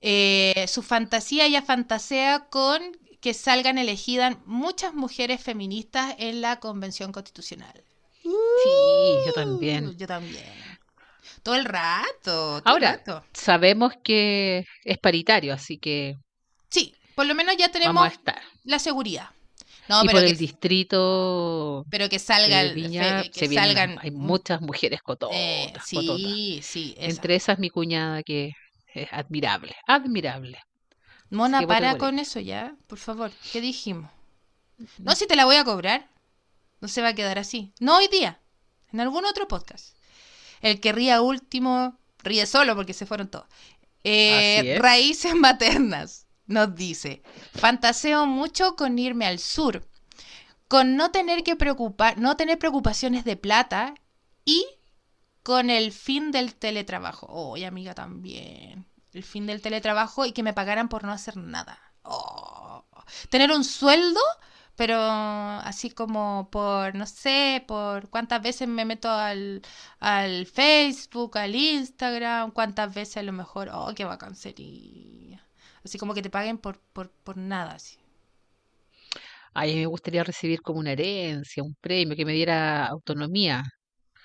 eh, 0.00 0.66
su 0.68 0.82
fantasía 0.82 1.46
ella 1.46 1.62
fantasea 1.62 2.48
con 2.50 2.82
que 3.20 3.34
salgan 3.34 3.78
elegidas 3.78 4.38
muchas 4.46 4.94
mujeres 4.94 5.42
feministas 5.42 6.14
en 6.18 6.40
la 6.42 6.60
Convención 6.60 7.12
Constitucional. 7.12 7.84
Sí, 8.54 9.22
yo 9.24 9.32
Uh, 9.32 9.32
también. 9.32 9.94
yo 9.96 10.06
también. 10.06 10.78
Todo 11.42 11.56
el 11.56 11.64
rato, 11.64 12.62
todo 12.62 12.76
el 12.76 12.76
Ahora, 12.76 12.82
rato. 12.82 13.24
sabemos 13.32 13.94
que 14.04 14.64
es 14.84 14.98
paritario, 14.98 15.52
así 15.54 15.78
que 15.78 16.14
Sí, 16.70 16.94
por 17.14 17.26
lo 17.26 17.34
menos 17.34 17.56
ya 17.56 17.70
vamos 17.82 18.04
a 18.04 18.08
tenemos 18.08 18.12
estar. 18.12 18.40
la 18.64 18.78
seguridad. 18.78 19.30
No, 19.88 20.04
y 20.04 20.06
pero 20.06 20.18
por 20.18 20.24
que, 20.24 20.30
el 20.30 20.36
distrito 20.38 21.84
pero 21.90 22.08
que 22.08 22.18
salga, 22.18 22.60
el- 22.62 22.74
Viña 22.74 23.24
que 23.32 23.48
vienen, 23.48 23.74
salgan. 23.76 23.98
hay 23.98 24.10
mm, 24.18 24.26
muchas 24.26 24.60
mujeres 24.60 25.02
cototas, 25.02 25.36
eh, 25.36 25.72
cototas. 25.92 26.32
sí, 26.32 26.60
sí, 26.62 26.94
esa. 26.98 27.06
Entre 27.10 27.34
esas 27.36 27.58
mi 27.58 27.70
cuñada 27.70 28.22
que 28.22 28.52
es 28.94 29.08
admirable, 29.12 29.74
admirable. 29.86 30.58
Mona, 31.30 31.62
para 31.66 31.96
con 31.96 32.18
eso 32.18 32.38
ya, 32.40 32.74
por 32.86 32.98
favor. 32.98 33.30
¿Qué 33.52 33.60
dijimos? 33.60 34.10
No, 34.98 35.14
si 35.14 35.26
te 35.26 35.36
la 35.36 35.44
voy 35.44 35.56
a 35.56 35.64
cobrar. 35.64 36.08
No 36.80 36.88
se 36.88 37.02
va 37.02 37.08
a 37.08 37.14
quedar 37.14 37.38
así. 37.38 37.72
No 37.80 37.96
hoy 37.96 38.08
día. 38.08 38.40
En 38.92 39.00
algún 39.00 39.24
otro 39.24 39.48
podcast. 39.48 39.96
El 40.60 40.80
que 40.80 40.92
ría 40.92 41.20
último, 41.20 41.98
ríe 42.22 42.46
solo 42.46 42.74
porque 42.74 42.94
se 42.94 43.06
fueron 43.06 43.28
todos. 43.28 43.46
Eh, 44.04 44.78
raíces 44.80 45.34
maternas. 45.34 46.26
Nos 46.46 46.74
dice, 46.74 47.22
fantaseo 47.54 48.24
mucho 48.24 48.74
con 48.74 48.98
irme 48.98 49.26
al 49.26 49.38
sur, 49.38 49.86
con 50.66 50.96
no 50.96 51.10
tener 51.10 51.44
que 51.44 51.56
preocupar, 51.56 52.18
no 52.18 52.38
tener 52.38 52.58
preocupaciones 52.58 53.24
de 53.24 53.36
plata 53.36 53.92
y 54.46 54.64
con 55.42 55.68
el 55.68 55.92
fin 55.92 56.30
del 56.30 56.54
teletrabajo. 56.54 57.26
Oye, 57.28 57.66
amiga, 57.66 57.94
también. 57.94 58.86
El 59.12 59.24
fin 59.24 59.46
del 59.46 59.60
teletrabajo 59.60 60.24
y 60.24 60.32
que 60.32 60.42
me 60.42 60.54
pagaran 60.54 60.88
por 60.88 61.04
no 61.04 61.12
hacer 61.12 61.36
nada. 61.36 61.78
Oh. 62.02 62.84
Tener 63.28 63.50
un 63.52 63.64
sueldo, 63.64 64.20
pero 64.78 64.96
así 65.00 65.90
como 65.90 66.48
por, 66.52 66.94
no 66.94 67.04
sé, 67.06 67.64
por 67.66 68.08
cuántas 68.10 68.40
veces 68.42 68.68
me 68.68 68.84
meto 68.84 69.10
al, 69.10 69.60
al 69.98 70.46
Facebook, 70.46 71.36
al 71.36 71.56
Instagram, 71.56 72.52
cuántas 72.52 72.94
veces 72.94 73.16
a 73.18 73.22
lo 73.24 73.32
mejor, 73.32 73.70
oh, 73.72 73.92
qué 73.96 74.04
bacán 74.04 74.36
sería. 74.36 75.44
Así 75.84 75.98
como 75.98 76.14
que 76.14 76.22
te 76.22 76.30
paguen 76.30 76.58
por, 76.58 76.78
por, 76.92 77.10
por 77.10 77.36
nada, 77.36 77.72
así. 77.72 77.98
Ay, 79.52 79.74
me 79.74 79.86
gustaría 79.86 80.22
recibir 80.22 80.62
como 80.62 80.78
una 80.78 80.92
herencia, 80.92 81.62
un 81.64 81.74
premio 81.80 82.14
que 82.16 82.24
me 82.24 82.32
diera 82.32 82.86
autonomía, 82.86 83.64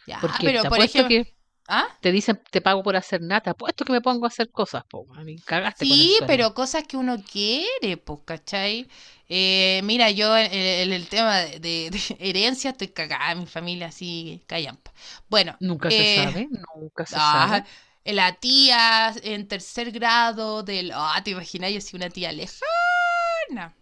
Ya, 0.05 0.19
porque 0.21 0.45
pero 0.45 0.63
por 0.65 0.79
ejemplo, 0.79 1.09
que 1.09 1.35
¿Ah? 1.67 1.87
Te 2.01 2.11
dicen, 2.11 2.39
te 2.51 2.61
pago 2.61 2.83
por 2.83 2.95
hacer 2.95 3.21
nada. 3.21 3.41
Te 3.41 3.49
apuesto 3.49 3.85
que 3.85 3.93
me 3.93 4.01
pongo 4.01 4.25
a 4.25 4.27
hacer 4.27 4.51
cosas, 4.51 4.83
po. 4.89 5.07
A 5.15 5.23
mí 5.23 5.37
cagaste 5.39 5.85
Sí, 5.85 6.19
pero 6.27 6.53
cosas 6.53 6.83
que 6.87 6.97
uno 6.97 7.17
quiere, 7.23 7.97
pues, 7.97 8.19
¿cachai? 8.25 8.87
Eh, 9.29 9.81
mira, 9.83 10.09
yo 10.11 10.35
en 10.37 10.51
el, 10.93 11.07
tema 11.09 11.37
de, 11.39 11.59
de- 11.59 11.91
herencia 12.19 12.71
estoy 12.71 12.89
cagada, 12.89 13.35
mi 13.35 13.45
familia 13.47 13.87
así, 13.87 14.43
callampa. 14.47 14.93
Bueno, 15.29 15.59
Nunca 15.59 15.89
se 15.89 15.95
eh, 15.95 16.05
sabe, 16.05 16.47
nunca 16.75 17.05
se 17.07 17.15
ah, 17.15 17.19
sabe. 17.19 17.65
la 18.05 18.33
tía 18.35 19.13
en 19.23 19.47
tercer 19.47 19.91
grado 19.91 20.63
del... 20.63 20.91
Ah, 20.93 21.21
¿te 21.23 21.31
imaginas? 21.31 21.71
Yo 21.71 21.81
soy 21.81 21.97
una 21.97 22.09
tía 22.09 22.31
lejana. 22.31 23.75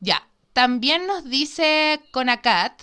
Ya, 0.00 0.28
también 0.52 1.06
nos 1.06 1.24
dice 1.28 2.00
Conacat, 2.12 2.82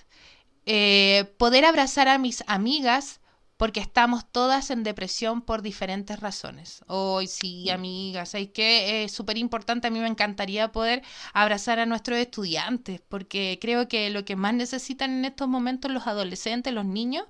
eh, 0.65 1.25
poder 1.37 1.65
abrazar 1.65 2.07
a 2.07 2.17
mis 2.17 2.43
amigas 2.47 3.21
porque 3.57 3.79
estamos 3.79 4.31
todas 4.31 4.69
en 4.69 4.83
depresión 4.83 5.41
por 5.41 5.63
diferentes 5.63 6.19
razones. 6.19 6.83
Hoy 6.87 7.27
sí, 7.27 7.69
amigas, 7.71 8.35
hay 8.35 8.47
que 8.47 9.03
es 9.03 9.11
súper 9.11 9.37
importante. 9.37 9.87
A 9.87 9.91
mí 9.91 9.99
me 9.99 10.07
encantaría 10.07 10.71
poder 10.71 11.01
abrazar 11.33 11.79
a 11.79 11.87
nuestros 11.87 12.19
estudiantes 12.19 13.01
porque 13.09 13.57
creo 13.59 13.87
que 13.87 14.11
lo 14.11 14.25
que 14.25 14.35
más 14.35 14.53
necesitan 14.53 15.11
en 15.11 15.25
estos 15.25 15.47
momentos 15.47 15.91
los 15.91 16.05
adolescentes, 16.05 16.71
los 16.73 16.85
niños, 16.85 17.25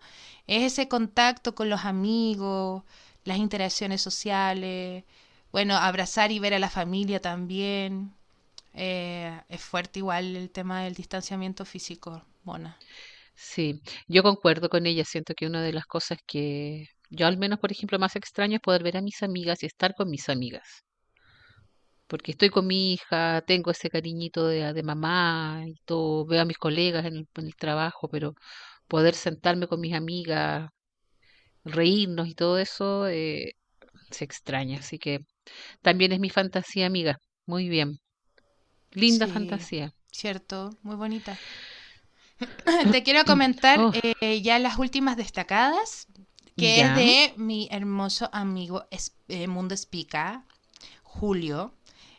es 0.48 0.74
ese 0.74 0.90
contacto 0.90 1.56
con 1.56 1.70
los 1.70 1.86
amigos, 1.86 2.84
las 3.24 3.38
interacciones 3.38 4.02
sociales, 4.02 5.06
bueno, 5.52 5.76
abrazar 5.76 6.32
y 6.32 6.40
ver 6.40 6.54
a 6.54 6.60
la 6.60 6.70
familia 6.70 7.22
también. 7.22 8.14
Eh, 8.74 9.42
es 9.50 9.62
fuerte 9.62 10.00
igual 10.00 10.36
el 10.36 10.50
tema 10.52 10.84
del 10.84 10.94
distanciamiento 10.94 11.66
físico, 11.66 12.22
Mona. 12.44 12.78
Sí, 13.38 13.82
yo 14.10 14.22
concuerdo 14.24 14.68
con 14.70 14.86
ella. 14.86 15.06
Siento 15.06 15.34
que 15.34 15.48
una 15.48 15.62
de 15.64 15.72
las 15.74 15.86
cosas 15.86 16.20
que 16.28 16.88
yo 17.10 17.26
al 17.28 17.38
menos, 17.38 17.58
por 17.60 17.72
ejemplo, 17.72 17.98
más 18.00 18.16
extraño 18.18 18.56
es 18.58 18.62
poder 18.62 18.84
ver 18.84 18.98
a 18.98 19.02
mis 19.02 19.24
amigas 19.24 19.64
y 19.64 19.66
estar 19.68 19.96
con 19.96 20.10
mis 20.10 20.28
amigas. 20.30 20.84
Porque 22.08 22.32
estoy 22.32 22.50
con 22.50 22.68
mi 22.68 22.94
hija, 22.94 23.42
tengo 23.46 23.72
ese 23.72 23.90
cariñito 23.90 24.48
de, 24.48 24.72
de 24.74 24.84
mamá 24.84 25.64
y 25.68 25.76
todo, 25.86 26.26
veo 26.26 26.42
a 26.42 26.46
mis 26.46 26.58
colegas 26.58 27.06
en 27.06 27.18
el, 27.18 27.28
en 27.36 27.46
el 27.48 27.56
trabajo, 27.56 28.08
pero 28.10 28.34
poder 28.88 29.14
sentarme 29.16 29.68
con 29.68 29.82
mis 29.82 29.94
amigas, 29.96 30.70
reírnos 31.66 32.28
y 32.30 32.36
todo 32.36 32.58
eso, 32.60 33.08
eh, 33.08 33.54
se 34.12 34.26
extraña. 34.26 34.80
Así 34.80 35.00
que 35.00 35.22
también 35.84 36.12
es 36.14 36.20
mi 36.22 36.30
fantasía, 36.32 36.88
amiga. 36.88 37.20
Muy 37.48 37.70
bien. 37.70 38.00
Linda 38.94 39.28
Sí, 39.28 39.28
fantasía. 39.28 39.94
cierto, 40.12 40.78
muy 40.84 40.96
bonita. 40.96 41.42
Te 42.92 43.04
quiero 43.04 43.26
comentar 43.26 43.80
Oh, 43.80 43.92
eh, 44.22 44.42
ya 44.42 44.60
las 44.60 44.78
últimas 44.78 45.18
destacadas, 45.18 46.08
que 46.56 46.82
es 46.82 46.96
de 46.96 47.34
mi 47.38 47.68
hermoso 47.72 48.30
amigo 48.34 48.86
Es- 48.92 49.14
eh, 49.28 49.48
Mundo 49.48 49.74
Espica, 49.74 50.44
Julio, 51.04 51.74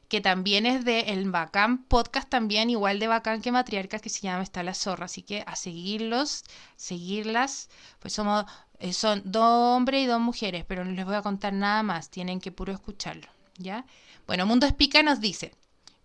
que 0.09 0.21
también 0.21 0.64
es 0.66 0.85
de 0.85 1.01
el 1.12 1.31
bacán 1.31 1.85
podcast, 1.85 2.29
también 2.29 2.71
igual 2.71 2.99
de 2.99 3.09
bacán 3.09 3.43
que 3.43 3.53
Matriarcas, 3.53 4.01
que 4.01 4.09
se 4.09 4.21
llama 4.21 4.43
Está 4.43 4.62
la 4.62 4.75
Zorra. 4.75 5.05
Así 5.07 5.23
que 5.23 5.45
a 5.47 5.55
seguirlos, 5.55 6.45
seguirlas, 6.77 7.69
pues 7.99 8.14
somos, 8.14 8.45
eh, 8.79 8.93
son 8.93 9.23
dos 9.25 9.45
hombres 9.77 10.03
y 10.03 10.07
dos 10.07 10.21
mujeres, 10.21 10.64
pero 10.66 10.85
no 10.85 10.93
les 10.93 11.05
voy 11.05 11.14
a 11.16 11.23
contar 11.23 11.53
nada 11.53 11.83
más, 11.83 12.11
tienen 12.11 12.41
que 12.41 12.53
puro 12.53 12.73
escucharlo, 12.73 13.29
¿ya? 13.59 13.85
Bueno, 14.27 14.47
Mundo 14.47 14.66
Espica 14.66 15.03
nos 15.03 15.21
dice 15.21 15.55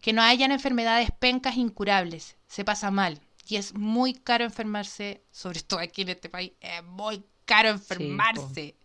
que 0.01 0.11
no 0.13 0.21
hayan 0.21 0.51
enfermedades 0.51 1.11
pencas 1.11 1.55
incurables, 1.55 2.35
se 2.47 2.65
pasa 2.65 2.91
mal 2.91 3.21
y 3.47 3.57
es 3.57 3.73
muy 3.75 4.13
caro 4.13 4.43
enfermarse, 4.45 5.23
sobre 5.31 5.61
todo 5.61 5.79
aquí 5.79 6.01
en 6.03 6.09
este 6.09 6.29
país, 6.29 6.53
es 6.61 6.83
muy 6.83 7.23
caro 7.45 7.69
sí, 7.79 8.27
enfermarse 8.27 8.75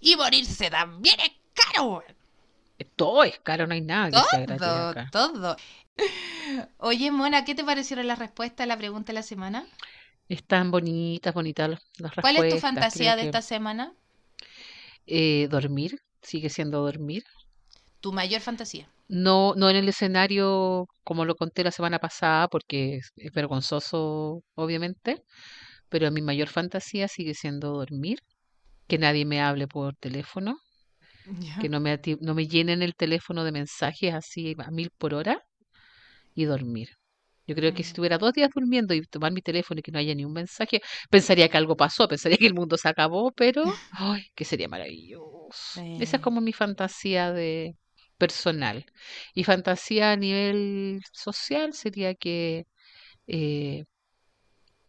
y 0.00 0.16
morirse 0.16 0.70
también 0.70 1.18
es 1.20 1.32
caro. 1.54 1.84
weón. 1.98 2.16
Todo 2.96 3.24
es 3.24 3.38
caro, 3.40 3.66
no 3.66 3.74
hay 3.74 3.80
nada 3.80 4.12
que 4.12 4.22
sea 4.22 4.40
gratis 4.40 4.58
Todo, 4.58 4.82
acá. 4.82 5.10
todo. 5.10 5.56
Oye, 6.78 7.10
Mona, 7.10 7.44
¿qué 7.44 7.54
te 7.54 7.64
parecieron 7.64 8.06
las 8.06 8.18
respuestas 8.18 8.64
a 8.64 8.66
la 8.66 8.76
pregunta 8.76 9.08
de 9.12 9.14
la 9.14 9.22
semana? 9.22 9.66
Están 10.28 10.72
bonitas, 10.72 11.32
bonitas 11.32 11.70
las, 11.70 11.82
las 11.98 12.14
¿Cuál 12.20 12.38
es 12.38 12.48
tu 12.48 12.56
respuestas. 12.56 12.58
fantasía 12.58 13.16
de 13.16 13.22
que 13.22 13.24
esta 13.24 13.42
semana? 13.42 13.92
eh, 15.06 15.48
dormir 15.50 16.00
sigue 16.22 16.50
siendo 16.50 16.80
dormir. 16.82 17.24
Tu 18.02 18.12
mayor 18.12 18.40
fantasía. 18.42 18.86
No, 19.12 19.54
no 19.56 19.68
en 19.70 19.76
el 19.76 19.88
escenario 19.88 20.86
como 21.04 21.24
lo 21.26 21.34
conté 21.36 21.62
la 21.64 21.70
semana 21.70 21.98
pasada, 21.98 22.48
porque 22.48 22.96
es, 22.96 23.12
es 23.16 23.32
vergonzoso, 23.32 24.42
obviamente, 24.54 25.22
pero 25.90 26.10
mi 26.12 26.22
mayor 26.22 26.48
fantasía 26.48 27.08
sigue 27.08 27.34
siendo 27.34 27.72
dormir, 27.74 28.20
que 28.88 28.98
nadie 28.98 29.24
me 29.26 29.40
hable 29.42 29.68
por 29.68 29.96
teléfono, 29.96 30.56
que 31.58 31.68
no 31.68 31.80
me, 31.80 31.98
no 32.20 32.34
me 32.34 32.46
llenen 32.48 32.82
el 32.82 32.94
teléfono 32.94 33.44
de 33.44 33.52
mensajes 33.52 34.14
así 34.14 34.54
a 34.58 34.70
mil 34.70 34.90
por 34.98 35.14
hora 35.14 35.42
y 36.34 36.44
dormir. 36.44 36.88
Yo 37.46 37.54
creo 37.56 37.72
que 37.74 37.82
si 37.82 37.88
Mm. 37.88 37.92
estuviera 37.92 38.18
dos 38.18 38.32
días 38.34 38.50
durmiendo 38.54 38.94
y 38.94 39.02
tomar 39.02 39.32
mi 39.32 39.42
teléfono 39.42 39.80
y 39.80 39.82
que 39.82 39.92
no 39.92 39.98
haya 39.98 40.14
ni 40.14 40.24
un 40.24 40.32
mensaje, 40.32 40.80
pensaría 41.10 41.48
que 41.48 41.58
algo 41.58 41.76
pasó, 41.76 42.08
pensaría 42.08 42.38
que 42.38 42.46
el 42.46 42.54
mundo 42.54 42.76
se 42.78 42.88
acabó, 42.88 43.32
pero 43.32 43.64
¡ay, 43.92 44.22
que 44.34 44.44
sería 44.44 44.68
maravilloso! 44.68 45.80
Esa 45.98 46.16
es 46.18 46.22
como 46.22 46.40
mi 46.40 46.52
fantasía 46.52 47.32
de 47.32 47.74
personal. 48.18 48.86
Y 49.34 49.44
fantasía 49.44 50.12
a 50.12 50.16
nivel 50.16 51.00
social 51.12 51.72
sería 51.74 52.14
que 52.14 52.66
eh, 53.28 53.84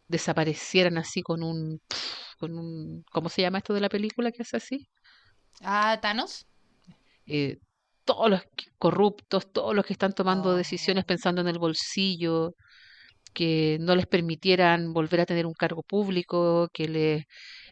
desaparecieran 0.08 0.98
así 0.98 1.22
con 1.22 1.42
un, 1.42 1.80
con 2.38 2.58
un, 2.58 3.04
¿cómo 3.12 3.28
se 3.28 3.42
llama 3.42 3.58
esto 3.58 3.74
de 3.74 3.80
la 3.80 3.88
película 3.88 4.32
que 4.32 4.42
hace 4.42 4.56
así? 4.56 4.88
Ah, 5.62 5.98
Thanos. 6.00 6.46
Eh, 7.26 7.58
todos 8.04 8.30
los 8.30 8.42
corruptos, 8.78 9.50
todos 9.52 9.74
los 9.74 9.84
que 9.86 9.94
están 9.94 10.12
tomando 10.14 10.54
decisiones 10.54 11.04
Oh, 11.04 11.06
pensando 11.06 11.40
en 11.40 11.48
el 11.48 11.58
bolsillo, 11.58 12.54
que 13.34 13.78
no 13.80 13.96
les 13.96 14.06
permitieran 14.06 14.92
volver 14.94 15.20
a 15.22 15.26
tener 15.26 15.46
un 15.46 15.54
cargo 15.54 15.82
público, 15.82 16.68
que 16.72 16.88
les 16.88 17.24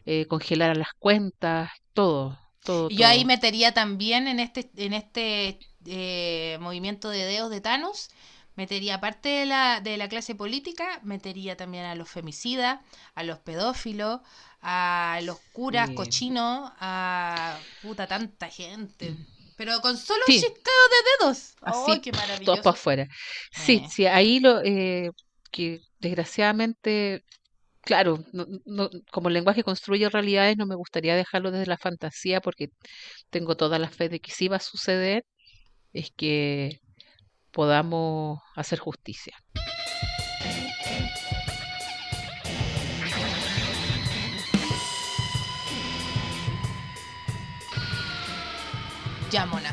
eh, 0.05 0.27
congelaran 0.27 0.79
las 0.79 0.93
cuentas, 0.99 1.71
todo, 1.93 2.39
todo, 2.63 2.89
Y 2.89 3.03
yo 3.03 3.07
ahí 3.07 3.25
metería 3.25 3.73
también 3.73 4.27
en 4.27 4.39
este, 4.39 4.69
en 4.77 4.93
este 4.93 5.59
eh, 5.85 6.57
movimiento 6.61 7.09
de 7.09 7.25
dedos 7.25 7.49
de 7.51 7.61
Thanos, 7.61 8.09
metería 8.55 8.95
aparte 8.95 9.29
de 9.29 9.45
la, 9.45 9.81
de 9.81 9.97
la 9.97 10.07
clase 10.09 10.35
política, 10.35 10.99
metería 11.03 11.57
también 11.57 11.85
a 11.85 11.95
los 11.95 12.09
femicidas, 12.09 12.79
a 13.15 13.23
los 13.23 13.39
pedófilos, 13.39 14.21
a 14.61 15.19
los 15.23 15.39
curas 15.51 15.91
Sí, 15.91 15.91
cochinos, 15.91 16.71
a 16.79 17.63
puta 17.79 18.07
tanta 18.07 18.49
gente. 18.49 19.17
Pero 19.55 19.81
con 19.81 19.97
solo 19.97 20.21
un 20.29 20.35
sí, 20.35 20.35
chispeo 20.35 20.73
de 20.89 21.25
dedos. 21.27 21.55
¡Oh, 21.65 21.97
así, 21.97 22.01
qué 22.01 22.13
todos 22.43 22.59
para 22.61 22.71
maravilloso! 22.71 22.75
afuera. 22.75 23.07
Sí, 23.51 23.85
Eh, 23.85 23.89
sí, 23.89 24.05
ahí 24.05 24.39
lo 24.39 24.61
eh, 24.63 25.11
que 25.51 25.81
desgraciadamente, 25.99 27.23
claro, 27.83 28.23
no- 28.33 28.45
no- 28.65 28.89
como 29.11 29.27
el 29.29 29.33
lenguaje 29.35 29.63
construye 29.63 30.09
realidades, 30.09 30.57
no 30.57 30.65
me 30.65 30.75
gustaría 30.75 31.15
dejarlo 31.15 31.51
desde 31.51 31.67
la 31.67 31.77
fantasía 31.77 32.41
porque 32.41 32.69
tengo 33.29 33.55
toda 33.57 33.79
la 33.79 33.89
fe 33.89 34.09
de 34.09 34.19
que 34.19 34.31
sí 34.31 34.47
va 34.47 34.57
a 34.57 34.59
suceder, 34.59 35.25
es 35.93 36.11
que 36.15 36.79
podamos 37.51 38.39
hacer 38.55 38.79
justicia. 38.79 39.35
ya, 49.33 49.45
mona. 49.47 49.71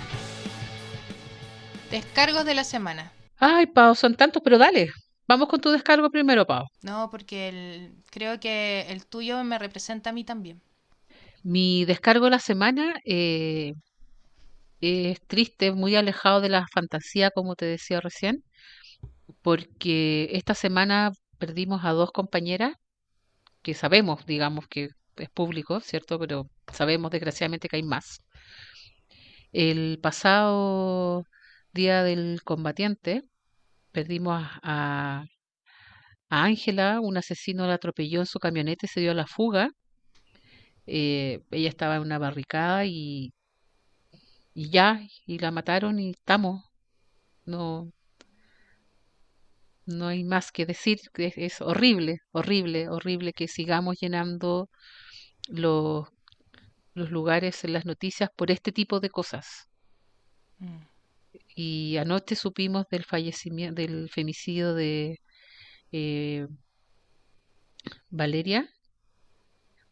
Descargos 1.91 2.45
de 2.47 2.55
la 2.55 2.65
semana. 2.65 3.13
Ay, 3.39 3.67
Pau, 3.67 3.95
son 3.95 4.15
tantos, 4.15 4.43
pero 4.43 4.57
dale, 4.59 4.91
vamos 5.31 5.49
con 5.49 5.61
tu 5.61 5.71
descargo 5.71 6.11
primero, 6.11 6.47
Pau. 6.47 6.65
No, 6.83 7.09
porque 7.11 7.49
el- 7.49 7.95
creo 8.11 8.39
que 8.41 8.83
el 8.91 9.07
tuyo 9.07 9.43
me 9.45 9.59
representa 9.59 10.11
a 10.11 10.13
mí 10.13 10.25
también. 10.25 10.61
Mi 11.43 11.85
descargo 11.85 12.27
de 12.27 12.31
la 12.33 12.39
semana 12.39 12.95
eh, 13.05 13.75
es 14.81 15.21
triste, 15.27 15.73
muy 15.73 15.97
alejado 15.97 16.41
de 16.41 16.49
la 16.51 16.67
fantasía, 16.73 17.31
como 17.31 17.55
te 17.57 17.65
decía 17.67 18.01
recién, 18.01 18.45
porque 19.43 20.29
esta 20.33 20.55
semana 20.55 21.13
perdimos 21.39 21.85
a 21.85 21.93
dos 21.93 22.13
compañeras 22.13 22.75
que 23.63 23.75
sabemos, 23.75 24.27
digamos, 24.27 24.69
que 24.69 24.91
es 25.17 25.31
público, 25.31 25.81
¿cierto? 25.81 26.19
Pero 26.19 26.49
sabemos 26.73 27.11
desgraciadamente 27.13 27.69
que 27.69 27.77
hay 27.79 27.83
más. 27.85 28.21
El 29.53 29.99
pasado 30.03 31.25
día 31.73 32.03
del 32.03 32.43
combatiente 32.45 33.23
perdimos 33.93 34.43
a 34.63 35.25
Ángela, 36.31 37.01
un 37.01 37.17
asesino 37.17 37.67
la 37.67 37.75
atropelló 37.75 38.21
en 38.21 38.27
su 38.27 38.39
camioneta 38.39 38.87
y 38.87 38.89
se 38.89 39.01
dio 39.01 39.11
a 39.13 39.15
la 39.15 39.27
fuga. 39.27 39.71
Eh, 40.87 41.41
ella 41.51 41.69
estaba 41.69 41.97
en 41.97 42.03
una 42.03 42.19
barricada 42.19 42.85
y, 42.87 43.33
ya, 44.55 45.01
y 45.27 45.39
la 45.39 45.51
mataron 45.51 45.99
y 45.99 46.11
estamos. 46.11 46.65
No, 47.47 47.93
no 49.87 50.07
hay 50.09 50.25
más 50.25 50.53
que 50.53 50.67
decir, 50.67 50.99
es, 51.15 51.61
horrible, 51.61 52.21
horrible, 52.33 52.89
horrible 52.89 53.33
que 53.33 53.49
sigamos 53.49 53.97
llenando 54.01 54.69
los 55.49 56.09
los 56.95 57.11
lugares 57.11 57.65
en 57.65 57.73
las 57.73 57.87
noticias 57.87 58.31
por 58.37 58.51
este 58.51 58.73
tipo 58.73 59.01
de 59.01 59.11
cosas. 59.11 59.69
Mm. 60.59 60.90
Y 61.63 61.99
anoche 61.99 62.37
supimos 62.37 62.87
del 62.91 63.05
fallecimiento, 63.05 63.83
del 63.83 64.09
femicidio 64.09 64.73
de 64.73 65.21
eh, 65.93 66.47
Valeria, 68.09 68.67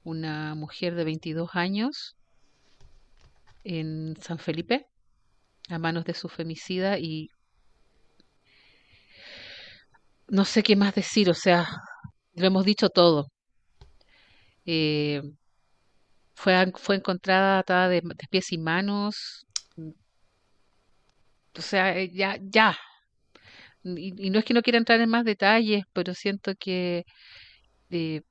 una 0.03 0.55
mujer 0.55 0.95
de 0.95 1.05
22 1.05 1.51
años 1.53 2.17
en 3.65 4.17
San 4.19 4.39
Felipe, 4.39 4.87
a 5.69 5.79
manos 5.79 6.07
de 6.07 6.15
su 6.15 6.31
femicida 6.31 6.99
y 6.99 7.29
no 10.29 10.47
sé 10.47 10.63
qué 10.63 10.75
más 10.75 10.95
decir, 10.95 11.29
o 11.29 11.35
sea, 11.35 11.69
lo 12.33 12.47
hemos 12.47 12.65
dicho 12.65 12.89
todo. 12.89 13.27
Eh, 14.65 15.21
fue, 16.35 16.73
fue 16.77 16.97
encontrada 16.97 17.59
atada 17.59 17.89
de, 17.89 18.03
pies 18.31 18.53
y 18.53 18.59
manos, 18.59 19.45
o 21.57 21.63
sea, 21.63 21.97
eh, 21.99 22.11
ya, 22.13 22.39
ya. 22.43 22.77
Y, 23.85 24.31
no 24.31 24.39
es 24.39 24.45
que 24.45 24.55
no 24.55 24.63
quiera 24.63 24.79
entrar 24.79 25.01
en 25.01 25.09
más 25.11 25.25
detalles, 25.25 25.85
pero 25.93 26.15
siento 26.15 26.55
que 26.57 27.05
eh, 27.91 28.23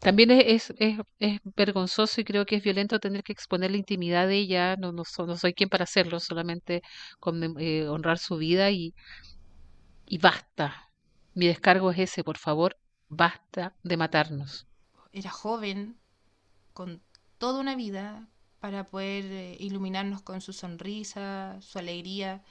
también 0.00 0.30
es, 0.30 0.72
es, 0.78 0.98
es, 1.18 1.40
vergonzoso 1.56 2.20
y 2.20 2.24
creo 2.24 2.46
que 2.46 2.56
es 2.56 2.62
violento 2.62 3.00
tener 3.00 3.22
que 3.24 3.32
exponer 3.32 3.70
la 3.72 3.78
intimidad 3.78 4.28
de 4.28 4.36
ella. 4.36 4.76
No, 4.76 4.92
no, 4.92 5.02
no 5.26 5.36
soy 5.36 5.54
quien 5.54 5.68
para 5.68 5.84
hacerlo, 5.84 6.20
solamente 6.20 6.82
con, 7.18 7.58
eh, 7.60 7.88
honrar 7.88 8.18
su 8.18 8.36
vida 8.36 8.70
y, 8.70 8.94
y 10.06 10.18
basta. 10.18 10.90
Mi 11.34 11.46
descargo 11.48 11.90
es 11.90 11.98
ese, 11.98 12.24
por 12.24 12.38
favor, 12.38 12.76
basta 13.08 13.74
de 13.82 13.96
matarnos. 13.96 14.66
Era 15.12 15.30
joven, 15.30 15.98
con 16.72 17.02
toda 17.38 17.60
una 17.60 17.74
vida 17.74 18.28
para 18.60 18.84
poder 18.84 19.24
eh, 19.26 19.56
iluminarnos 19.60 20.22
con 20.22 20.40
su 20.40 20.52
sonrisa, 20.52 21.58
su 21.60 21.78
alegría, 21.78 22.42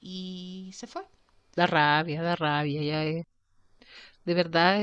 y 0.00 0.70
se 0.74 0.86
fue. 0.86 1.02
Da 1.56 1.66
rabia, 1.66 2.22
da 2.22 2.34
rabia, 2.36 2.82
ya 2.82 3.04
es. 3.04 3.24
De 4.24 4.34
verdad, 4.34 4.78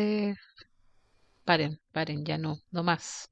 paren, 1.46 1.80
paren, 1.92 2.26
ya 2.26 2.38
no, 2.40 2.58
no 2.72 2.82
más, 2.84 3.30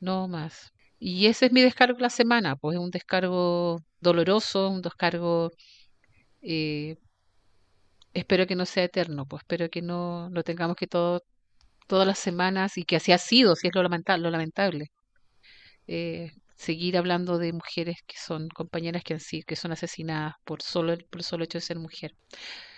no 0.00 0.28
más. 0.28 0.72
Y 0.98 1.26
ese 1.26 1.46
es 1.46 1.52
mi 1.52 1.62
descargo 1.62 1.96
de 1.96 2.02
la 2.02 2.10
semana, 2.10 2.56
pues 2.56 2.76
es 2.76 2.80
un 2.82 2.90
descargo 2.90 3.78
doloroso, 4.00 4.68
un 4.70 4.82
descargo, 4.82 5.50
eh, 6.42 6.96
espero 8.14 8.46
que 8.46 8.56
no 8.56 8.64
sea 8.66 8.84
eterno, 8.84 9.26
pues 9.26 9.42
espero 9.42 9.68
que 9.70 9.82
no 9.82 10.28
lo 10.32 10.42
tengamos 10.42 10.76
que 10.76 10.86
todo, 10.86 11.22
todas 11.88 12.06
las 12.08 12.18
semanas 12.20 12.78
y 12.78 12.84
que 12.84 12.96
así 12.96 13.12
ha 13.12 13.18
sido, 13.18 13.56
si 13.56 13.68
es 13.68 13.74
lo 13.74 13.82
lo 13.82 14.30
lamentable. 14.30 14.88
Eh, 15.86 16.30
seguir 16.56 16.96
hablando 16.96 17.38
de 17.38 17.52
mujeres 17.52 17.96
que 18.06 18.16
son 18.18 18.48
compañeras 18.48 19.02
que 19.04 19.14
han 19.14 19.20
sido, 19.20 19.44
que 19.46 19.56
son 19.56 19.72
asesinadas 19.72 20.34
por 20.44 20.62
solo 20.62 20.96
por 21.10 21.20
el 21.20 21.24
solo 21.24 21.44
hecho 21.44 21.58
de 21.58 21.62
ser 21.62 21.78
mujer. 21.78 22.12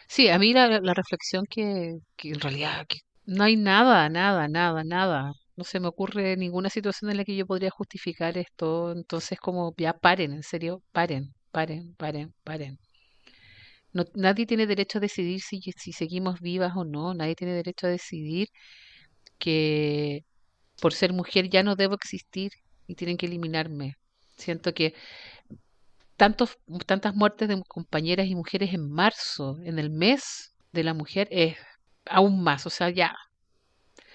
Sí, 0.08 0.28
a 0.28 0.38
mí 0.38 0.52
la, 0.52 0.68
la 0.80 0.94
reflexión 0.94 1.44
que, 1.48 1.98
que 2.16 2.30
en 2.30 2.40
realidad 2.40 2.86
que 2.88 2.98
no 3.26 3.44
hay 3.44 3.56
nada, 3.56 4.08
nada, 4.08 4.48
nada, 4.48 4.84
nada. 4.84 5.32
No 5.56 5.64
se 5.64 5.80
me 5.80 5.88
ocurre 5.88 6.36
ninguna 6.36 6.70
situación 6.70 7.10
en 7.10 7.16
la 7.18 7.24
que 7.24 7.36
yo 7.36 7.46
podría 7.46 7.70
justificar 7.70 8.36
esto. 8.38 8.92
Entonces, 8.92 9.38
como 9.40 9.74
ya 9.76 9.94
paren, 9.94 10.32
en 10.32 10.42
serio, 10.42 10.82
paren, 10.92 11.34
paren, 11.50 11.94
paren, 11.96 12.34
paren. 12.44 12.78
Nadie 14.14 14.46
tiene 14.46 14.66
derecho 14.66 14.98
a 14.98 15.00
decidir 15.00 15.40
si, 15.40 15.60
si 15.76 15.92
seguimos 15.92 16.40
vivas 16.40 16.72
o 16.76 16.84
no. 16.84 17.14
Nadie 17.14 17.34
tiene 17.34 17.54
derecho 17.54 17.86
a 17.86 17.90
decidir 17.90 18.48
que 19.38 20.24
por 20.82 20.94
ser 20.94 21.12
mujer 21.14 21.50
ya 21.50 21.62
no 21.62 21.76
debo 21.76 21.94
existir 21.96 22.52
y 22.86 22.94
tienen 22.94 23.16
que 23.16 23.26
eliminarme. 23.26 23.94
Siento 24.36 24.74
que 24.74 24.94
tantos, 26.16 26.58
tantas 26.86 27.14
muertes 27.14 27.48
de 27.48 27.62
compañeras 27.68 28.26
y 28.28 28.34
mujeres 28.34 28.72
en 28.74 28.90
marzo, 28.90 29.58
en 29.64 29.78
el 29.78 29.90
mes 29.90 30.54
de 30.72 30.84
la 30.84 30.94
mujer, 30.94 31.28
es 31.30 31.56
aún 32.06 32.42
más. 32.42 32.66
O 32.66 32.70
sea, 32.70 32.90
ya. 32.90 33.14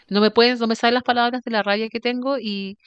No 0.09 0.22
me 0.22 0.30
pueden, 0.32 0.59
no 0.59 0.67
me 0.67 0.76
salen 0.76 0.93
las 0.95 1.03
palabras 1.03 1.41
de 1.43 1.49
la 1.51 1.63
rabia 1.63 1.89
que 1.89 1.99
tengo 1.99 2.38
y, 2.38 2.78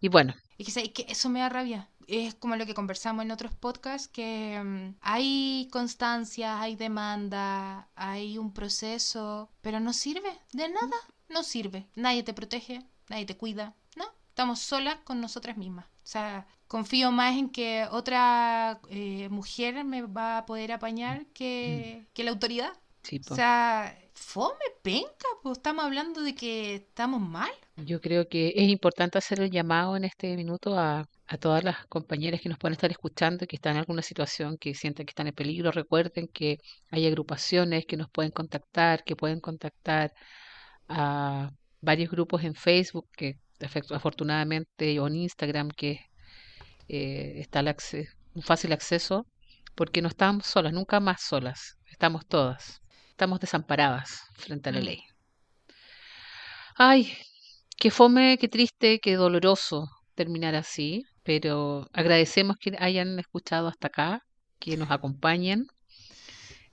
y 0.00 0.08
bueno, 0.08 0.34
Y 0.56 0.64
que, 0.64 0.70
¿sabes 0.70 0.90
qué? 0.94 1.04
eso 1.08 1.28
me 1.28 1.40
da 1.40 1.48
rabia. 1.48 1.88
Es 2.06 2.34
como 2.34 2.56
lo 2.56 2.66
que 2.66 2.74
conversamos 2.74 3.24
en 3.24 3.30
otros 3.30 3.54
podcasts, 3.54 4.08
que 4.08 4.60
mm, 4.62 4.96
hay 5.00 5.68
constancia, 5.70 6.60
hay 6.60 6.76
demanda, 6.76 7.88
hay 7.94 8.38
un 8.38 8.52
proceso, 8.52 9.50
pero 9.60 9.80
no 9.80 9.92
sirve 9.92 10.30
de 10.52 10.68
nada, 10.68 10.96
no 11.28 11.42
sirve. 11.42 11.86
Nadie 11.94 12.22
te 12.22 12.34
protege, 12.34 12.82
nadie 13.08 13.26
te 13.26 13.36
cuida. 13.36 13.74
Estamos 14.32 14.60
solas 14.60 14.96
con 15.04 15.20
nosotras 15.20 15.58
mismas. 15.58 15.84
O 15.84 16.06
sea, 16.06 16.46
confío 16.66 17.12
más 17.12 17.36
en 17.36 17.50
que 17.50 17.86
otra 17.90 18.80
eh, 18.88 19.28
mujer 19.28 19.84
me 19.84 20.00
va 20.00 20.38
a 20.38 20.46
poder 20.46 20.72
apañar 20.72 21.26
que, 21.34 22.06
que 22.14 22.24
la 22.24 22.30
autoridad. 22.30 22.72
sí, 23.02 23.20
O 23.28 23.34
sea, 23.34 23.94
fome, 24.14 24.64
penca, 24.80 25.28
pues 25.42 25.58
estamos 25.58 25.84
hablando 25.84 26.22
de 26.22 26.34
que 26.34 26.76
estamos 26.76 27.20
mal. 27.20 27.50
Yo 27.76 28.00
creo 28.00 28.26
que 28.26 28.54
es 28.56 28.70
importante 28.70 29.18
hacer 29.18 29.38
el 29.40 29.50
llamado 29.50 29.98
en 29.98 30.04
este 30.04 30.34
minuto 30.34 30.78
a, 30.78 31.06
a 31.26 31.36
todas 31.36 31.62
las 31.62 31.84
compañeras 31.88 32.40
que 32.40 32.48
nos 32.48 32.56
pueden 32.56 32.72
estar 32.72 32.90
escuchando 32.90 33.46
que 33.46 33.56
están 33.56 33.72
en 33.72 33.80
alguna 33.80 34.00
situación 34.00 34.56
que 34.56 34.72
sienten 34.74 35.04
que 35.04 35.10
están 35.10 35.26
en 35.26 35.34
peligro. 35.34 35.72
Recuerden 35.72 36.26
que 36.26 36.58
hay 36.90 37.06
agrupaciones 37.06 37.84
que 37.84 37.98
nos 37.98 38.08
pueden 38.10 38.30
contactar, 38.30 39.04
que 39.04 39.14
pueden 39.14 39.40
contactar 39.40 40.14
a 40.88 41.50
varios 41.82 42.10
grupos 42.10 42.44
en 42.44 42.54
Facebook, 42.54 43.08
que 43.14 43.36
afortunadamente, 43.62 44.98
o 45.00 45.06
en 45.06 45.16
Instagram, 45.16 45.68
que 45.70 46.00
eh, 46.88 47.34
está 47.36 47.60
el 47.60 47.74
un 48.34 48.42
fácil 48.42 48.72
acceso, 48.72 49.26
porque 49.74 50.02
no 50.02 50.08
estamos 50.08 50.46
solas, 50.46 50.72
nunca 50.72 51.00
más 51.00 51.22
solas, 51.22 51.76
estamos 51.86 52.26
todas, 52.26 52.80
estamos 53.10 53.40
desamparadas 53.40 54.22
frente 54.36 54.70
a 54.70 54.72
la 54.72 54.80
Mm. 54.80 54.84
ley. 54.84 55.02
Ay, 56.76 57.12
qué 57.76 57.90
fome, 57.90 58.38
qué 58.38 58.48
triste, 58.48 58.98
qué 59.00 59.14
doloroso 59.14 59.88
terminar 60.14 60.54
así, 60.54 61.04
pero 61.22 61.86
agradecemos 61.92 62.56
que 62.58 62.74
hayan 62.78 63.18
escuchado 63.18 63.68
hasta 63.68 63.88
acá, 63.88 64.20
que 64.58 64.76
nos 64.76 64.90
acompañen. 64.90 65.66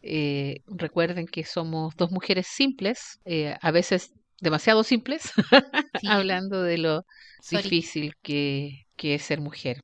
Eh, 0.02 0.62
recuerden 0.68 1.28
que 1.28 1.44
somos 1.44 1.96
dos 1.96 2.12
mujeres 2.12 2.48
simples, 2.48 3.20
eh, 3.26 3.56
a 3.62 3.72
veces 3.72 4.12
demasiado 4.42 4.84
simples, 4.84 5.32
Sí, 5.96 6.08
hablando 6.08 6.62
de 6.64 6.78
lo 6.78 7.06
sorry. 7.42 7.76
difícil 7.76 8.16
que, 8.22 8.88
que 8.96 9.16
es 9.16 9.24
ser 9.24 9.42
mujer. 9.42 9.82